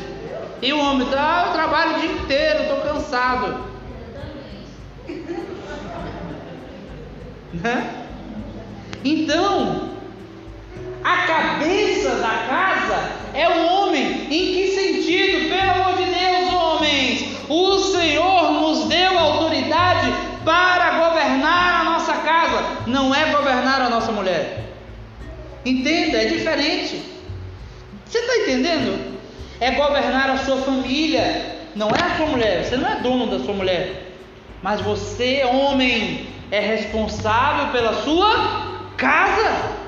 E 0.62 0.72
o 0.72 0.78
homem, 0.78 1.08
ah, 1.16 1.46
eu 1.48 1.52
trabalho 1.52 1.96
o 1.96 2.00
dia 2.00 2.12
inteiro, 2.12 2.62
estou 2.62 2.80
cansado. 2.80 3.64
Né? 7.54 7.97
Então, 9.04 9.90
a 11.04 11.16
cabeça 11.18 12.16
da 12.16 12.46
casa 12.48 13.12
é 13.34 13.48
o 13.48 13.66
homem. 13.66 14.26
Em 14.30 14.54
que 14.54 14.68
sentido? 14.74 15.48
Pelo 15.48 15.70
amor 15.70 15.96
de 15.96 16.04
Deus, 16.04 16.52
homens, 16.52 17.38
o 17.48 17.78
Senhor 17.78 18.52
nos 18.52 18.88
deu 18.88 19.18
autoridade 19.18 20.12
para 20.44 21.08
governar 21.08 21.80
a 21.80 21.84
nossa 21.84 22.14
casa, 22.14 22.64
não 22.86 23.14
é 23.14 23.32
governar 23.32 23.80
a 23.82 23.88
nossa 23.88 24.10
mulher. 24.10 24.64
Entenda, 25.64 26.18
é 26.18 26.26
diferente. 26.26 27.02
Você 28.04 28.18
está 28.18 28.36
entendendo? 28.38 29.18
É 29.60 29.72
governar 29.72 30.30
a 30.30 30.38
sua 30.38 30.56
família, 30.58 31.56
não 31.74 31.88
é 31.88 32.02
a 32.02 32.16
sua 32.16 32.26
mulher. 32.26 32.64
Você 32.64 32.76
não 32.76 32.88
é 32.88 32.96
dono 32.96 33.26
da 33.26 33.44
sua 33.44 33.54
mulher, 33.54 34.12
mas 34.62 34.80
você, 34.80 35.44
homem, 35.44 36.26
é 36.50 36.60
responsável 36.60 37.72
pela 37.72 37.92
sua 38.02 38.77
casa. 38.98 39.78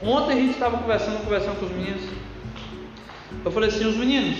Ontem 0.00 0.32
a 0.32 0.36
gente 0.36 0.52
estava 0.52 0.78
conversando, 0.78 1.22
conversando 1.22 1.60
com 1.60 1.66
os 1.66 1.72
meninos. 1.72 2.02
Eu 3.44 3.52
falei 3.52 3.68
assim, 3.68 3.86
os 3.86 3.96
meninos, 3.96 4.38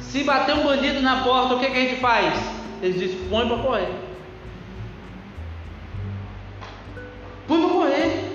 se 0.00 0.24
bater 0.24 0.54
um 0.54 0.64
bandido 0.64 1.02
na 1.02 1.22
porta, 1.22 1.54
o 1.54 1.60
que, 1.60 1.66
que 1.66 1.76
a 1.76 1.80
gente 1.80 2.00
faz? 2.00 2.34
Eles 2.82 2.98
disseram, 2.98 3.28
põe 3.28 3.48
para 3.48 3.58
correr. 3.58 3.88
Põe 7.46 7.60
para 7.60 7.70
correr. 7.70 8.34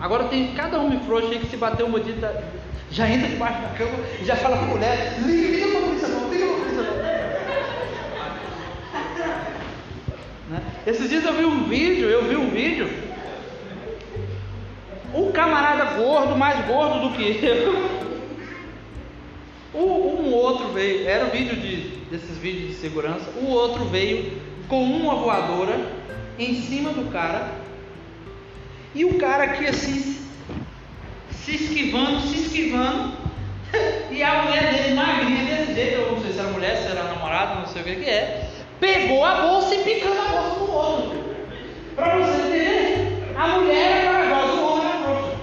Agora 0.00 0.24
tem 0.24 0.54
cada 0.54 0.78
homem 0.78 1.00
frouxo 1.00 1.28
aí 1.28 1.38
que 1.38 1.46
se 1.46 1.56
bater 1.56 1.84
um 1.84 1.90
bandido, 1.90 2.20
já 2.90 3.08
entra 3.08 3.28
debaixo 3.28 3.62
da 3.62 3.68
cama 3.68 3.94
e 4.20 4.24
já 4.24 4.36
fala 4.36 4.56
para 4.58 4.66
a 4.66 4.68
mulher, 4.68 5.18
liga, 5.20 5.48
liga 5.48 5.66
para 5.68 5.78
a 5.78 5.82
polícia 5.82 6.08
não, 6.08 6.30
liga 6.30 6.46
para 6.46 6.54
a 6.54 6.58
polícia 6.58 6.82
não. 6.82 7.04
Né? 10.54 10.62
Esses 10.86 11.08
dias 11.08 11.24
eu 11.24 11.32
vi 11.32 11.44
um 11.44 11.64
vídeo, 11.64 12.08
eu 12.08 12.24
vi 12.24 12.36
um 12.36 12.48
vídeo, 12.48 12.88
um 15.12 15.32
camarada 15.32 15.96
gordo, 15.96 16.36
mais 16.36 16.64
gordo 16.66 17.08
do 17.08 17.16
que 17.16 17.44
eu. 17.44 18.04
Um, 19.74 20.32
outro 20.32 20.68
veio, 20.68 21.08
era 21.08 21.24
um 21.24 21.30
vídeo 21.30 21.56
de, 21.56 21.96
desses 22.08 22.38
vídeos 22.38 22.68
de 22.68 22.74
segurança, 22.74 23.28
o 23.42 23.50
outro 23.50 23.86
veio 23.86 24.40
com 24.68 24.84
uma 24.84 25.16
voadora 25.16 25.76
em 26.38 26.54
cima 26.62 26.90
do 26.90 27.10
cara, 27.10 27.50
e 28.94 29.04
o 29.04 29.18
cara 29.18 29.42
aqui 29.42 29.66
assim, 29.66 30.16
se 31.32 31.56
esquivando, 31.56 32.20
se 32.20 32.36
esquivando, 32.36 33.14
e 34.12 34.22
a 34.22 34.44
mulher 34.44 34.74
dele 34.74 34.94
magrinha 34.94 35.56
desse 35.56 35.74
jeito, 35.74 35.96
eu 35.96 36.12
não 36.12 36.22
sei 36.22 36.32
se 36.32 36.38
era 36.38 36.48
mulher, 36.50 36.76
se 36.76 36.86
era 36.86 37.02
namorada, 37.02 37.56
não 37.56 37.66
sei 37.66 37.82
o 37.82 37.84
que 37.84 38.08
é, 38.08 38.53
pegou 38.80 39.24
a 39.24 39.42
bolsa 39.42 39.74
e 39.74 39.84
picando 39.84 40.20
a 40.20 40.24
bolsa 40.24 40.58
do 40.58 40.72
outro. 40.72 41.24
Para 41.94 42.18
você 42.18 42.42
entender, 42.42 43.34
a 43.36 43.48
mulher 43.48 44.06
era 44.06 44.26
corajosa, 44.26 44.52
o 44.52 44.66
homem 44.66 44.88
era 44.88 44.98
frouxo. 44.98 45.36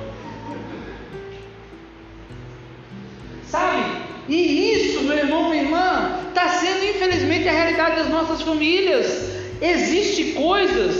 Sabe? 3.47 4.01
E 4.27 4.73
isso, 4.73 5.03
meu 5.03 5.17
irmão, 5.17 5.49
minha 5.49 5.63
irmã, 5.63 6.19
está 6.29 6.49
sendo 6.49 6.85
infelizmente 6.85 7.47
a 7.47 7.51
realidade 7.51 7.97
das 7.97 8.09
nossas 8.09 8.41
famílias. 8.41 9.31
Existem 9.61 10.33
coisas 10.33 10.95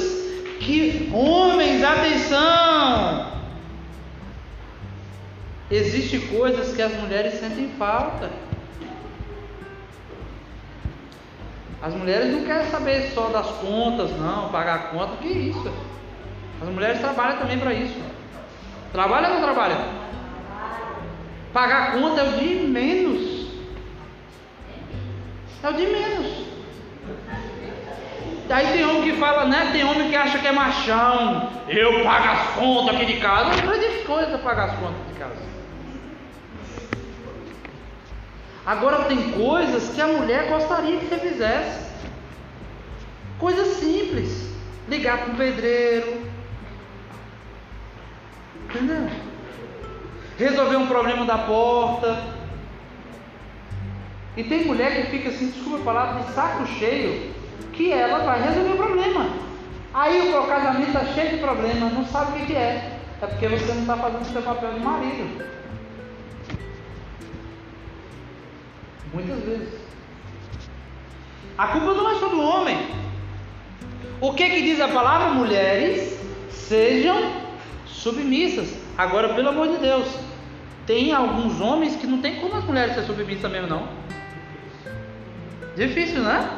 que, 0.59 1.09
homens, 1.13 1.83
atenção! 1.83 3.31
Existem 5.71 6.19
coisas 6.27 6.75
que 6.75 6.81
as 6.81 6.93
mulheres 6.99 7.39
sentem 7.39 7.69
falta. 7.79 8.29
As 11.81 11.93
mulheres 11.95 12.31
não 12.31 12.43
querem 12.43 12.69
saber 12.69 13.11
só 13.13 13.29
das 13.29 13.47
contas, 13.57 14.11
não, 14.11 14.49
pagar 14.49 14.75
a 14.75 14.79
conta, 14.89 15.17
que 15.17 15.27
isso? 15.27 15.73
As 16.61 16.69
mulheres 16.69 16.99
trabalham 16.99 17.37
também 17.37 17.57
para 17.57 17.73
isso. 17.73 17.99
Trabalha 18.91 19.29
ou 19.29 19.35
não 19.35 19.41
trabalha? 19.41 19.77
Pagar 21.51 21.89
a 21.89 21.91
conta 21.93 22.21
é 22.21 22.23
o 22.23 22.31
de 22.37 22.55
menos. 22.67 23.47
É 25.63 25.69
o 25.69 25.73
de 25.73 25.87
menos. 25.87 26.51
Aí 28.49 28.67
tem 28.73 28.85
homem 28.85 29.03
que 29.03 29.17
fala, 29.17 29.45
né? 29.45 29.69
Tem 29.71 29.83
homem 29.83 30.09
que 30.09 30.15
acha 30.15 30.37
que 30.37 30.47
é 30.47 30.51
machão. 30.51 31.49
Eu 31.67 32.03
pago 32.03 32.27
as 32.27 32.47
contas 32.49 32.95
aqui 32.95 33.05
de 33.05 33.19
casa. 33.19 33.63
Não 33.63 33.73
existe 33.73 34.05
coisa 34.05 34.37
pagar 34.37 34.65
as 34.65 34.75
contas 34.75 35.07
de 35.07 35.13
casa. 35.17 35.50
Agora 38.65 39.05
tem 39.05 39.31
coisas 39.31 39.89
que 39.89 40.01
a 40.01 40.07
mulher 40.07 40.49
gostaria 40.49 40.97
que 40.97 41.07
você 41.07 41.17
fizesse. 41.17 41.91
Coisas 43.39 43.67
simples. 43.77 44.51
Ligar 44.87 45.19
para 45.19 45.33
um 45.33 45.35
pedreiro. 45.35 46.21
Entendeu? 48.69 49.09
Resolver 50.37 50.75
um 50.77 50.87
problema 50.87 51.25
da 51.25 51.39
porta. 51.39 52.23
E 54.37 54.43
tem 54.43 54.65
mulher 54.65 54.95
que 54.95 55.11
fica 55.11 55.29
assim, 55.29 55.49
desculpa 55.49 55.79
a 55.79 55.85
palavra, 55.93 56.23
de 56.23 56.31
saco 56.31 56.65
cheio, 56.65 57.33
que 57.73 57.91
ela 57.91 58.19
vai 58.19 58.41
resolver 58.41 58.73
o 58.73 58.77
problema. 58.77 59.29
Aí 59.93 60.33
o 60.33 60.47
casamento 60.47 60.87
está 60.87 61.05
cheio 61.13 61.31
de 61.31 61.37
problemas, 61.37 61.91
não 61.93 62.05
sabe 62.05 62.31
o 62.31 62.35
que, 62.35 62.45
que 62.47 62.55
é. 62.55 62.97
É 63.21 63.27
porque 63.27 63.47
você 63.47 63.73
não 63.73 63.81
está 63.81 63.97
fazendo 63.97 64.21
o 64.21 64.25
seu 64.25 64.41
papel 64.41 64.73
de 64.73 64.79
marido. 64.79 65.45
Muitas 69.13 69.39
vezes. 69.43 69.69
A 71.57 71.67
culpa 71.67 71.93
não 71.93 72.11
é 72.11 72.15
só 72.15 72.27
do 72.27 72.41
homem. 72.41 72.77
O 74.19 74.33
que 74.33 74.49
que 74.49 74.61
diz 74.61 74.79
a 74.79 74.87
palavra? 74.87 75.29
Mulheres 75.29 76.19
sejam 76.49 77.31
submissas. 77.85 78.73
Agora, 78.97 79.33
pelo 79.33 79.49
amor 79.49 79.67
de 79.67 79.77
Deus, 79.77 80.07
tem 80.85 81.13
alguns 81.13 81.59
homens 81.59 81.95
que 81.95 82.07
não 82.07 82.21
tem 82.21 82.39
como 82.39 82.55
as 82.55 82.63
mulheres 82.63 82.95
ser 82.95 83.03
submissas 83.03 83.51
mesmo, 83.51 83.67
não. 83.67 83.87
Difícil, 85.75 86.21
né? 86.21 86.49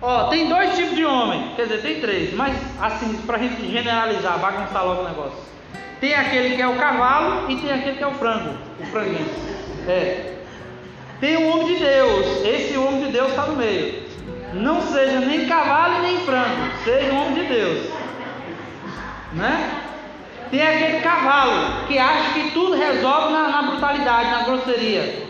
Ó, 0.00 0.28
tem 0.28 0.48
dois 0.48 0.76
tipos 0.76 0.94
de 0.94 1.04
homem, 1.04 1.54
quer 1.56 1.64
dizer, 1.64 1.82
tem 1.82 2.00
três, 2.00 2.32
mas 2.32 2.56
assim, 2.80 3.16
para 3.26 3.36
a 3.36 3.40
gente 3.40 3.68
generalizar, 3.68 4.38
bagunçar 4.38 4.86
logo 4.86 5.02
o 5.02 5.08
negócio. 5.08 5.38
Tem 6.00 6.14
aquele 6.14 6.54
que 6.54 6.62
é 6.62 6.68
o 6.68 6.76
cavalo 6.76 7.50
e 7.50 7.56
tem 7.56 7.72
aquele 7.72 7.96
que 7.96 8.04
é 8.04 8.06
o 8.06 8.14
frango, 8.14 8.56
o 8.80 8.86
franguinho. 8.86 9.26
É. 9.88 10.37
Tem 11.20 11.36
o 11.36 11.48
homem 11.48 11.66
de 11.66 11.76
Deus, 11.76 12.44
esse 12.44 12.76
homem 12.76 13.06
de 13.06 13.12
Deus 13.12 13.30
está 13.30 13.46
no 13.46 13.56
meio. 13.56 14.02
Não 14.54 14.80
seja 14.80 15.20
nem 15.20 15.46
cavalo 15.46 16.02
nem 16.02 16.18
frango, 16.20 16.70
seja 16.84 17.12
um 17.12 17.22
homem 17.22 17.34
de 17.34 17.52
Deus. 17.52 17.88
Né? 19.32 19.82
Tem 20.50 20.62
aquele 20.62 21.00
cavalo 21.00 21.86
que 21.86 21.98
acha 21.98 22.32
que 22.34 22.50
tudo 22.52 22.74
resolve 22.74 23.32
na, 23.32 23.48
na 23.48 23.62
brutalidade, 23.62 24.30
na 24.30 24.42
grosseria. 24.44 25.26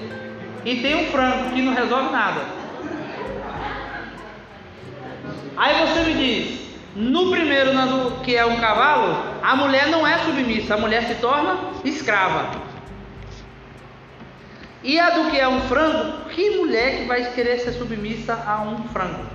E 0.64 0.77
tem 0.77 0.94
um 0.94 1.11
frango 1.11 1.51
que 1.51 1.62
não 1.62 1.74
resolve 1.74 2.12
nada. 2.12 2.42
Aí 5.57 5.87
você 5.87 6.01
me 6.05 6.14
diz, 6.14 6.61
no 6.94 7.31
primeiro, 7.31 7.70
que 8.22 8.37
é 8.37 8.44
um 8.44 8.61
cavalo, 8.61 9.16
a 9.42 9.57
mulher 9.57 9.88
não 9.88 10.07
é 10.07 10.18
submissa, 10.18 10.74
a 10.74 10.79
mulher 10.79 11.05
se 11.05 11.14
torna 11.16 11.59
escrava. 11.85 12.67
E 14.88 14.98
a 14.98 15.11
do 15.11 15.31
que 15.31 15.38
é 15.38 15.46
um 15.46 15.61
frango, 15.68 16.31
que 16.31 16.57
mulher 16.57 17.01
que 17.01 17.05
vai 17.05 17.22
querer 17.33 17.59
ser 17.59 17.72
submissa 17.72 18.33
a 18.33 18.62
um 18.62 18.88
frango? 18.88 19.27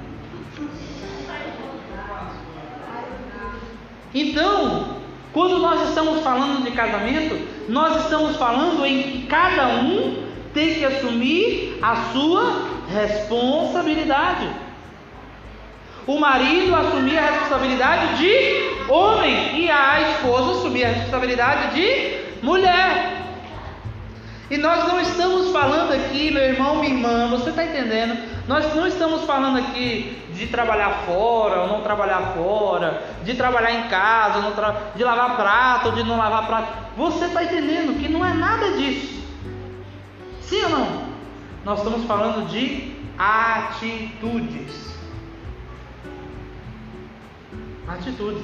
Então, 4.16 4.98
quando 5.32 5.60
nós 5.60 5.90
estamos 5.90 6.24
falando 6.24 6.64
de 6.64 6.72
casamento, 6.72 7.40
nós 7.70 8.04
estamos 8.04 8.36
falando 8.38 8.84
em 8.84 9.04
que 9.04 9.28
cada 9.28 9.68
um 9.68 10.24
tem 10.56 10.74
que 10.74 10.86
assumir 10.86 11.78
a 11.84 11.98
sua 12.12 12.68
responsabilidade. 12.92 14.50
O 16.08 16.20
marido 16.20 16.76
assumia 16.76 17.22
a 17.22 17.30
responsabilidade 17.30 18.18
de 18.18 18.92
homem 18.92 19.62
e 19.62 19.70
a 19.70 20.14
esposa 20.14 20.58
assumia 20.58 20.88
a 20.88 20.92
responsabilidade 20.94 21.76
de 21.76 22.44
mulher. 22.44 23.14
E 24.50 24.58
nós 24.58 24.88
não 24.88 25.00
estamos 25.00 25.52
falando 25.52 25.94
aqui, 25.94 26.30
meu 26.32 26.44
irmão, 26.44 26.76
minha 26.76 26.94
irmã, 26.94 27.28
você 27.30 27.50
está 27.50 27.64
entendendo? 27.64 28.18
Nós 28.48 28.76
não 28.76 28.86
estamos 28.86 29.24
falando 29.24 29.58
aqui 29.58 30.22
de 30.34 30.48
trabalhar 30.48 31.04
fora 31.06 31.62
ou 31.62 31.68
não 31.68 31.82
trabalhar 31.82 32.34
fora, 32.36 33.02
de 33.24 33.36
trabalhar 33.36 33.72
em 33.72 33.88
casa, 33.88 34.42
de 34.96 35.04
lavar 35.04 35.38
prato 35.38 35.88
ou 35.88 35.92
de 35.94 36.04
não 36.04 36.18
lavar 36.18 36.46
prato. 36.46 36.74
Você 36.98 37.26
está 37.26 37.44
entendendo 37.44 37.98
que 38.00 38.10
não 38.10 38.26
é 38.26 38.34
nada 38.34 38.72
disso. 38.74 39.24
Sim 40.42 40.64
ou 40.64 40.70
não? 40.70 41.04
Nós 41.64 41.80
estamos 41.80 42.06
falando 42.06 42.48
de 42.50 42.94
atitudes. 43.18 44.94
Atitudes. 47.88 48.44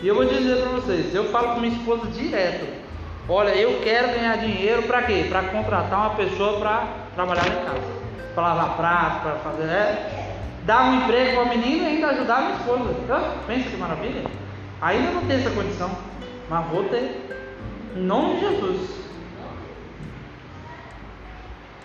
E 0.00 0.08
eu 0.08 0.14
vou 0.14 0.24
dizer 0.24 0.62
para 0.62 0.70
vocês, 0.70 1.14
eu 1.14 1.24
falo 1.30 1.54
com 1.54 1.60
minha 1.60 1.76
esposa 1.76 2.06
direto. 2.10 2.81
Olha, 3.28 3.50
eu 3.50 3.80
quero 3.82 4.08
ganhar 4.08 4.36
dinheiro 4.38 4.82
para 4.82 5.02
quê? 5.02 5.26
Para 5.28 5.42
contratar 5.44 6.00
uma 6.00 6.10
pessoa 6.16 6.58
para 6.58 6.86
trabalhar 7.14 7.46
em 7.46 7.64
casa, 7.64 7.92
para 8.34 8.42
lavar 8.42 8.76
prato, 8.76 9.22
para 9.22 9.34
fazer, 9.36 9.70
é, 9.70 10.34
dar 10.64 10.84
um 10.84 11.02
emprego 11.02 11.36
para 11.36 11.44
o 11.44 11.48
menino 11.48 11.84
e 11.84 11.86
ainda 11.86 12.08
ajudar 12.08 12.36
a 12.36 12.40
minha 12.40 12.56
esposa. 12.56 12.94
Ah, 13.10 13.34
pensa 13.46 13.70
que 13.70 13.76
maravilha. 13.76 14.24
Ainda 14.80 15.12
não 15.12 15.22
tenho 15.22 15.40
essa 15.40 15.50
condição, 15.50 15.90
mas 16.50 16.66
vou 16.66 16.84
ter. 16.84 17.28
Em 17.94 18.00
nome 18.00 18.34
de 18.34 18.40
Jesus. 18.40 19.02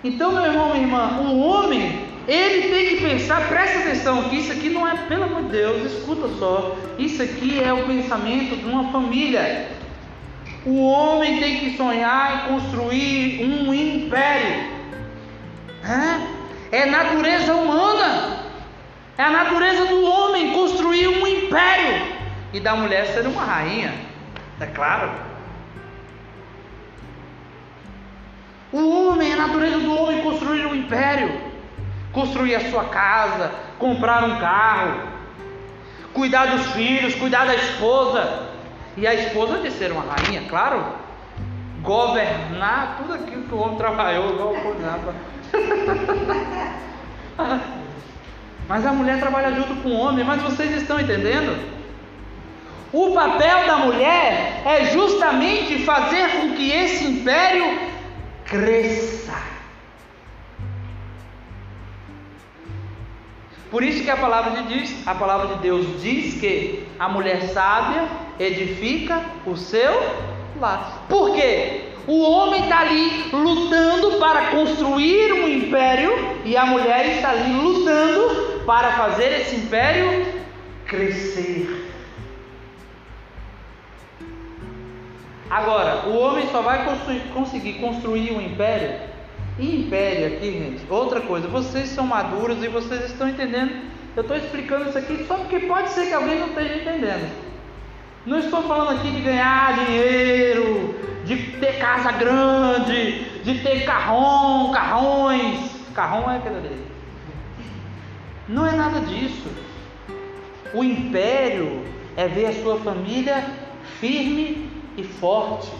Então, 0.03 0.31
meu 0.31 0.45
irmão, 0.45 0.69
minha 0.69 0.81
irmã, 0.81 1.19
um 1.19 1.39
homem, 1.39 2.05
ele 2.27 2.69
tem 2.69 2.95
que 2.95 3.01
pensar, 3.03 3.47
presta 3.47 3.79
atenção 3.79 4.29
que 4.29 4.37
isso 4.37 4.51
aqui 4.51 4.69
não 4.69 4.87
é, 4.87 4.95
pelo 5.07 5.23
amor 5.23 5.43
de 5.43 5.49
Deus, 5.49 5.91
escuta 5.91 6.29
só. 6.39 6.75
Isso 6.97 7.21
aqui 7.21 7.61
é 7.61 7.71
o 7.71 7.85
pensamento 7.85 8.55
de 8.55 8.65
uma 8.65 8.91
família. 8.91 9.76
O 10.65 10.87
homem 10.87 11.39
tem 11.39 11.59
que 11.59 11.77
sonhar 11.77 12.35
em 12.35 12.53
construir 12.53 13.43
um 13.43 13.73
império. 13.73 14.77
É 16.71 16.85
natureza 16.85 17.53
humana. 17.53 18.37
É 19.17 19.23
a 19.23 19.31
natureza 19.31 19.85
do 19.85 20.03
homem 20.03 20.53
construir 20.53 21.07
um 21.07 21.25
império 21.25 22.17
e 22.53 22.59
da 22.59 22.75
mulher 22.75 23.07
ser 23.07 23.25
uma 23.25 23.43
rainha. 23.43 23.93
É 24.59 24.65
claro. 24.65 25.09
O 28.71 29.09
homem, 29.09 29.31
é 29.31 29.33
a 29.33 29.47
natureza 29.47 29.79
do 29.79 29.95
homem 29.97 30.21
construir 30.21 30.65
um 30.65 30.75
império, 30.75 31.41
construir 32.11 32.55
a 32.55 32.69
sua 32.69 32.83
casa, 32.85 33.51
comprar 33.79 34.23
um 34.25 34.39
carro, 34.39 35.01
cuidar 36.13 36.47
dos 36.47 36.67
filhos, 36.73 37.15
cuidar 37.15 37.47
da 37.47 37.55
esposa, 37.55 38.49
e 38.97 39.05
a 39.05 39.13
esposa 39.13 39.59
de 39.59 39.69
ser 39.71 39.91
uma 39.91 40.01
rainha, 40.01 40.41
claro, 40.49 40.83
governar 41.83 42.97
tudo 42.97 43.13
aquilo 43.13 43.43
que 43.43 43.53
o 43.53 43.59
homem 43.59 43.77
trabalhou, 43.77 44.33
igual 44.33 44.53
o 44.53 44.61
mas 48.67 48.85
a 48.85 48.91
mulher 48.91 49.17
trabalha 49.19 49.53
junto 49.53 49.75
com 49.83 49.89
o 49.89 49.99
homem, 49.99 50.25
mas 50.25 50.41
vocês 50.41 50.75
estão 50.75 50.99
entendendo? 50.99 51.77
O 52.91 53.13
papel 53.13 53.67
da 53.67 53.77
mulher 53.77 54.63
é 54.65 54.85
justamente 54.85 55.85
fazer 55.85 56.31
com 56.31 56.53
que 56.53 56.71
esse 56.71 57.05
império 57.05 57.79
cresça. 58.45 59.37
Por 63.69 63.83
isso 63.83 64.03
que 64.03 64.09
a 64.09 64.17
palavra 64.17 64.59
de 64.61 64.73
Deus, 64.73 64.91
a 65.05 65.13
palavra 65.13 65.55
de 65.55 65.61
Deus 65.61 66.01
diz 66.01 66.39
que 66.39 66.87
a 66.97 67.07
mulher 67.07 67.43
sábia 67.49 68.26
edifica 68.39 69.21
o 69.45 69.55
seu 69.55 69.91
lar. 70.59 71.05
Por 71.09 71.33
quê? 71.33 71.81
O 72.07 72.21
homem 72.21 72.63
está 72.63 72.79
ali 72.79 73.29
lutando 73.33 74.17
para 74.17 74.47
construir 74.51 75.33
um 75.33 75.47
império 75.47 76.11
e 76.45 76.55
a 76.55 76.65
mulher 76.65 77.05
está 77.17 77.31
ali 77.31 77.53
lutando 77.53 78.63
para 78.65 78.93
fazer 78.93 79.41
esse 79.41 79.57
império 79.57 80.25
crescer. 80.85 81.85
Agora, 85.49 86.07
o 86.07 86.17
homem 86.17 86.47
só 86.49 86.61
vai 86.61 86.85
construir, 86.85 87.21
conseguir 87.33 87.73
construir 87.73 88.31
um 88.31 88.41
império. 88.41 88.99
E 89.59 89.81
império 89.81 90.27
aqui, 90.27 90.51
gente, 90.51 90.85
outra 90.89 91.19
coisa, 91.21 91.47
vocês 91.47 91.89
são 91.89 92.05
maduros 92.05 92.63
e 92.63 92.67
vocês 92.67 93.05
estão 93.05 93.27
entendendo. 93.27 93.71
Eu 94.15 94.21
estou 94.21 94.37
explicando 94.37 94.89
isso 94.89 94.97
aqui 94.97 95.25
só 95.27 95.35
porque 95.35 95.59
pode 95.61 95.89
ser 95.89 96.07
que 96.07 96.13
alguém 96.13 96.39
não 96.39 96.47
esteja 96.47 96.75
entendendo. 96.75 97.46
Não 98.27 98.39
estou 98.39 98.61
falando 98.63 98.99
aqui 98.99 99.09
de 99.09 99.21
ganhar 99.21 99.85
dinheiro, 99.85 100.93
de 101.23 101.37
ter 101.61 101.79
casa 101.79 102.11
grande, 102.11 103.23
de 103.41 103.59
ter 103.59 103.85
carrão, 103.85 104.69
carrões. 104.73 105.71
Carrão 105.95 106.29
é 106.29 106.35
aquele 106.35 106.59
dele. 106.59 106.85
Não 108.49 108.67
é 108.67 108.73
nada 108.73 108.99
disso. 108.99 109.49
O 110.73 110.83
império 110.83 111.85
é 112.17 112.27
ver 112.27 112.47
a 112.47 112.53
sua 112.61 112.77
família 112.81 113.45
firme 114.01 114.69
e 114.97 115.05
forte. 115.05 115.71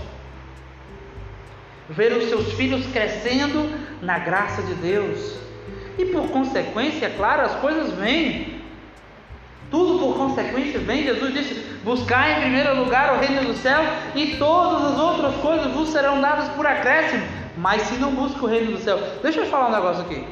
Ver 1.89 2.13
os 2.13 2.29
seus 2.29 2.53
filhos 2.53 2.87
crescendo 2.87 3.77
na 4.01 4.19
graça 4.19 4.61
de 4.61 4.73
Deus. 4.75 5.37
E 5.97 6.05
por 6.05 6.29
consequência, 6.29 7.07
é 7.07 7.09
claro, 7.09 7.41
as 7.41 7.55
coisas 7.55 7.91
vêm. 7.95 8.61
Tudo 9.69 9.99
por 9.99 10.15
consequência 10.15 10.79
vem. 10.79 11.03
Jesus 11.03 11.33
disse: 11.33 11.76
Buscar 11.87 12.31
em 12.31 12.41
primeiro 12.41 12.75
lugar 12.75 13.13
o 13.13 13.19
reino 13.21 13.47
do 13.47 13.53
céu 13.53 13.81
e 14.13 14.35
todas 14.35 14.91
as 14.91 14.99
outras 14.99 15.33
coisas 15.37 15.71
vos 15.71 15.87
serão 15.87 16.19
dadas 16.19 16.49
por 16.49 16.67
acréscimo. 16.67 17.25
Mas 17.55 17.83
se 17.83 17.93
não 17.95 18.13
busca 18.13 18.43
o 18.43 18.45
reino 18.45 18.73
do 18.73 18.77
céu, 18.77 18.99
deixa 19.21 19.39
eu 19.39 19.45
falar 19.45 19.69
um 19.69 19.71
negócio 19.71 20.01
aqui. 20.03 20.27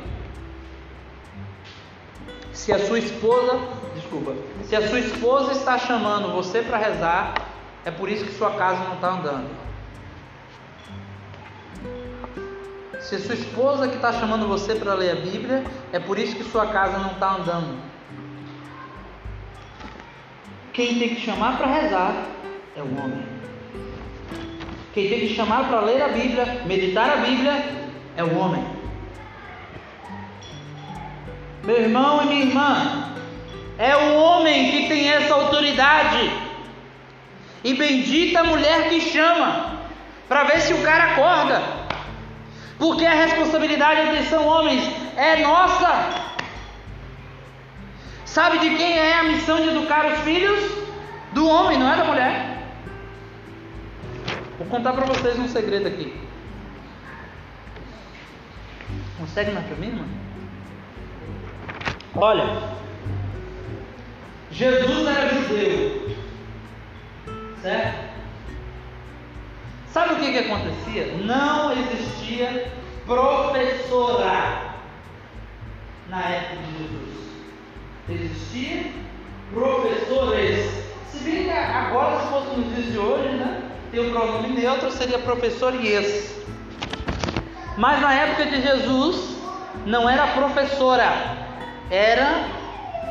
Se 2.51 2.73
a 2.73 2.85
sua 2.85 2.99
esposa, 2.99 3.57
desculpa, 3.95 4.33
se 4.65 4.75
a 4.75 4.85
sua 4.85 4.99
esposa 4.99 5.53
está 5.53 5.77
chamando 5.77 6.33
você 6.33 6.61
para 6.61 6.77
rezar, 6.77 7.35
é 7.85 7.91
por 7.91 8.09
isso 8.09 8.25
que 8.25 8.33
sua 8.33 8.51
casa 8.51 8.83
não 8.83 8.95
está 8.95 9.11
andando. 9.11 9.49
Se 12.99 13.15
a 13.15 13.19
sua 13.21 13.35
esposa 13.35 13.87
que 13.87 13.95
está 13.95 14.11
chamando 14.11 14.45
você 14.45 14.75
para 14.75 14.93
ler 14.93 15.11
a 15.11 15.21
Bíblia, 15.21 15.63
é 15.93 15.99
por 16.01 16.19
isso 16.19 16.35
que 16.35 16.43
sua 16.43 16.65
casa 16.65 16.97
não 16.97 17.11
está 17.11 17.33
andando. 17.33 17.94
Quem 20.75 20.99
tem 20.99 21.15
que 21.15 21.21
chamar 21.21 21.57
para 21.57 21.67
rezar 21.67 22.13
é 22.75 22.81
o 22.81 22.97
homem. 22.99 23.25
Quem 24.93 25.07
tem 25.07 25.19
que 25.21 25.33
chamar 25.33 25.69
para 25.69 25.79
ler 25.79 26.01
a 26.01 26.09
Bíblia, 26.09 26.63
meditar 26.65 27.09
a 27.11 27.15
Bíblia, 27.17 27.63
é 28.17 28.23
o 28.25 28.37
homem. 28.37 28.61
Meu 31.63 31.79
irmão 31.79 32.21
e 32.23 32.25
minha 32.25 32.45
irmã, 32.45 33.13
é 33.77 33.95
o 33.95 34.15
homem 34.15 34.71
que 34.71 34.89
tem 34.89 35.09
essa 35.09 35.33
autoridade. 35.33 36.29
E 37.63 37.73
bendita 37.73 38.41
a 38.41 38.43
mulher 38.43 38.89
que 38.89 38.99
chama, 38.99 39.79
para 40.27 40.43
ver 40.43 40.59
se 40.59 40.73
o 40.73 40.83
cara 40.83 41.13
acorda. 41.13 41.63
Porque 42.77 43.05
a 43.05 43.13
responsabilidade 43.13 44.17
de 44.17 44.25
são 44.25 44.45
homens 44.45 44.83
é 45.15 45.37
nossa. 45.37 46.25
Sabe 48.25 48.59
de 48.59 48.75
quem 48.75 48.97
é 48.97 49.13
a 49.13 49.23
missão 49.23 49.61
de 49.61 49.69
educar 49.69 50.07
os 50.07 50.19
filhos? 50.19 50.54
Do 51.35 51.47
homem, 51.47 51.77
não 51.77 51.91
é 51.91 51.97
da 51.97 52.05
mulher. 52.05 52.57
Vou 54.57 54.67
contar 54.67 54.93
para 54.93 55.05
vocês 55.05 55.37
um 55.37 55.49
segredo 55.49 55.87
aqui. 55.87 56.17
Consegue 59.19 59.51
mais 59.51 59.67
para 59.67 59.75
mim, 59.75 59.87
irmão? 59.87 60.05
Olha, 62.15 62.45
Jesus 64.49 65.07
era 65.07 65.33
judeu, 65.33 66.15
certo? 67.61 68.15
Sabe 69.89 70.13
o 70.13 70.19
que, 70.19 70.31
que 70.31 70.39
acontecia? 70.39 71.17
Não 71.17 71.73
existia 71.73 72.71
professora 73.05 74.73
na 76.07 76.21
época 76.21 76.61
de 76.61 76.77
Jesus 76.77 77.15
existir 78.09 78.93
professores. 79.53 80.84
Se 81.17 81.23
bem 81.23 81.45
que 81.45 81.49
agora, 81.49 82.19
se 82.19 82.27
fosse 82.27 82.59
nos 82.59 82.75
dias 82.75 82.91
de 82.91 82.97
hoje, 82.97 83.29
né, 83.29 83.61
tem 83.91 84.07
o 84.07 84.11
pronome 84.11 84.49
neutro, 84.49 84.91
seria 84.91 85.19
professor 85.19 85.73
yes. 85.83 86.35
Mas 87.77 88.01
na 88.01 88.13
época 88.13 88.45
de 88.45 88.61
Jesus, 88.61 89.37
não 89.85 90.09
era 90.09 90.27
professora, 90.27 91.11
era 91.89 92.45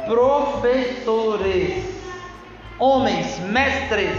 professores, 0.07 1.85
homens, 2.79 3.39
mestres. 3.41 4.19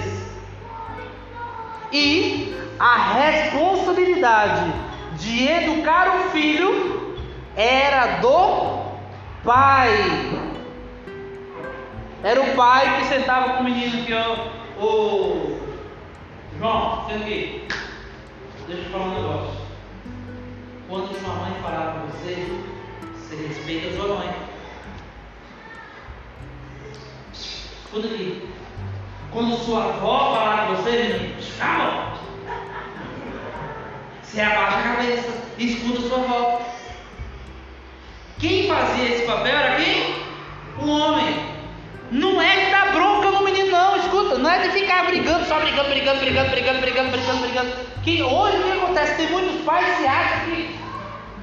E 1.92 2.56
a 2.80 3.14
responsabilidade 3.14 4.74
de 5.18 5.48
educar 5.48 6.18
o 6.18 6.30
filho 6.32 7.16
era 7.56 8.18
do 8.18 8.80
pai. 9.44 10.45
Era 12.26 12.42
o 12.42 12.56
pai 12.56 12.98
que 12.98 13.06
sentava 13.06 13.54
com 13.54 13.60
o 13.60 13.64
menino 13.66 14.04
que 14.04 14.12
o, 14.12 14.84
o 14.84 15.60
João, 16.58 17.06
senta 17.08 17.24
aqui. 17.24 17.68
Deixa 18.68 18.82
eu 18.82 18.92
falar 18.92 19.04
um 19.06 19.14
negócio. 19.14 19.62
Quando 20.90 21.20
sua 21.20 21.34
mãe 21.36 21.54
falar 21.62 21.94
com 21.94 22.08
você, 22.08 22.48
você 23.14 23.48
respeita 23.48 23.90
a 23.90 23.96
sua 23.96 24.16
mãe. 24.16 24.36
Escuta 27.32 28.08
aqui. 28.08 28.50
Quando 29.32 29.58
sua 29.58 29.84
avó 29.84 30.36
falar 30.36 30.66
com 30.66 30.76
você, 30.78 30.92
menino, 30.92 31.36
calma. 31.60 32.14
Você 34.24 34.42
abaixa 34.42 34.80
a 34.80 34.96
cabeça 34.96 35.44
e 35.60 35.74
escuta 35.76 36.02
sua 36.02 36.18
avó. 36.24 36.62
Quem 38.40 38.68
fazia 38.68 39.10
esse 39.10 39.28
papel 39.28 39.56
era 39.56 39.76
quem? 39.76 40.26
O 40.82 40.90
homem. 40.90 41.55
Não 42.12 42.40
é 42.40 42.70
dar 42.70 42.94
bronca 42.94 43.32
no 43.32 43.44
menino, 43.44 43.72
não, 43.72 43.96
escuta, 43.98 44.38
não 44.38 44.50
é 44.50 44.60
de 44.60 44.70
ficar 44.70 45.06
brigando, 45.08 45.46
só 45.46 45.60
brigando, 45.60 45.90
brigando, 45.90 46.20
brigando, 46.20 46.52
brigando, 46.52 46.80
brigando, 46.80 47.12
brigando, 47.12 47.42
brigando. 47.42 47.72
Que 48.04 48.22
hoje 48.22 48.58
o 48.58 48.64
que 48.64 48.72
acontece? 48.72 49.16
Tem 49.16 49.28
muitos 49.32 49.62
pais 49.66 49.98
que 49.98 50.06
acham 50.06 50.40
que 50.46 50.80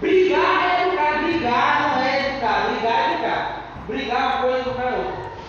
brigar 0.01 0.65
é 0.65 0.89
educar, 0.89 1.23
brigar 1.23 1.83
não 1.83 2.03
é 2.03 2.29
educar, 2.29 2.69
brigar 2.71 2.99
é 2.99 3.13
educar. 3.13 3.63
Brigar 3.89 4.23
é 4.23 4.27
uma 4.27 4.43
coisa, 4.43 4.61
educar 4.61 4.93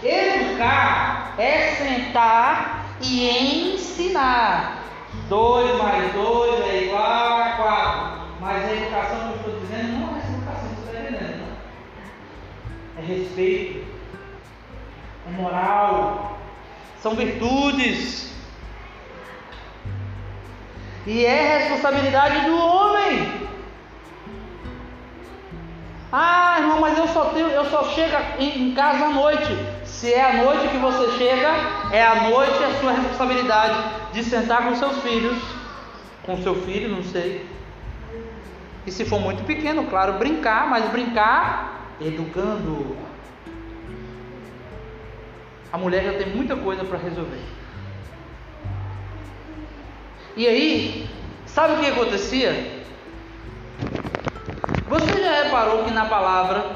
é. 0.03 0.39
Educar 0.39 1.33
é 1.37 1.75
sentar 1.75 2.85
e 3.01 3.73
ensinar. 3.73 4.79
Dois 5.29 5.77
mais 5.77 6.11
dois 6.13 6.59
é 6.67 6.85
igual 6.85 7.41
a 7.41 7.49
quatro. 7.51 8.23
Mas 8.41 8.65
a 8.65 8.73
educação 8.73 9.19
que 9.19 9.25
eu 9.25 9.35
estou 9.35 9.59
dizendo 9.59 9.99
não 9.99 10.15
é 10.15 10.19
essa 10.19 10.31
educação, 10.31 10.69
você 10.69 10.97
está 10.97 11.01
entendendo, 11.01 11.37
não? 11.37 13.01
É 13.01 13.05
respeito 13.05 13.82
moral, 15.33 16.37
são 17.01 17.15
virtudes. 17.15 18.33
E 21.05 21.25
é 21.25 21.57
responsabilidade 21.57 22.45
do 22.45 22.57
homem. 22.57 23.43
Ah, 26.11 26.57
irmão, 26.59 26.79
mas 26.79 26.97
eu 26.97 27.07
só 27.07 27.25
tenho, 27.25 27.47
eu 27.47 27.65
só 27.65 27.89
chego 27.89 28.15
em 28.39 28.73
casa 28.73 29.05
à 29.05 29.09
noite. 29.09 29.57
Se 29.83 30.13
é 30.13 30.23
à 30.23 30.43
noite 30.43 30.67
que 30.67 30.77
você 30.77 31.17
chega, 31.17 31.49
é 31.91 32.05
à 32.05 32.29
noite 32.29 32.63
a 32.63 32.79
sua 32.79 32.91
responsabilidade 32.91 33.79
de 34.13 34.23
sentar 34.23 34.63
com 34.63 34.75
seus 34.75 35.01
filhos, 35.01 35.37
com 36.23 36.37
seu 36.41 36.55
filho, 36.55 36.89
não 36.89 37.03
sei. 37.03 37.45
E 38.85 38.91
se 38.91 39.05
for 39.05 39.19
muito 39.19 39.43
pequeno, 39.43 39.85
claro, 39.85 40.13
brincar, 40.13 40.69
mas 40.69 40.85
brincar 40.89 41.89
educando, 41.99 42.95
a 45.73 45.77
mulher 45.79 46.03
já 46.03 46.13
tem 46.13 46.27
muita 46.27 46.55
coisa 46.55 46.85
para 46.85 46.99
resolver. 46.99 47.41
E 50.37 50.47
aí, 50.47 51.09
sabe 51.47 51.73
o 51.73 51.79
que 51.79 51.87
acontecia? 51.87 52.83
Você 54.87 55.19
já 55.19 55.43
reparou 55.43 55.83
que 55.83 55.89
na 55.89 56.05
palavra 56.05 56.75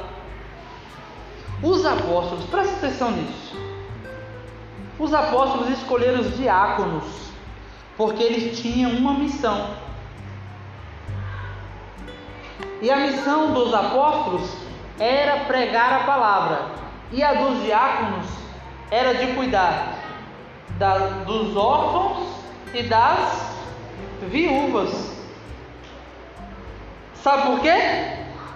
os 1.62 1.86
apóstolos, 1.86 2.44
presta 2.46 2.74
atenção 2.74 3.12
nisso. 3.12 3.56
Os 4.98 5.14
apóstolos 5.14 5.68
escolheram 5.78 6.20
os 6.20 6.36
diáconos 6.36 7.04
porque 7.96 8.20
eles 8.20 8.60
tinham 8.60 8.90
uma 8.90 9.14
missão. 9.14 9.76
E 12.82 12.90
a 12.90 12.96
missão 12.96 13.54
dos 13.54 13.72
apóstolos 13.72 14.56
era 14.98 15.44
pregar 15.44 16.00
a 16.00 16.04
palavra, 16.04 16.66
e 17.12 17.22
a 17.22 17.34
dos 17.34 17.62
diáconos 17.62 18.47
era 18.90 19.14
de 19.14 19.34
cuidar 19.34 19.98
da, 20.78 20.96
dos 21.24 21.56
órfãos 21.56 22.28
e 22.74 22.82
das 22.84 23.52
viúvas. 24.30 25.18
Sabe 27.22 27.42
por 27.46 27.60
quê? 27.60 27.76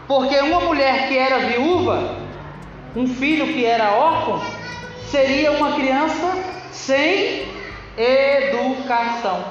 Porque 0.06 0.36
uma 0.40 0.60
mulher 0.60 1.08
que 1.08 1.18
era 1.18 1.38
viúva, 1.38 2.16
um 2.94 3.06
filho 3.06 3.46
que 3.52 3.64
era 3.64 3.92
órfão, 3.92 4.40
seria 5.06 5.52
uma 5.52 5.72
criança 5.72 6.34
sem 6.70 7.46
educação. 7.96 9.44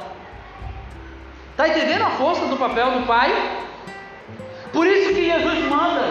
Está 1.52 1.68
entendendo 1.68 2.04
a 2.04 2.12
força 2.12 2.46
do 2.48 2.58
papel 2.58 3.00
do 3.00 3.06
pai? 3.06 3.32
Por 4.74 4.88
isso 4.88 5.14
que 5.14 5.26
Jesus 5.26 5.70
manda 5.70 6.11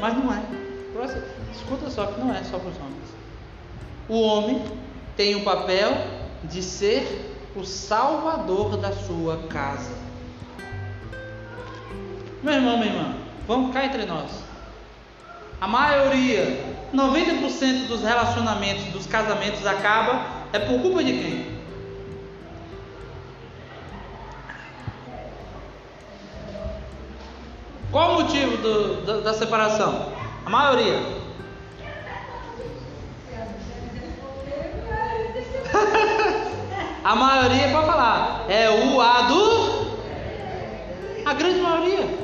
Mas 0.00 0.16
não 0.16 0.32
é. 0.32 0.42
Escuta 1.52 1.90
só 1.90 2.06
que 2.06 2.20
não 2.20 2.34
é 2.34 2.42
só 2.42 2.58
para 2.58 2.70
os 2.70 2.76
homens. 2.76 3.10
O 4.08 4.20
homem 4.22 4.64
tem 5.16 5.36
o 5.36 5.44
papel 5.44 5.92
de 6.44 6.62
ser 6.62 7.36
o 7.54 7.64
salvador 7.64 8.76
da 8.76 8.92
sua 8.92 9.38
casa. 9.48 9.92
Meu 12.42 12.54
irmão, 12.54 12.78
minha 12.78 12.92
irmã, 12.92 13.14
vamos 13.46 13.72
cá 13.72 13.84
entre 13.84 14.06
nós. 14.06 14.30
A 15.60 15.68
maioria, 15.68 16.64
90% 16.94 17.86
dos 17.86 18.02
relacionamentos, 18.02 18.84
dos 18.86 19.06
casamentos 19.06 19.66
acaba 19.66 20.24
é 20.52 20.58
por 20.58 20.80
culpa 20.80 21.04
de 21.04 21.12
quem? 21.12 21.59
Qual 27.90 28.12
o 28.12 28.22
motivo 28.22 28.56
do, 28.58 29.04
da, 29.04 29.20
da 29.20 29.34
separação? 29.34 30.12
A 30.46 30.50
maioria. 30.50 31.20
a 37.02 37.16
maioria 37.16 37.68
pode 37.70 37.86
falar, 37.86 38.44
é 38.48 38.70
o 38.70 39.00
A 39.00 39.22
do. 39.22 39.90
A 41.26 41.34
grande 41.34 41.60
maioria. 41.60 42.18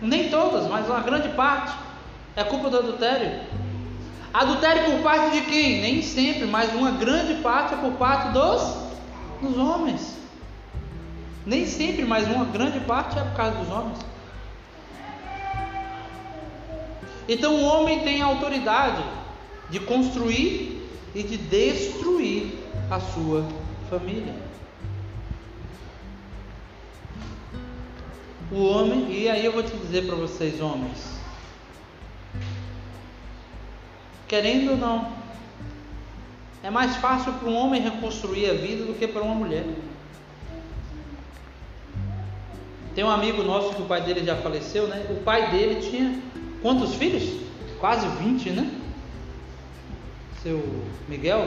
Nem 0.00 0.28
todas, 0.28 0.66
mas 0.68 0.86
uma 0.86 1.00
grande 1.00 1.28
parte. 1.30 1.76
É 2.34 2.42
culpa 2.42 2.68
do 2.68 2.78
adultério. 2.78 3.42
Adultério 4.34 4.84
por 4.90 5.02
parte 5.02 5.38
de 5.38 5.42
quem? 5.42 5.82
Nem 5.82 6.02
sempre, 6.02 6.46
mas 6.46 6.72
uma 6.72 6.90
grande 6.92 7.34
parte 7.42 7.74
é 7.74 7.76
por 7.76 7.92
parte 7.92 8.32
dos, 8.32 8.76
dos 9.40 9.56
homens. 9.56 10.16
Nem 11.46 11.66
sempre, 11.66 12.04
mas 12.04 12.26
uma 12.26 12.46
grande 12.46 12.80
parte 12.80 13.18
é 13.18 13.22
por 13.22 13.36
causa 13.36 13.56
dos 13.58 13.70
homens. 13.70 14.11
Então 17.28 17.54
o 17.56 17.64
homem 17.64 18.00
tem 18.00 18.20
a 18.20 18.26
autoridade 18.26 19.02
de 19.70 19.80
construir 19.80 20.88
e 21.14 21.22
de 21.22 21.36
destruir 21.36 22.52
a 22.90 22.98
sua 23.00 23.46
família. 23.88 24.34
O 28.50 28.64
homem, 28.64 29.10
e 29.10 29.30
aí 29.30 29.44
eu 29.44 29.52
vou 29.52 29.62
te 29.62 29.74
dizer 29.76 30.06
para 30.06 30.14
vocês, 30.14 30.60
homens, 30.60 31.16
querendo 34.28 34.72
ou 34.72 34.76
não, 34.76 35.12
é 36.62 36.70
mais 36.70 36.96
fácil 36.96 37.32
para 37.32 37.48
um 37.48 37.56
homem 37.56 37.80
reconstruir 37.80 38.50
a 38.50 38.54
vida 38.54 38.84
do 38.84 38.94
que 38.94 39.08
para 39.08 39.22
uma 39.22 39.34
mulher. 39.34 39.64
Tem 42.94 43.02
um 43.02 43.10
amigo 43.10 43.42
nosso 43.42 43.74
que 43.74 43.82
o 43.82 43.86
pai 43.86 44.02
dele 44.02 44.24
já 44.24 44.36
faleceu, 44.36 44.86
né? 44.86 45.06
O 45.10 45.22
pai 45.22 45.50
dele 45.50 45.80
tinha 45.80 46.20
quantos 46.62 46.94
filhos? 46.94 47.42
Quase 47.78 48.06
20, 48.06 48.50
né? 48.50 48.70
Seu 50.42 50.86
Miguel? 51.08 51.46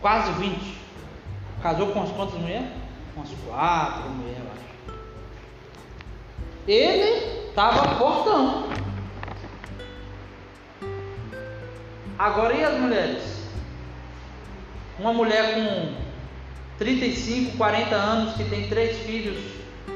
Quase 0.00 0.32
20. 0.32 0.76
Casou 1.62 1.88
com 1.92 2.02
as 2.02 2.10
quantas 2.10 2.38
mulheres? 2.40 2.68
Umas 3.16 3.30
quatro 3.46 4.10
mulheres, 4.10 4.38
eu 4.38 4.50
acho. 4.52 5.00
Ele 6.68 7.48
estava 7.48 7.96
fortão. 7.96 8.68
Agora 12.18 12.54
e 12.54 12.64
as 12.64 12.78
mulheres? 12.78 13.22
Uma 14.98 15.12
mulher 15.12 15.54
com 15.54 15.94
35, 16.78 17.56
40 17.56 17.94
anos 17.94 18.34
que 18.34 18.44
tem 18.44 18.68
três 18.68 18.98
filhos, 18.98 19.38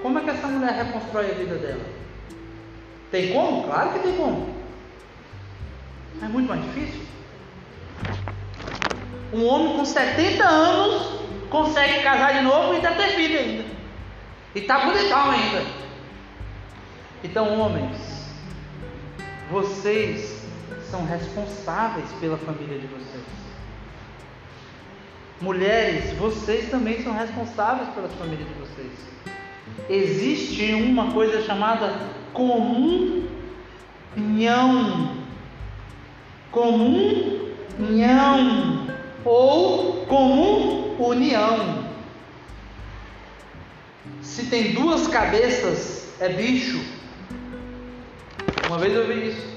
como 0.03 0.19
é 0.19 0.23
que 0.23 0.31
essa 0.31 0.47
mulher 0.47 0.73
reconstrói 0.73 1.31
a 1.31 1.35
vida 1.35 1.57
dela? 1.57 2.00
Tem 3.11 3.33
como? 3.33 3.65
Claro 3.65 3.93
que 3.93 3.99
tem 4.01 4.17
como. 4.17 4.55
É 6.23 6.27
muito 6.27 6.49
mais 6.49 6.63
difícil. 6.63 7.01
Um 9.33 9.47
homem 9.47 9.77
com 9.77 9.85
70 9.85 10.45
anos 10.45 11.21
consegue 11.49 12.03
casar 12.03 12.35
de 12.35 12.43
novo 12.43 12.73
e 12.73 12.77
ainda 12.77 12.93
ter 12.93 13.09
filho 13.11 13.39
ainda. 13.39 13.65
E 14.55 14.61
tá 14.61 14.81
bonitão 14.87 15.31
ainda. 15.31 15.65
Então, 17.23 17.59
homens, 17.61 17.97
vocês 19.51 20.43
são 20.91 21.05
responsáveis 21.05 22.11
pela 22.21 22.39
família 22.39 22.79
de 22.79 22.87
vocês. 22.87 23.25
Mulheres, 25.41 26.13
vocês 26.19 26.71
também 26.71 27.03
são 27.03 27.13
responsáveis 27.13 27.89
pela 27.91 28.09
família 28.09 28.45
de 28.45 28.55
vocês. 28.55 28.93
Existe 29.89 30.73
uma 30.75 31.13
coisa 31.13 31.43
chamada 31.43 32.20
comunhão. 32.33 33.21
Comunhão 36.51 37.41
ou 39.25 40.07
comum 40.07 40.97
união. 40.99 41.85
Se 44.23 44.47
tem 44.47 44.73
duas 44.73 45.09
cabeças, 45.09 46.09
é 46.21 46.29
bicho. 46.29 46.81
Uma 48.67 48.79
vez 48.79 48.95
eu 48.95 49.07
vi 49.07 49.29
isso. 49.29 49.51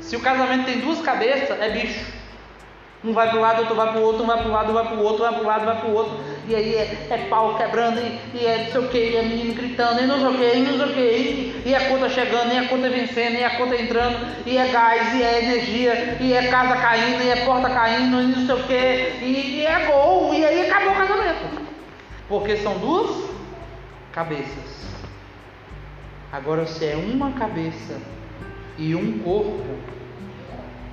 Se 0.00 0.16
o 0.16 0.20
casamento 0.20 0.66
tem 0.66 0.80
duas 0.80 1.00
cabeças, 1.00 1.58
é 1.60 1.70
bicho. 1.70 2.12
Um 3.02 3.12
vai 3.12 3.30
para 3.30 3.38
um 3.38 3.40
lado, 3.40 3.60
outro 3.60 3.74
vai 3.74 3.90
para 3.90 4.00
o 4.00 4.02
outro, 4.02 4.22
um 4.22 4.26
vai 4.26 4.38
para 4.38 4.48
um 4.48 4.52
lado, 4.52 4.72
vai 4.72 4.84
para 4.86 4.96
o 4.96 5.02
outro, 5.02 5.22
vai 5.22 5.32
para 5.32 5.42
um 5.42 5.46
lado, 5.46 5.64
vai 5.64 5.80
para 5.80 5.88
o 5.88 5.94
outro. 5.94 6.18
E 6.50 6.54
aí 6.56 6.74
é, 6.74 7.06
é 7.08 7.18
pau 7.28 7.56
quebrando, 7.56 8.00
e, 8.00 8.36
e, 8.36 8.44
é 8.44 8.64
não 8.64 8.72
sei 8.72 8.80
o 8.80 8.88
que, 8.88 8.98
e 8.98 9.16
é 9.16 9.22
menino 9.22 9.54
gritando, 9.54 10.02
e 10.02 10.06
não 10.06 10.18
sei 10.18 10.26
o 10.26 10.36
que, 10.36 10.56
e 10.56 10.62
não 10.62 10.76
sei 10.78 10.86
o 10.86 10.94
que, 10.94 11.00
e, 11.00 11.62
e 11.64 11.74
a 11.76 11.88
conta 11.88 12.08
chegando, 12.08 12.52
e 12.52 12.58
a 12.58 12.68
conta 12.68 12.90
vencendo, 12.90 13.34
e 13.36 13.44
a 13.44 13.56
conta 13.56 13.76
entrando, 13.76 14.26
e 14.44 14.58
é 14.58 14.66
gás, 14.66 15.14
e 15.14 15.22
é 15.22 15.44
energia, 15.44 16.16
e 16.20 16.32
é 16.32 16.48
casa 16.48 16.74
caindo, 16.74 17.22
e 17.22 17.30
é 17.30 17.44
porta 17.44 17.70
caindo, 17.70 18.20
e 18.20 18.26
não 18.26 18.46
sei 18.46 18.54
o 18.56 18.66
que, 18.66 19.24
e, 19.24 19.60
e 19.60 19.64
é 19.64 19.86
gol, 19.86 20.34
e 20.34 20.44
aí 20.44 20.68
acabou 20.68 20.90
o 20.90 20.96
casamento. 20.96 21.70
Porque 22.28 22.56
são 22.56 22.76
duas 22.78 23.30
cabeças. 24.10 24.88
Agora 26.32 26.66
se 26.66 26.84
é 26.84 26.96
uma 26.96 27.30
cabeça 27.30 27.96
e 28.76 28.92
um 28.96 29.20
corpo, 29.20 29.64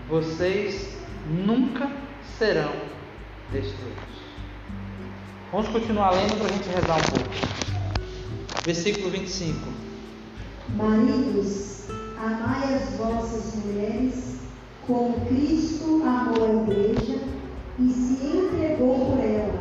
vocês 0.07 0.95
nunca 1.27 1.89
serão 2.37 2.73
destruídos. 3.51 4.16
Vamos 5.57 5.71
continuar 5.71 6.11
lendo 6.11 6.37
para 6.37 6.45
a 6.45 6.51
gente 6.51 6.69
rezar 6.69 6.97
um 6.97 7.17
pouco. 7.17 7.31
Versículo 8.63 9.09
25. 9.09 9.67
Maridos, 10.75 11.87
amai 12.15 12.75
as 12.75 12.95
vossas 12.95 13.55
mulheres 13.65 14.37
como 14.85 15.19
Cristo 15.25 16.03
amou 16.05 16.45
a 16.45 16.61
igreja 16.61 17.23
e 17.79 17.89
se 17.89 18.23
entregou 18.23 18.99
por 19.03 19.19
ela, 19.19 19.59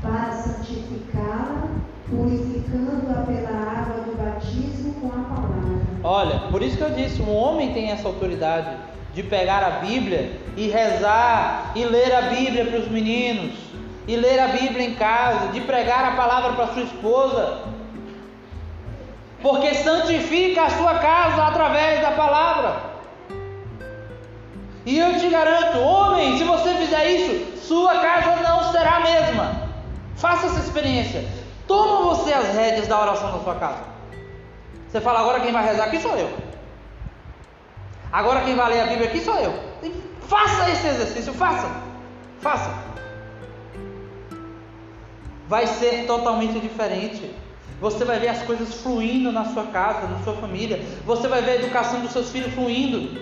para 0.00 0.30
santificá-la, 0.30 1.70
purificando-a 2.08 3.22
pela 3.26 3.50
água 3.50 4.04
do 4.04 4.16
batismo 4.16 4.94
com 5.00 5.08
a 5.08 5.24
palavra. 5.24 5.82
Olha, 6.04 6.38
por 6.52 6.62
isso 6.62 6.76
que 6.76 6.84
eu 6.84 6.90
disse, 6.90 7.20
um 7.20 7.34
homem 7.34 7.74
tem 7.74 7.90
essa 7.90 8.06
autoridade 8.06 8.76
de 9.12 9.24
pegar 9.24 9.64
a 9.64 9.70
Bíblia 9.80 10.38
e 10.56 10.68
rezar 10.68 11.72
e 11.74 11.84
ler 11.84 12.14
a 12.14 12.22
Bíblia 12.22 12.64
para 12.64 12.78
os 12.78 12.88
meninos, 12.88 13.63
e 14.06 14.16
ler 14.16 14.38
a 14.38 14.48
Bíblia 14.48 14.86
em 14.86 14.94
casa, 14.94 15.48
de 15.48 15.60
pregar 15.62 16.04
a 16.04 16.16
palavra 16.16 16.52
para 16.52 16.74
sua 16.74 16.82
esposa, 16.82 17.62
porque 19.40 19.74
santifica 19.74 20.64
a 20.64 20.70
sua 20.70 20.98
casa 20.98 21.42
através 21.44 22.00
da 22.00 22.12
palavra. 22.12 22.94
E 24.86 24.98
eu 24.98 25.18
te 25.18 25.28
garanto, 25.28 25.78
homem, 25.78 26.36
se 26.36 26.44
você 26.44 26.74
fizer 26.74 27.10
isso, 27.10 27.66
sua 27.66 27.98
casa 28.00 28.36
não 28.42 28.70
será 28.70 28.96
a 28.96 29.00
mesma. 29.00 29.68
Faça 30.16 30.46
essa 30.46 30.60
experiência. 30.60 31.24
Toma 31.66 32.14
você 32.14 32.32
as 32.32 32.54
rédeas 32.54 32.86
da 32.86 33.00
oração 33.00 33.32
da 33.32 33.38
sua 33.38 33.54
casa. 33.54 33.82
Você 34.88 35.00
fala 35.00 35.20
agora 35.20 35.40
quem 35.40 35.52
vai 35.52 35.64
rezar 35.64 35.84
aqui 35.84 35.98
sou 35.98 36.14
eu. 36.16 36.30
Agora 38.12 38.42
quem 38.42 38.54
vai 38.54 38.72
ler 38.72 38.80
a 38.80 38.86
Bíblia 38.86 39.08
aqui 39.08 39.20
sou 39.20 39.36
eu. 39.36 39.58
Faça 40.28 40.70
esse 40.70 40.86
exercício, 40.86 41.32
faça. 41.32 41.68
Faça. 42.40 42.93
Vai 45.48 45.66
ser 45.66 46.06
totalmente 46.06 46.58
diferente. 46.58 47.34
Você 47.80 48.04
vai 48.04 48.18
ver 48.18 48.28
as 48.28 48.42
coisas 48.42 48.74
fluindo 48.80 49.30
na 49.30 49.44
sua 49.46 49.64
casa, 49.64 50.06
na 50.06 50.18
sua 50.20 50.34
família. 50.34 50.82
Você 51.04 51.28
vai 51.28 51.42
ver 51.42 51.50
a 51.50 51.56
educação 51.56 52.00
dos 52.00 52.12
seus 52.12 52.30
filhos 52.30 52.54
fluindo. 52.54 53.20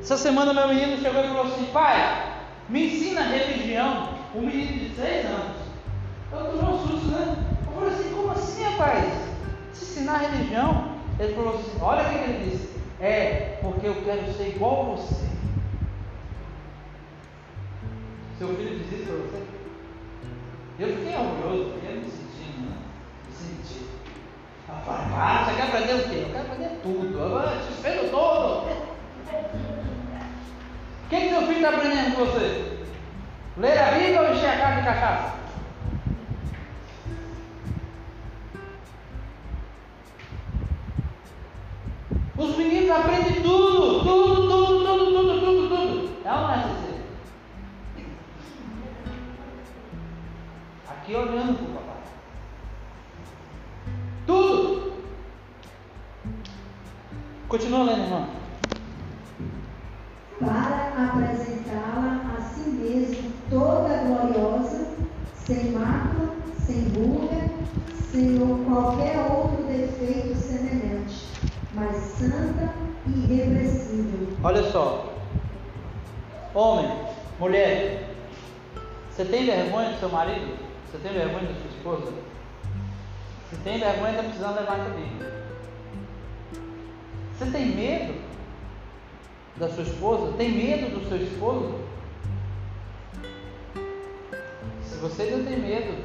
Essa 0.00 0.18
semana 0.18 0.52
meu 0.52 0.68
menino 0.68 1.00
chegou 1.00 1.24
e 1.24 1.28
falou 1.28 1.46
assim: 1.46 1.64
Pai, 1.72 2.42
me 2.68 2.86
ensina 2.86 3.22
religião. 3.22 4.10
Um 4.34 4.42
menino 4.42 4.80
de 4.80 4.94
seis 4.94 5.24
anos. 5.24 5.56
Eu 6.32 6.38
tomei 6.38 6.74
um 6.74 6.86
susto, 6.86 7.06
né? 7.06 7.36
Eu 7.66 7.72
falei 7.72 7.94
assim: 7.94 8.14
Como 8.14 8.30
assim, 8.32 8.62
rapaz? 8.64 9.14
Se 9.72 9.84
ensinar 9.84 10.18
religião? 10.18 10.96
Ele 11.18 11.34
falou 11.34 11.54
assim: 11.54 11.78
Olha 11.80 12.02
o 12.02 12.10
que 12.10 12.14
ele 12.18 12.50
disse. 12.50 12.68
É 13.00 13.58
porque 13.62 13.86
eu 13.86 13.94
quero 14.04 14.32
ser 14.34 14.48
igual 14.48 14.82
a 14.82 14.96
você. 14.96 15.24
Seu 18.38 18.48
filho 18.48 18.78
diz 18.80 18.92
isso 18.92 19.06
para 19.06 19.16
você? 19.16 19.63
Eu 20.76 20.88
fiquei 20.88 21.14
orgulhoso, 21.16 21.74
fiquei 21.74 21.96
me 21.98 22.10
sentindo, 22.10 22.68
né? 22.68 22.76
Me 23.28 23.32
senti. 23.32 23.86
Ela 24.68 24.80
fala, 24.80 25.06
ah, 25.14 25.44
você 25.44 25.54
quer 25.54 25.62
aprender 25.68 25.94
o 25.94 26.08
quê? 26.08 26.24
Eu 26.26 26.32
quero 26.32 26.40
aprender 26.40 26.80
tudo. 26.82 27.16
Eu 27.16 27.60
te 27.64 27.72
espero 27.72 28.10
todo. 28.10 28.66
O 31.04 31.08
que, 31.08 31.20
que 31.20 31.28
seu 31.28 31.42
filho 31.42 31.56
está 31.56 31.68
aprendendo 31.68 32.16
com 32.16 32.24
você? 32.24 32.78
Ler 33.56 33.78
a 33.78 33.92
Bíblia 33.92 34.20
ou 34.20 34.34
encher 34.34 34.50
a 34.50 34.56
cara 34.56 34.80
de 34.80 34.84
cachaça? 34.84 35.34
Os 42.36 42.56
meninos 42.56 42.90
aprendem 42.90 43.43
Continua 57.54 57.84
lendo, 57.84 58.02
irmão. 58.02 58.26
Para 60.40 61.06
apresentá-la 61.06 62.36
a 62.36 62.42
si 62.42 62.68
mesmo 62.68 63.32
toda 63.48 63.96
gloriosa, 63.98 64.88
sem 65.36 65.70
mácula, 65.70 66.34
sem 66.58 66.88
ruga, 66.88 67.48
sem 68.10 68.40
qualquer 68.64 69.18
outro 69.30 69.62
defeito 69.68 70.34
semelhante 70.34 71.28
mas 71.74 71.96
santa 71.96 72.74
e 73.06 73.10
irrepreensível. 73.10 74.36
Olha 74.42 74.62
só. 74.72 75.14
Homem, 76.54 76.90
mulher, 77.38 78.16
você 79.08 79.24
tem 79.24 79.46
vergonha 79.46 79.92
do 79.92 80.00
seu 80.00 80.08
marido? 80.08 80.58
Você 80.90 80.98
tem 80.98 81.12
vergonha 81.12 81.46
da 81.46 81.54
sua 81.54 81.70
esposa? 81.70 82.12
Se 83.48 83.56
tem 83.58 83.78
vergonha, 83.78 84.10
está 84.10 84.22
precisando 84.24 84.56
levar 84.56 84.80
a 84.80 84.88
Bíblia. 84.88 85.33
Você 87.36 87.50
tem 87.50 87.66
medo 87.66 88.20
da 89.56 89.68
sua 89.68 89.82
esposa? 89.82 90.36
Tem 90.36 90.52
medo 90.52 90.94
do 90.94 91.08
seu 91.08 91.18
esposo? 91.18 91.80
Se 94.82 94.96
você 94.98 95.30
não 95.32 95.44
tem 95.44 95.58
medo, 95.58 96.04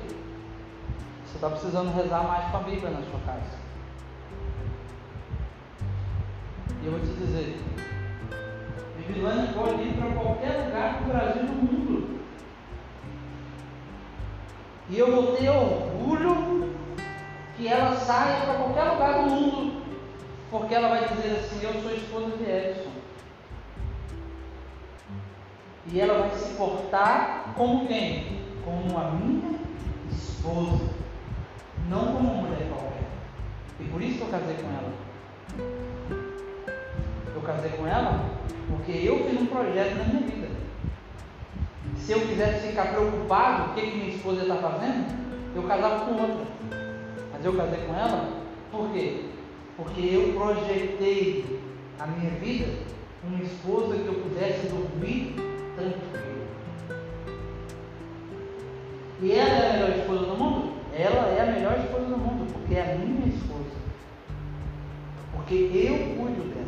você 1.24 1.36
está 1.36 1.50
precisando 1.52 1.94
rezar 1.94 2.24
mais 2.24 2.50
com 2.50 2.58
a 2.58 2.62
Bíblia 2.62 2.90
na 2.90 3.02
sua 3.04 3.20
casa. 3.28 3.60
E 6.82 6.86
eu 6.86 6.92
vou 6.94 7.00
te 7.02 7.08
dizer, 7.08 7.60
Vivilane 8.98 9.54
pode 9.54 9.84
ir 9.84 9.94
para 9.94 10.12
qualquer 10.12 10.66
lugar 10.66 11.00
do 11.00 11.10
Brasil 11.10 11.44
do 11.44 11.54
mundo. 11.54 12.20
E 14.90 14.98
eu 14.98 15.12
vou 15.16 15.36
ter 15.36 15.50
orgulho 15.50 16.74
que 17.56 17.68
ela 17.68 17.96
saia 17.96 18.46
para 18.46 18.56
qualquer 18.56 18.84
lugar 18.86 19.24
do 19.24 19.30
mundo. 19.30 19.79
Porque 20.50 20.74
ela 20.74 20.90
vai 20.90 21.08
dizer 21.08 21.38
assim, 21.38 21.64
eu 21.64 21.74
sou 21.82 21.94
esposa 21.94 22.38
de 22.38 22.44
Edson. 22.44 22.90
E 25.92 26.00
ela 26.00 26.20
vai 26.20 26.32
se 26.38 26.54
portar 26.56 27.54
como 27.56 27.88
quem? 27.88 28.40
Como 28.66 28.98
a 28.98 29.12
minha 29.12 29.60
esposa. 30.12 30.90
Não 31.88 32.14
como 32.14 32.32
uma 32.32 32.42
mulher 32.42 32.68
qualquer. 32.70 33.08
E 33.80 33.84
por 33.86 34.02
isso 34.02 34.24
eu 34.24 34.28
casei 34.28 34.56
com 34.56 34.70
ela. 34.70 34.94
Eu 37.36 37.42
casei 37.42 37.72
com 37.72 37.88
ela 37.88 38.40
porque 38.70 38.92
eu 38.92 39.30
fiz 39.30 39.42
um 39.42 39.46
projeto 39.46 39.98
na 39.98 40.04
minha 40.06 40.22
vida. 40.22 40.48
Se 41.96 42.12
eu 42.12 42.22
quisesse 42.22 42.68
ficar 42.68 42.88
preocupado 42.88 43.72
o 43.72 43.74
que, 43.76 43.82
que 43.82 43.98
minha 43.98 44.16
esposa 44.16 44.42
está 44.42 44.56
fazendo, 44.56 45.56
eu 45.56 45.64
casava 45.64 46.06
com 46.06 46.12
outra. 46.12 46.46
Mas 47.34 47.46
eu 47.46 47.54
casei 47.56 47.80
com 47.86 47.94
ela 47.94 48.30
por 48.72 48.92
quê? 48.92 49.26
Porque 49.82 50.02
eu 50.02 50.34
projetei 50.34 51.62
a 51.98 52.06
minha 52.06 52.32
vida 52.32 52.68
uma 53.24 53.42
esposa 53.42 53.96
que 53.96 54.08
eu 54.08 54.16
pudesse 54.16 54.68
dormir 54.68 55.36
tranquilo. 55.76 56.20
E 59.22 59.32
ela 59.32 59.50
é 59.50 59.70
a 59.70 59.74
melhor 59.74 60.00
esposa 60.00 60.26
do 60.26 60.38
mundo? 60.38 60.74
Ela 60.94 61.28
é 61.30 61.42
a 61.42 61.52
melhor 61.54 61.80
esposa 61.80 62.06
do 62.08 62.18
mundo, 62.18 62.52
porque 62.52 62.76
é 62.76 62.92
a 62.92 62.96
minha 62.98 63.28
esposa. 63.28 63.78
Porque 65.32 65.54
eu 65.54 65.98
cuido 66.18 66.54
dela. 66.54 66.68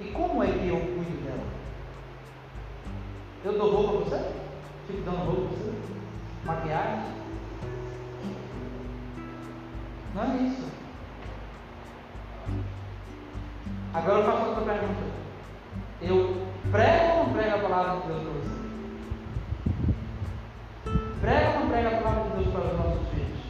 E 0.00 0.04
como 0.12 0.42
é 0.42 0.46
que 0.46 0.68
eu 0.68 0.76
cuido 0.76 1.24
dela? 1.24 1.44
Eu 3.46 3.58
dou 3.58 3.74
roupa 3.74 4.10
para 4.10 4.18
você? 4.18 4.30
Fico 4.86 5.02
dando 5.02 5.24
roupa 5.24 5.48
para 5.48 5.56
você? 5.56 5.72
Maquiagem? 6.44 7.14
Não 10.14 10.22
é 10.22 10.36
isso. 10.36 10.64
Agora 13.92 14.20
eu 14.20 14.24
faço 14.24 14.48
outra 14.50 14.64
pergunta. 14.64 15.02
Eu 16.00 16.46
prego 16.70 17.18
ou 17.18 17.26
não 17.26 17.32
prego 17.32 17.56
a 17.56 17.58
palavra 17.58 18.00
de 18.00 18.06
Deus 18.06 18.22
para 18.22 18.32
você? 18.32 18.54
Prega 21.20 21.50
ou 21.50 21.60
não 21.60 21.68
prega 21.68 21.88
a 21.88 22.00
palavra 22.00 22.22
de 22.22 22.36
Deus 22.36 22.54
para 22.54 22.64
os 22.64 22.78
nossos 22.78 23.08
filhos? 23.08 23.40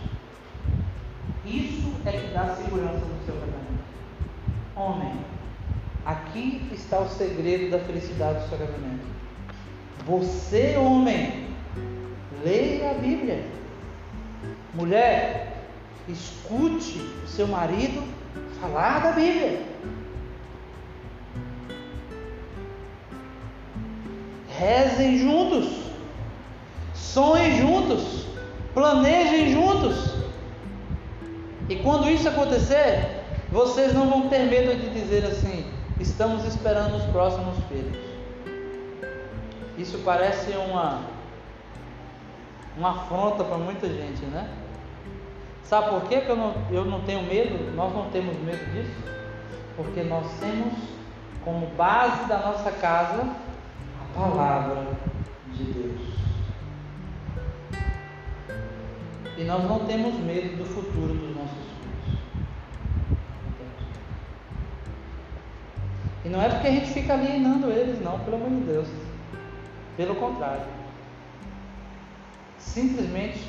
Isso 1.44 1.92
é 2.06 2.12
que 2.12 2.32
dá 2.32 2.54
segurança 2.54 3.04
no 3.04 3.24
seu 3.26 3.34
casamento. 3.34 3.84
Homem, 4.76 5.20
aqui 6.06 6.66
está 6.72 7.00
o 7.00 7.08
segredo 7.08 7.70
da 7.70 7.78
felicidade 7.80 8.40
do 8.40 8.48
seu 8.48 8.58
casamento. 8.58 9.04
Você, 10.06 10.76
homem, 10.78 11.48
leia 12.42 12.90
a 12.90 12.94
Bíblia. 12.94 13.44
Mulher, 14.74 15.53
escute 16.08 16.98
o 17.24 17.28
seu 17.28 17.46
marido 17.46 18.02
falar 18.60 19.00
da 19.02 19.12
Bíblia. 19.12 19.62
Rezem 24.48 25.18
juntos. 25.18 25.84
Sonhem 26.94 27.58
juntos, 27.58 28.26
planejem 28.72 29.52
juntos. 29.52 30.14
E 31.68 31.76
quando 31.76 32.08
isso 32.10 32.28
acontecer, 32.28 33.22
vocês 33.50 33.94
não 33.94 34.08
vão 34.08 34.28
ter 34.28 34.40
medo 34.40 34.76
de 34.80 34.90
dizer 34.90 35.24
assim: 35.24 35.64
estamos 36.00 36.44
esperando 36.44 36.96
os 36.96 37.04
próximos 37.04 37.56
filhos. 37.68 37.96
Isso 39.78 39.98
parece 40.04 40.50
uma 40.52 41.02
uma 42.76 42.90
afronta 42.90 43.44
para 43.44 43.58
muita 43.58 43.86
gente, 43.86 44.24
né? 44.26 44.48
Sabe 45.64 45.88
por 45.88 46.02
que, 46.08 46.20
que 46.20 46.28
eu, 46.28 46.36
não, 46.36 46.54
eu 46.70 46.84
não 46.84 47.00
tenho 47.00 47.22
medo? 47.22 47.74
Nós 47.74 47.92
não 47.94 48.10
temos 48.10 48.36
medo 48.40 48.64
disso? 48.72 48.94
Porque 49.76 50.02
nós 50.02 50.30
temos 50.38 50.74
como 51.42 51.66
base 51.68 52.28
da 52.28 52.38
nossa 52.38 52.70
casa 52.70 53.22
a 53.22 54.18
palavra 54.18 54.86
de 55.52 55.64
Deus. 55.64 56.00
E 59.36 59.44
nós 59.44 59.64
não 59.64 59.80
temos 59.80 60.14
medo 60.20 60.56
do 60.58 60.64
futuro 60.64 61.14
dos 61.14 61.34
nossos 61.34 61.50
filhos. 61.50 62.18
E 66.24 66.28
não 66.28 66.42
é 66.42 66.48
porque 66.50 66.68
a 66.68 66.70
gente 66.70 66.92
fica 66.92 67.14
alienando 67.14 67.70
eles, 67.70 68.00
não, 68.02 68.20
pelo 68.20 68.36
amor 68.36 68.50
de 68.50 68.60
Deus. 68.66 68.88
Pelo 69.96 70.14
contrário. 70.14 70.62
Simplesmente 72.58 73.48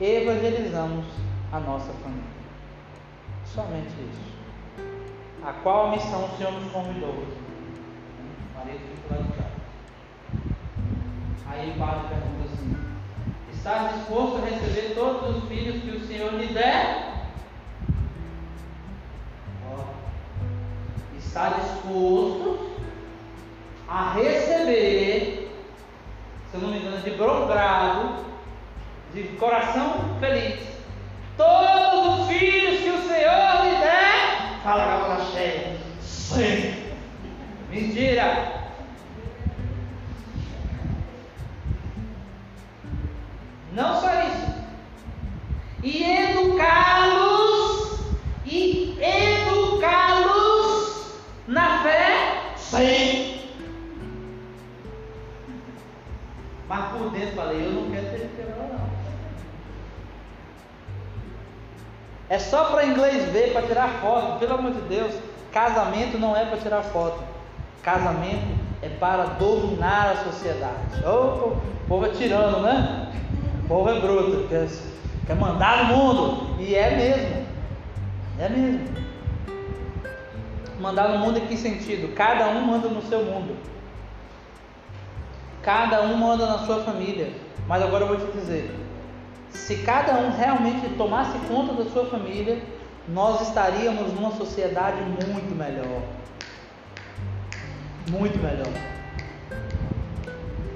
evangelizamos 0.00 1.06
a 1.56 1.60
nossa 1.60 1.90
família. 1.94 2.24
Somente 3.44 3.88
isso. 3.88 4.36
A 5.42 5.52
qual 5.62 5.90
missão 5.90 6.26
o 6.26 6.36
Senhor 6.36 6.52
nos 6.52 6.70
convidou? 6.70 7.24
Marido 8.54 9.36
cá. 9.36 9.46
Aí 11.48 11.74
padre 11.78 12.08
pergunta 12.08 12.52
assim: 12.52 12.76
Está 13.52 13.88
disposto 13.88 14.36
a 14.36 14.44
receber 14.44 14.94
todos 14.94 15.36
os 15.36 15.48
filhos 15.48 15.82
que 15.82 15.90
o 15.90 16.06
Senhor 16.06 16.34
lhe 16.34 16.52
der? 16.52 17.16
Está 21.16 21.50
disposto 21.50 22.70
a 23.88 24.14
receber, 24.14 25.50
se 26.50 26.56
eu 26.56 26.60
não 26.60 26.70
me 26.70 26.78
engano, 26.78 26.98
de 26.98 27.10
bom 27.10 27.46
grado, 27.46 28.24
de 29.12 29.22
coração 29.36 30.16
feliz, 30.18 30.75
todos 31.36 32.20
os 32.20 32.28
filhos 32.28 32.80
que 32.80 32.90
o 32.90 33.02
Senhor 33.08 33.64
lhe 33.64 33.78
der? 33.80 34.60
Fala 34.62 34.84
com 34.84 34.90
a 34.90 35.16
boca 35.16 35.24
cheia. 35.32 35.76
Sim. 36.00 36.94
Mentira. 37.70 38.56
Não 43.72 44.00
só 44.00 44.08
isso. 44.22 44.54
E 45.82 46.02
educá-los 46.02 48.00
e 48.46 48.98
educá-los 49.00 50.46
na 51.46 51.82
fé. 51.82 52.54
Sim. 52.56 53.36
Mas 56.68 56.92
por 56.92 57.10
dentro 57.10 57.36
falei, 57.36 57.64
eu 57.66 57.72
não 57.72 57.90
quero 57.90 58.06
ter 58.06 58.28
terror 58.36 58.68
não. 58.72 59.05
É 62.28 62.38
só 62.38 62.64
para 62.64 62.86
inglês 62.86 63.30
ver, 63.30 63.52
para 63.52 63.62
tirar 63.62 63.88
foto. 64.00 64.38
Pelo 64.38 64.54
amor 64.54 64.72
de 64.72 64.80
Deus, 64.82 65.14
casamento 65.52 66.18
não 66.18 66.36
é 66.36 66.44
para 66.44 66.58
tirar 66.58 66.82
foto. 66.82 67.22
Casamento 67.82 68.56
é 68.82 68.88
para 68.88 69.24
dominar 69.24 70.10
a 70.10 70.16
sociedade. 70.24 71.04
O 71.04 71.56
povo 71.86 72.06
é 72.06 72.08
tirando, 72.08 72.62
né? 72.62 73.12
O 73.64 73.68
povo 73.68 73.88
é 73.88 74.00
bruto, 74.00 74.48
quer, 74.48 74.66
quer 75.26 75.36
mandar 75.36 75.84
no 75.84 75.96
mundo. 75.96 76.60
E 76.60 76.74
é 76.74 76.96
mesmo. 76.96 77.46
É 78.40 78.48
mesmo. 78.48 78.96
Mandar 80.80 81.08
no 81.10 81.18
mundo 81.18 81.38
em 81.38 81.46
que 81.46 81.56
sentido? 81.56 82.14
Cada 82.14 82.48
um 82.48 82.60
manda 82.62 82.88
no 82.88 83.02
seu 83.02 83.24
mundo. 83.24 83.56
Cada 85.62 86.02
um 86.02 86.16
manda 86.16 86.46
na 86.46 86.58
sua 86.58 86.82
família. 86.82 87.32
Mas 87.66 87.82
agora 87.82 88.04
eu 88.04 88.08
vou 88.08 88.16
te 88.16 88.32
dizer: 88.36 88.85
se 89.56 89.78
cada 89.78 90.14
um 90.14 90.36
realmente 90.36 90.88
tomasse 90.96 91.36
conta 91.48 91.72
da 91.72 91.90
sua 91.90 92.06
família, 92.06 92.62
nós 93.08 93.40
estaríamos 93.48 94.12
numa 94.12 94.30
sociedade 94.32 95.00
muito 95.02 95.54
melhor. 95.54 96.02
Muito 98.10 98.38
melhor. 98.38 98.72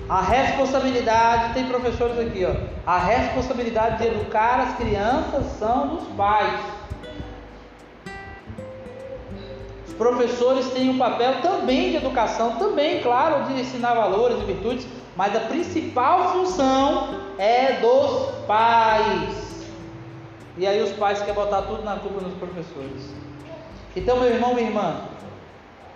A 0.08 0.20
responsabilidade, 0.20 1.54
tem 1.54 1.66
professores 1.66 2.18
aqui, 2.18 2.44
ó. 2.44 2.52
A 2.84 2.98
responsabilidade 2.98 3.98
de 3.98 4.08
educar 4.08 4.60
as 4.60 4.76
crianças 4.76 5.46
são 5.58 5.96
dos 5.96 6.08
pais. 6.16 6.60
Os 9.86 9.94
professores 9.94 10.68
têm 10.70 10.90
um 10.90 10.98
papel 10.98 11.40
também 11.42 11.90
de 11.90 11.98
educação, 11.98 12.56
também, 12.56 13.00
claro, 13.02 13.44
de 13.44 13.60
ensinar 13.60 13.94
valores 13.94 14.38
e 14.42 14.46
virtudes, 14.46 14.86
mas 15.16 15.36
a 15.36 15.40
principal 15.40 16.32
função 16.32 17.19
é 17.40 17.80
dos 17.80 18.34
pais. 18.46 19.64
E 20.58 20.66
aí 20.66 20.82
os 20.82 20.92
pais 20.92 21.20
querem 21.20 21.34
botar 21.34 21.62
tudo 21.62 21.82
na 21.82 21.96
culpa 21.96 22.20
dos 22.20 22.34
professores. 22.34 23.14
Então, 23.96 24.20
meu 24.20 24.28
irmão, 24.28 24.54
minha 24.54 24.68
irmã, 24.68 25.00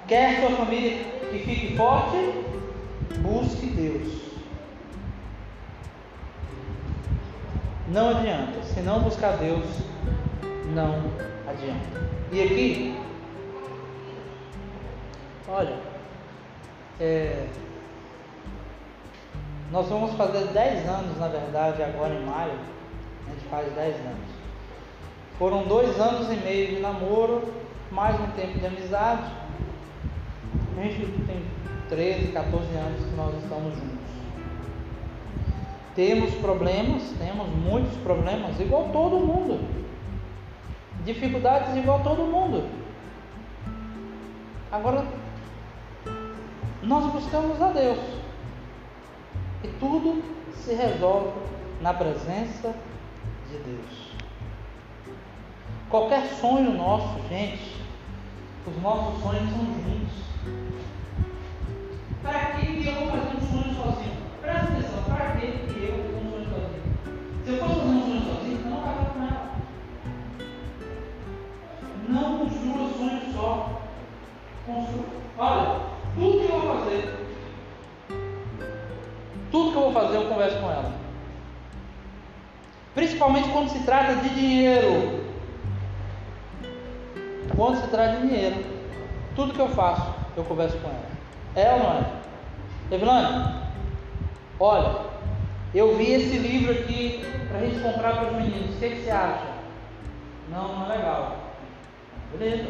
quer 0.08 0.40
sua 0.40 0.56
família 0.56 1.04
que 1.30 1.38
fique 1.40 1.76
forte? 1.76 2.16
Busque 3.18 3.66
Deus. 3.66 4.22
Não 7.88 8.08
adianta. 8.08 8.62
Se 8.62 8.80
não 8.80 9.00
buscar 9.00 9.36
Deus, 9.36 9.66
não 10.74 10.94
adianta. 11.46 12.08
E 12.32 12.42
aqui, 12.42 12.98
olha, 15.46 15.76
é, 16.98 17.46
nós 19.70 19.88
vamos 19.88 20.12
fazer 20.14 20.46
10 20.46 20.88
anos, 20.88 21.18
na 21.18 21.28
verdade, 21.28 21.82
agora 21.82 22.14
em 22.14 22.24
maio. 22.24 22.58
A 23.26 23.30
gente 23.30 23.44
faz 23.50 23.72
10 23.72 23.96
anos. 23.96 24.34
Foram 25.38 25.64
dois 25.64 25.98
anos 25.98 26.30
e 26.30 26.36
meio 26.36 26.76
de 26.76 26.80
namoro, 26.80 27.52
mais 27.90 28.18
um 28.20 28.26
tempo 28.28 28.58
de 28.58 28.66
amizade. 28.66 29.24
A 30.78 30.82
gente 30.82 31.06
tem 31.26 31.42
13, 31.88 32.32
14 32.32 32.64
anos 32.76 33.04
que 33.04 33.16
nós 33.16 33.34
estamos 33.42 33.74
juntos. 33.74 34.04
Temos 35.94 36.34
problemas, 36.36 37.02
temos 37.18 37.48
muitos 37.48 37.96
problemas, 37.98 38.58
igual 38.60 38.88
todo 38.92 39.18
mundo. 39.18 39.60
Dificuldades 41.04 41.76
igual 41.76 42.00
todo 42.02 42.22
mundo. 42.22 42.68
Agora, 44.70 45.04
nós 46.82 47.12
buscamos 47.12 47.60
a 47.60 47.68
Deus. 47.68 48.23
E 49.64 49.68
tudo 49.80 50.22
se 50.54 50.74
resolve 50.74 51.32
na 51.80 51.94
presença 51.94 52.74
de 53.50 53.56
Deus. 53.64 54.12
Qualquer 55.88 56.26
sonho 56.34 56.74
nosso, 56.74 57.18
gente, 57.30 57.82
os 58.66 58.82
nossos 58.82 59.22
sonhos 59.22 59.48
são 59.48 59.64
juntos. 59.64 60.24
Para 62.22 62.40
que 62.56 62.86
eu 62.86 62.94
vou 62.94 63.06
fazer 63.08 63.36
um 63.36 63.40
sonho 63.40 63.74
sozinho? 63.74 64.16
Presta 64.42 64.66
atenção, 64.66 65.02
para 65.04 65.30
que 65.30 65.46
eu 65.46 66.12
vou 66.12 66.20
um 66.20 66.30
sonho 66.30 66.44
sozinho? 66.44 66.82
Se 67.42 67.50
eu 67.50 67.58
fosse 67.58 67.74
fazer 67.74 67.88
um 67.88 68.02
sonho 68.02 68.20
sozinho, 68.20 68.68
não 68.68 68.78
acaba 68.80 69.04
com 69.06 69.22
ela. 69.22 69.54
Não 72.06 72.38
construa 72.38 72.92
sonho 72.98 73.32
só. 73.32 73.80
Construa. 74.66 75.06
Olha, 75.38 75.73
que 79.74 79.78
eu 79.78 79.90
vou 79.90 79.92
fazer, 79.92 80.16
eu 80.16 80.28
converso 80.28 80.56
com 80.58 80.70
ela. 80.70 80.92
Principalmente 82.94 83.48
quando 83.48 83.70
se 83.70 83.80
trata 83.80 84.14
de 84.16 84.28
dinheiro. 84.28 85.24
Quando 87.56 87.80
se 87.80 87.88
trata 87.88 88.16
de 88.16 88.28
dinheiro, 88.28 88.64
tudo 89.34 89.52
que 89.52 89.60
eu 89.60 89.68
faço, 89.68 90.14
eu 90.36 90.44
converso 90.44 90.78
com 90.78 90.88
ela. 90.88 91.14
É 91.56 91.72
ou 91.72 91.78
não 91.80 91.98
é? 91.98 92.94
Evelane, 92.94 93.54
olha, 94.60 94.96
eu 95.74 95.96
vi 95.96 96.12
esse 96.12 96.38
livro 96.38 96.72
aqui 96.72 97.24
para 97.48 97.58
a 97.58 97.60
gente 97.62 97.80
comprar 97.80 98.16
para 98.16 98.28
os 98.28 98.36
meninos. 98.36 98.76
O 98.76 98.78
que, 98.78 98.90
que 98.90 99.04
você 99.04 99.10
acha? 99.10 99.54
Não, 100.50 100.78
não 100.78 100.86
é 100.86 100.96
legal. 100.96 101.36
Beleza. 102.32 102.68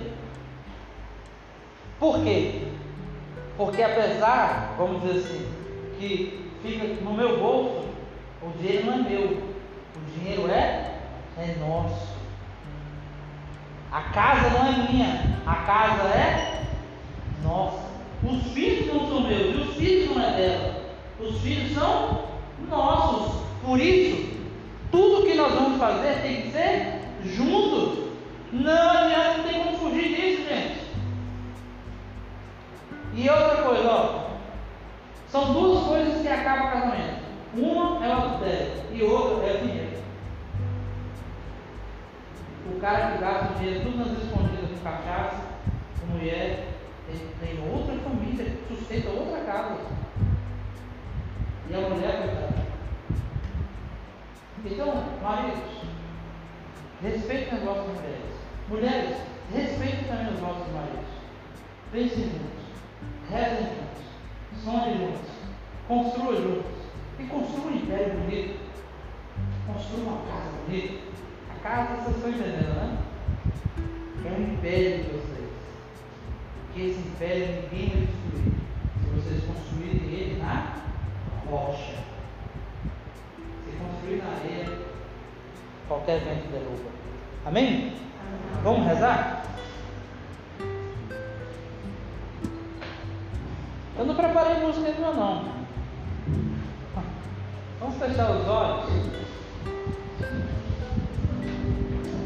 Por 1.99 2.23
quê? 2.23 2.69
Porque 3.57 3.83
apesar, 3.83 4.75
vamos 4.77 5.03
dizer 5.03 5.21
assim, 5.21 5.49
que 5.99 6.44
fica 6.65 7.05
no 7.05 7.13
meu 7.13 7.39
bolso, 7.39 7.85
o 8.43 8.51
dinheiro 8.59 8.87
não 8.87 8.95
é 8.95 9.09
meu. 9.09 9.55
O 9.97 10.19
dinheiro 10.19 10.51
é, 10.51 10.95
é 11.39 11.57
nosso. 11.61 12.15
A 13.93 14.01
casa 14.01 14.51
não 14.51 14.67
é 14.67 14.91
minha, 14.91 15.39
a 15.47 15.55
casa 15.57 16.09
é 16.09 16.65
nossa. 17.45 17.85
Os 18.23 18.53
filhos 18.53 18.87
não 18.93 19.09
são 19.09 19.21
meus 19.21 19.55
e 19.55 19.61
os 19.61 19.77
filhos 19.77 20.17
não 20.17 20.23
é 20.23 20.31
dela. 20.33 20.75
Os 21.21 21.41
filhos 21.41 21.75
são 21.75 22.25
nossos. 22.69 23.45
Por 23.63 23.79
isso, 23.79 24.35
tudo 24.91 25.27
que 25.27 25.35
nós 25.35 25.53
vamos 25.53 25.79
fazer 25.79 26.23
tem 26.23 26.43
que 26.43 26.51
ser 26.51 27.01
juntos. 27.25 28.05
Não 28.53 28.91
adianta, 28.91 29.39
não 29.39 29.45
tem 29.45 29.63
como 29.63 29.79
fugir 29.79 30.09
disso, 30.09 30.49
gente. 30.49 30.85
E 33.15 33.29
outra 33.29 33.63
coisa, 33.63 33.89
ó. 33.89 34.34
São 35.35 35.53
duas 35.53 35.85
coisas 35.89 36.23
que 36.23 36.29
acabam 36.29 36.69
o 36.69 36.71
casamento. 36.71 37.25
Uma 37.57 38.07
é 38.07 38.09
o 38.09 38.13
adultério 38.13 38.73
e 38.93 39.03
outra 39.03 39.45
é 39.49 39.57
o 39.57 39.67
dinheiro. 39.67 39.99
O 42.73 42.79
cara 42.79 43.11
que 43.11 43.19
gasta 43.19 43.53
o 43.53 43.59
dinheiro 43.59 43.83
tudo 43.83 43.99
nas 43.99 44.23
escondidas 44.23 44.71
com 44.71 44.85
cachaça, 44.85 45.43
com 45.99 46.07
mulher, 46.07 46.69
ele 47.09 47.35
tem 47.41 47.69
outra 47.69 47.97
família, 47.97 48.47
sustenta 48.69 49.11
outra 49.11 49.41
casa. 49.41 49.81
E 51.69 51.75
a 51.75 51.81
mulher, 51.81 52.17
coitada. 52.23 52.67
Então, 54.65 55.05
maridos, 55.21 55.83
respeitem 57.03 57.59
as 57.59 57.65
vossas 57.65 57.87
mulheres. 57.87 58.35
Mulheres, 58.69 59.17
respeitem 59.53 60.05
também 60.05 60.33
os 60.33 60.39
vossos 60.39 60.73
maridos. 60.73 61.11
Pensem 61.91 62.23
juntos, 62.23 62.65
rezem 63.29 63.65
juntos, 63.65 64.04
sonhem 64.63 64.99
juntos, 64.99 65.31
construam 65.89 66.37
juntos. 66.37 66.75
E 67.19 67.25
construam 67.25 67.69
um 67.69 67.77
império 67.77 68.15
bonito. 68.15 68.59
Construam 69.67 70.03
uma 70.03 70.27
casa 70.27 70.51
bonita. 70.67 70.99
A 71.51 71.63
casa, 71.63 71.95
vocês 71.97 72.17
estão 72.17 72.31
entendendo, 72.31 72.75
né? 72.75 72.99
É 74.27 74.31
um 74.31 74.55
império 74.55 75.05
de 75.05 75.11
vocês 75.11 75.35
que 76.75 76.81
esse 76.81 76.99
império 76.99 77.47
ninguém 77.71 77.89
vai 77.89 78.01
destruir, 78.01 78.53
se 79.01 79.11
vocês 79.15 79.45
construírem 79.45 80.13
ele 80.13 80.43
na 80.43 80.75
rocha. 81.49 81.95
Se 83.65 83.77
construir 83.79 84.17
na 84.17 84.31
areia, 84.35 84.79
qualquer 85.87 86.19
vento 86.21 86.51
derruba. 86.51 86.91
Amém? 87.47 87.67
Amém? 87.67 87.93
Vamos 88.65 88.87
rezar? 88.89 89.54
Eu 93.97 94.07
não 94.07 94.15
preparei 94.17 94.57
música 94.57 94.89
ainda 94.89 95.13
não. 95.13 95.45
Vamos 97.79 97.97
fechar 97.97 98.31
os 98.33 98.49
olhos. 98.49 98.91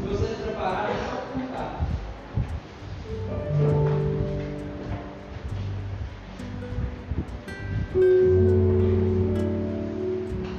Vocês 0.07 0.37
prepararam? 0.39 0.95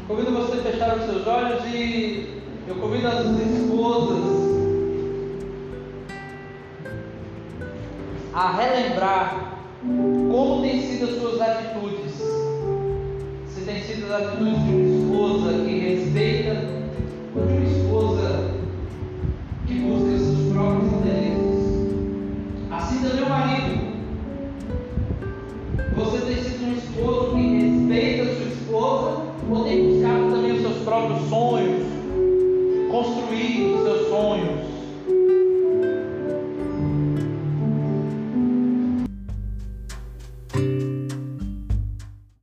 Convido 0.06 0.32
você 0.32 0.58
a 0.58 0.62
fechar 0.62 0.96
os 0.96 1.04
seus 1.06 1.26
olhos 1.26 1.64
e 1.66 2.42
eu 2.68 2.76
convido 2.76 3.08
as 3.08 3.26
esposas 3.26 4.40
a 8.32 8.52
relembrar 8.52 9.49
como 10.30 10.62
têm 10.62 10.80
sido 10.80 11.06
as 11.06 11.18
suas 11.18 11.40
atitudes. 11.40 12.12
Se 13.48 13.62
têm 13.62 13.82
sido 13.82 14.06
as 14.06 14.28
atitudes 14.28 14.64
de 14.64 14.74
uma 14.74 14.98
esposa 15.02 15.64
que 15.64 15.78
respeita 15.80 16.54
de 16.54 17.40
uma 17.40 17.64
esposa 17.64 17.89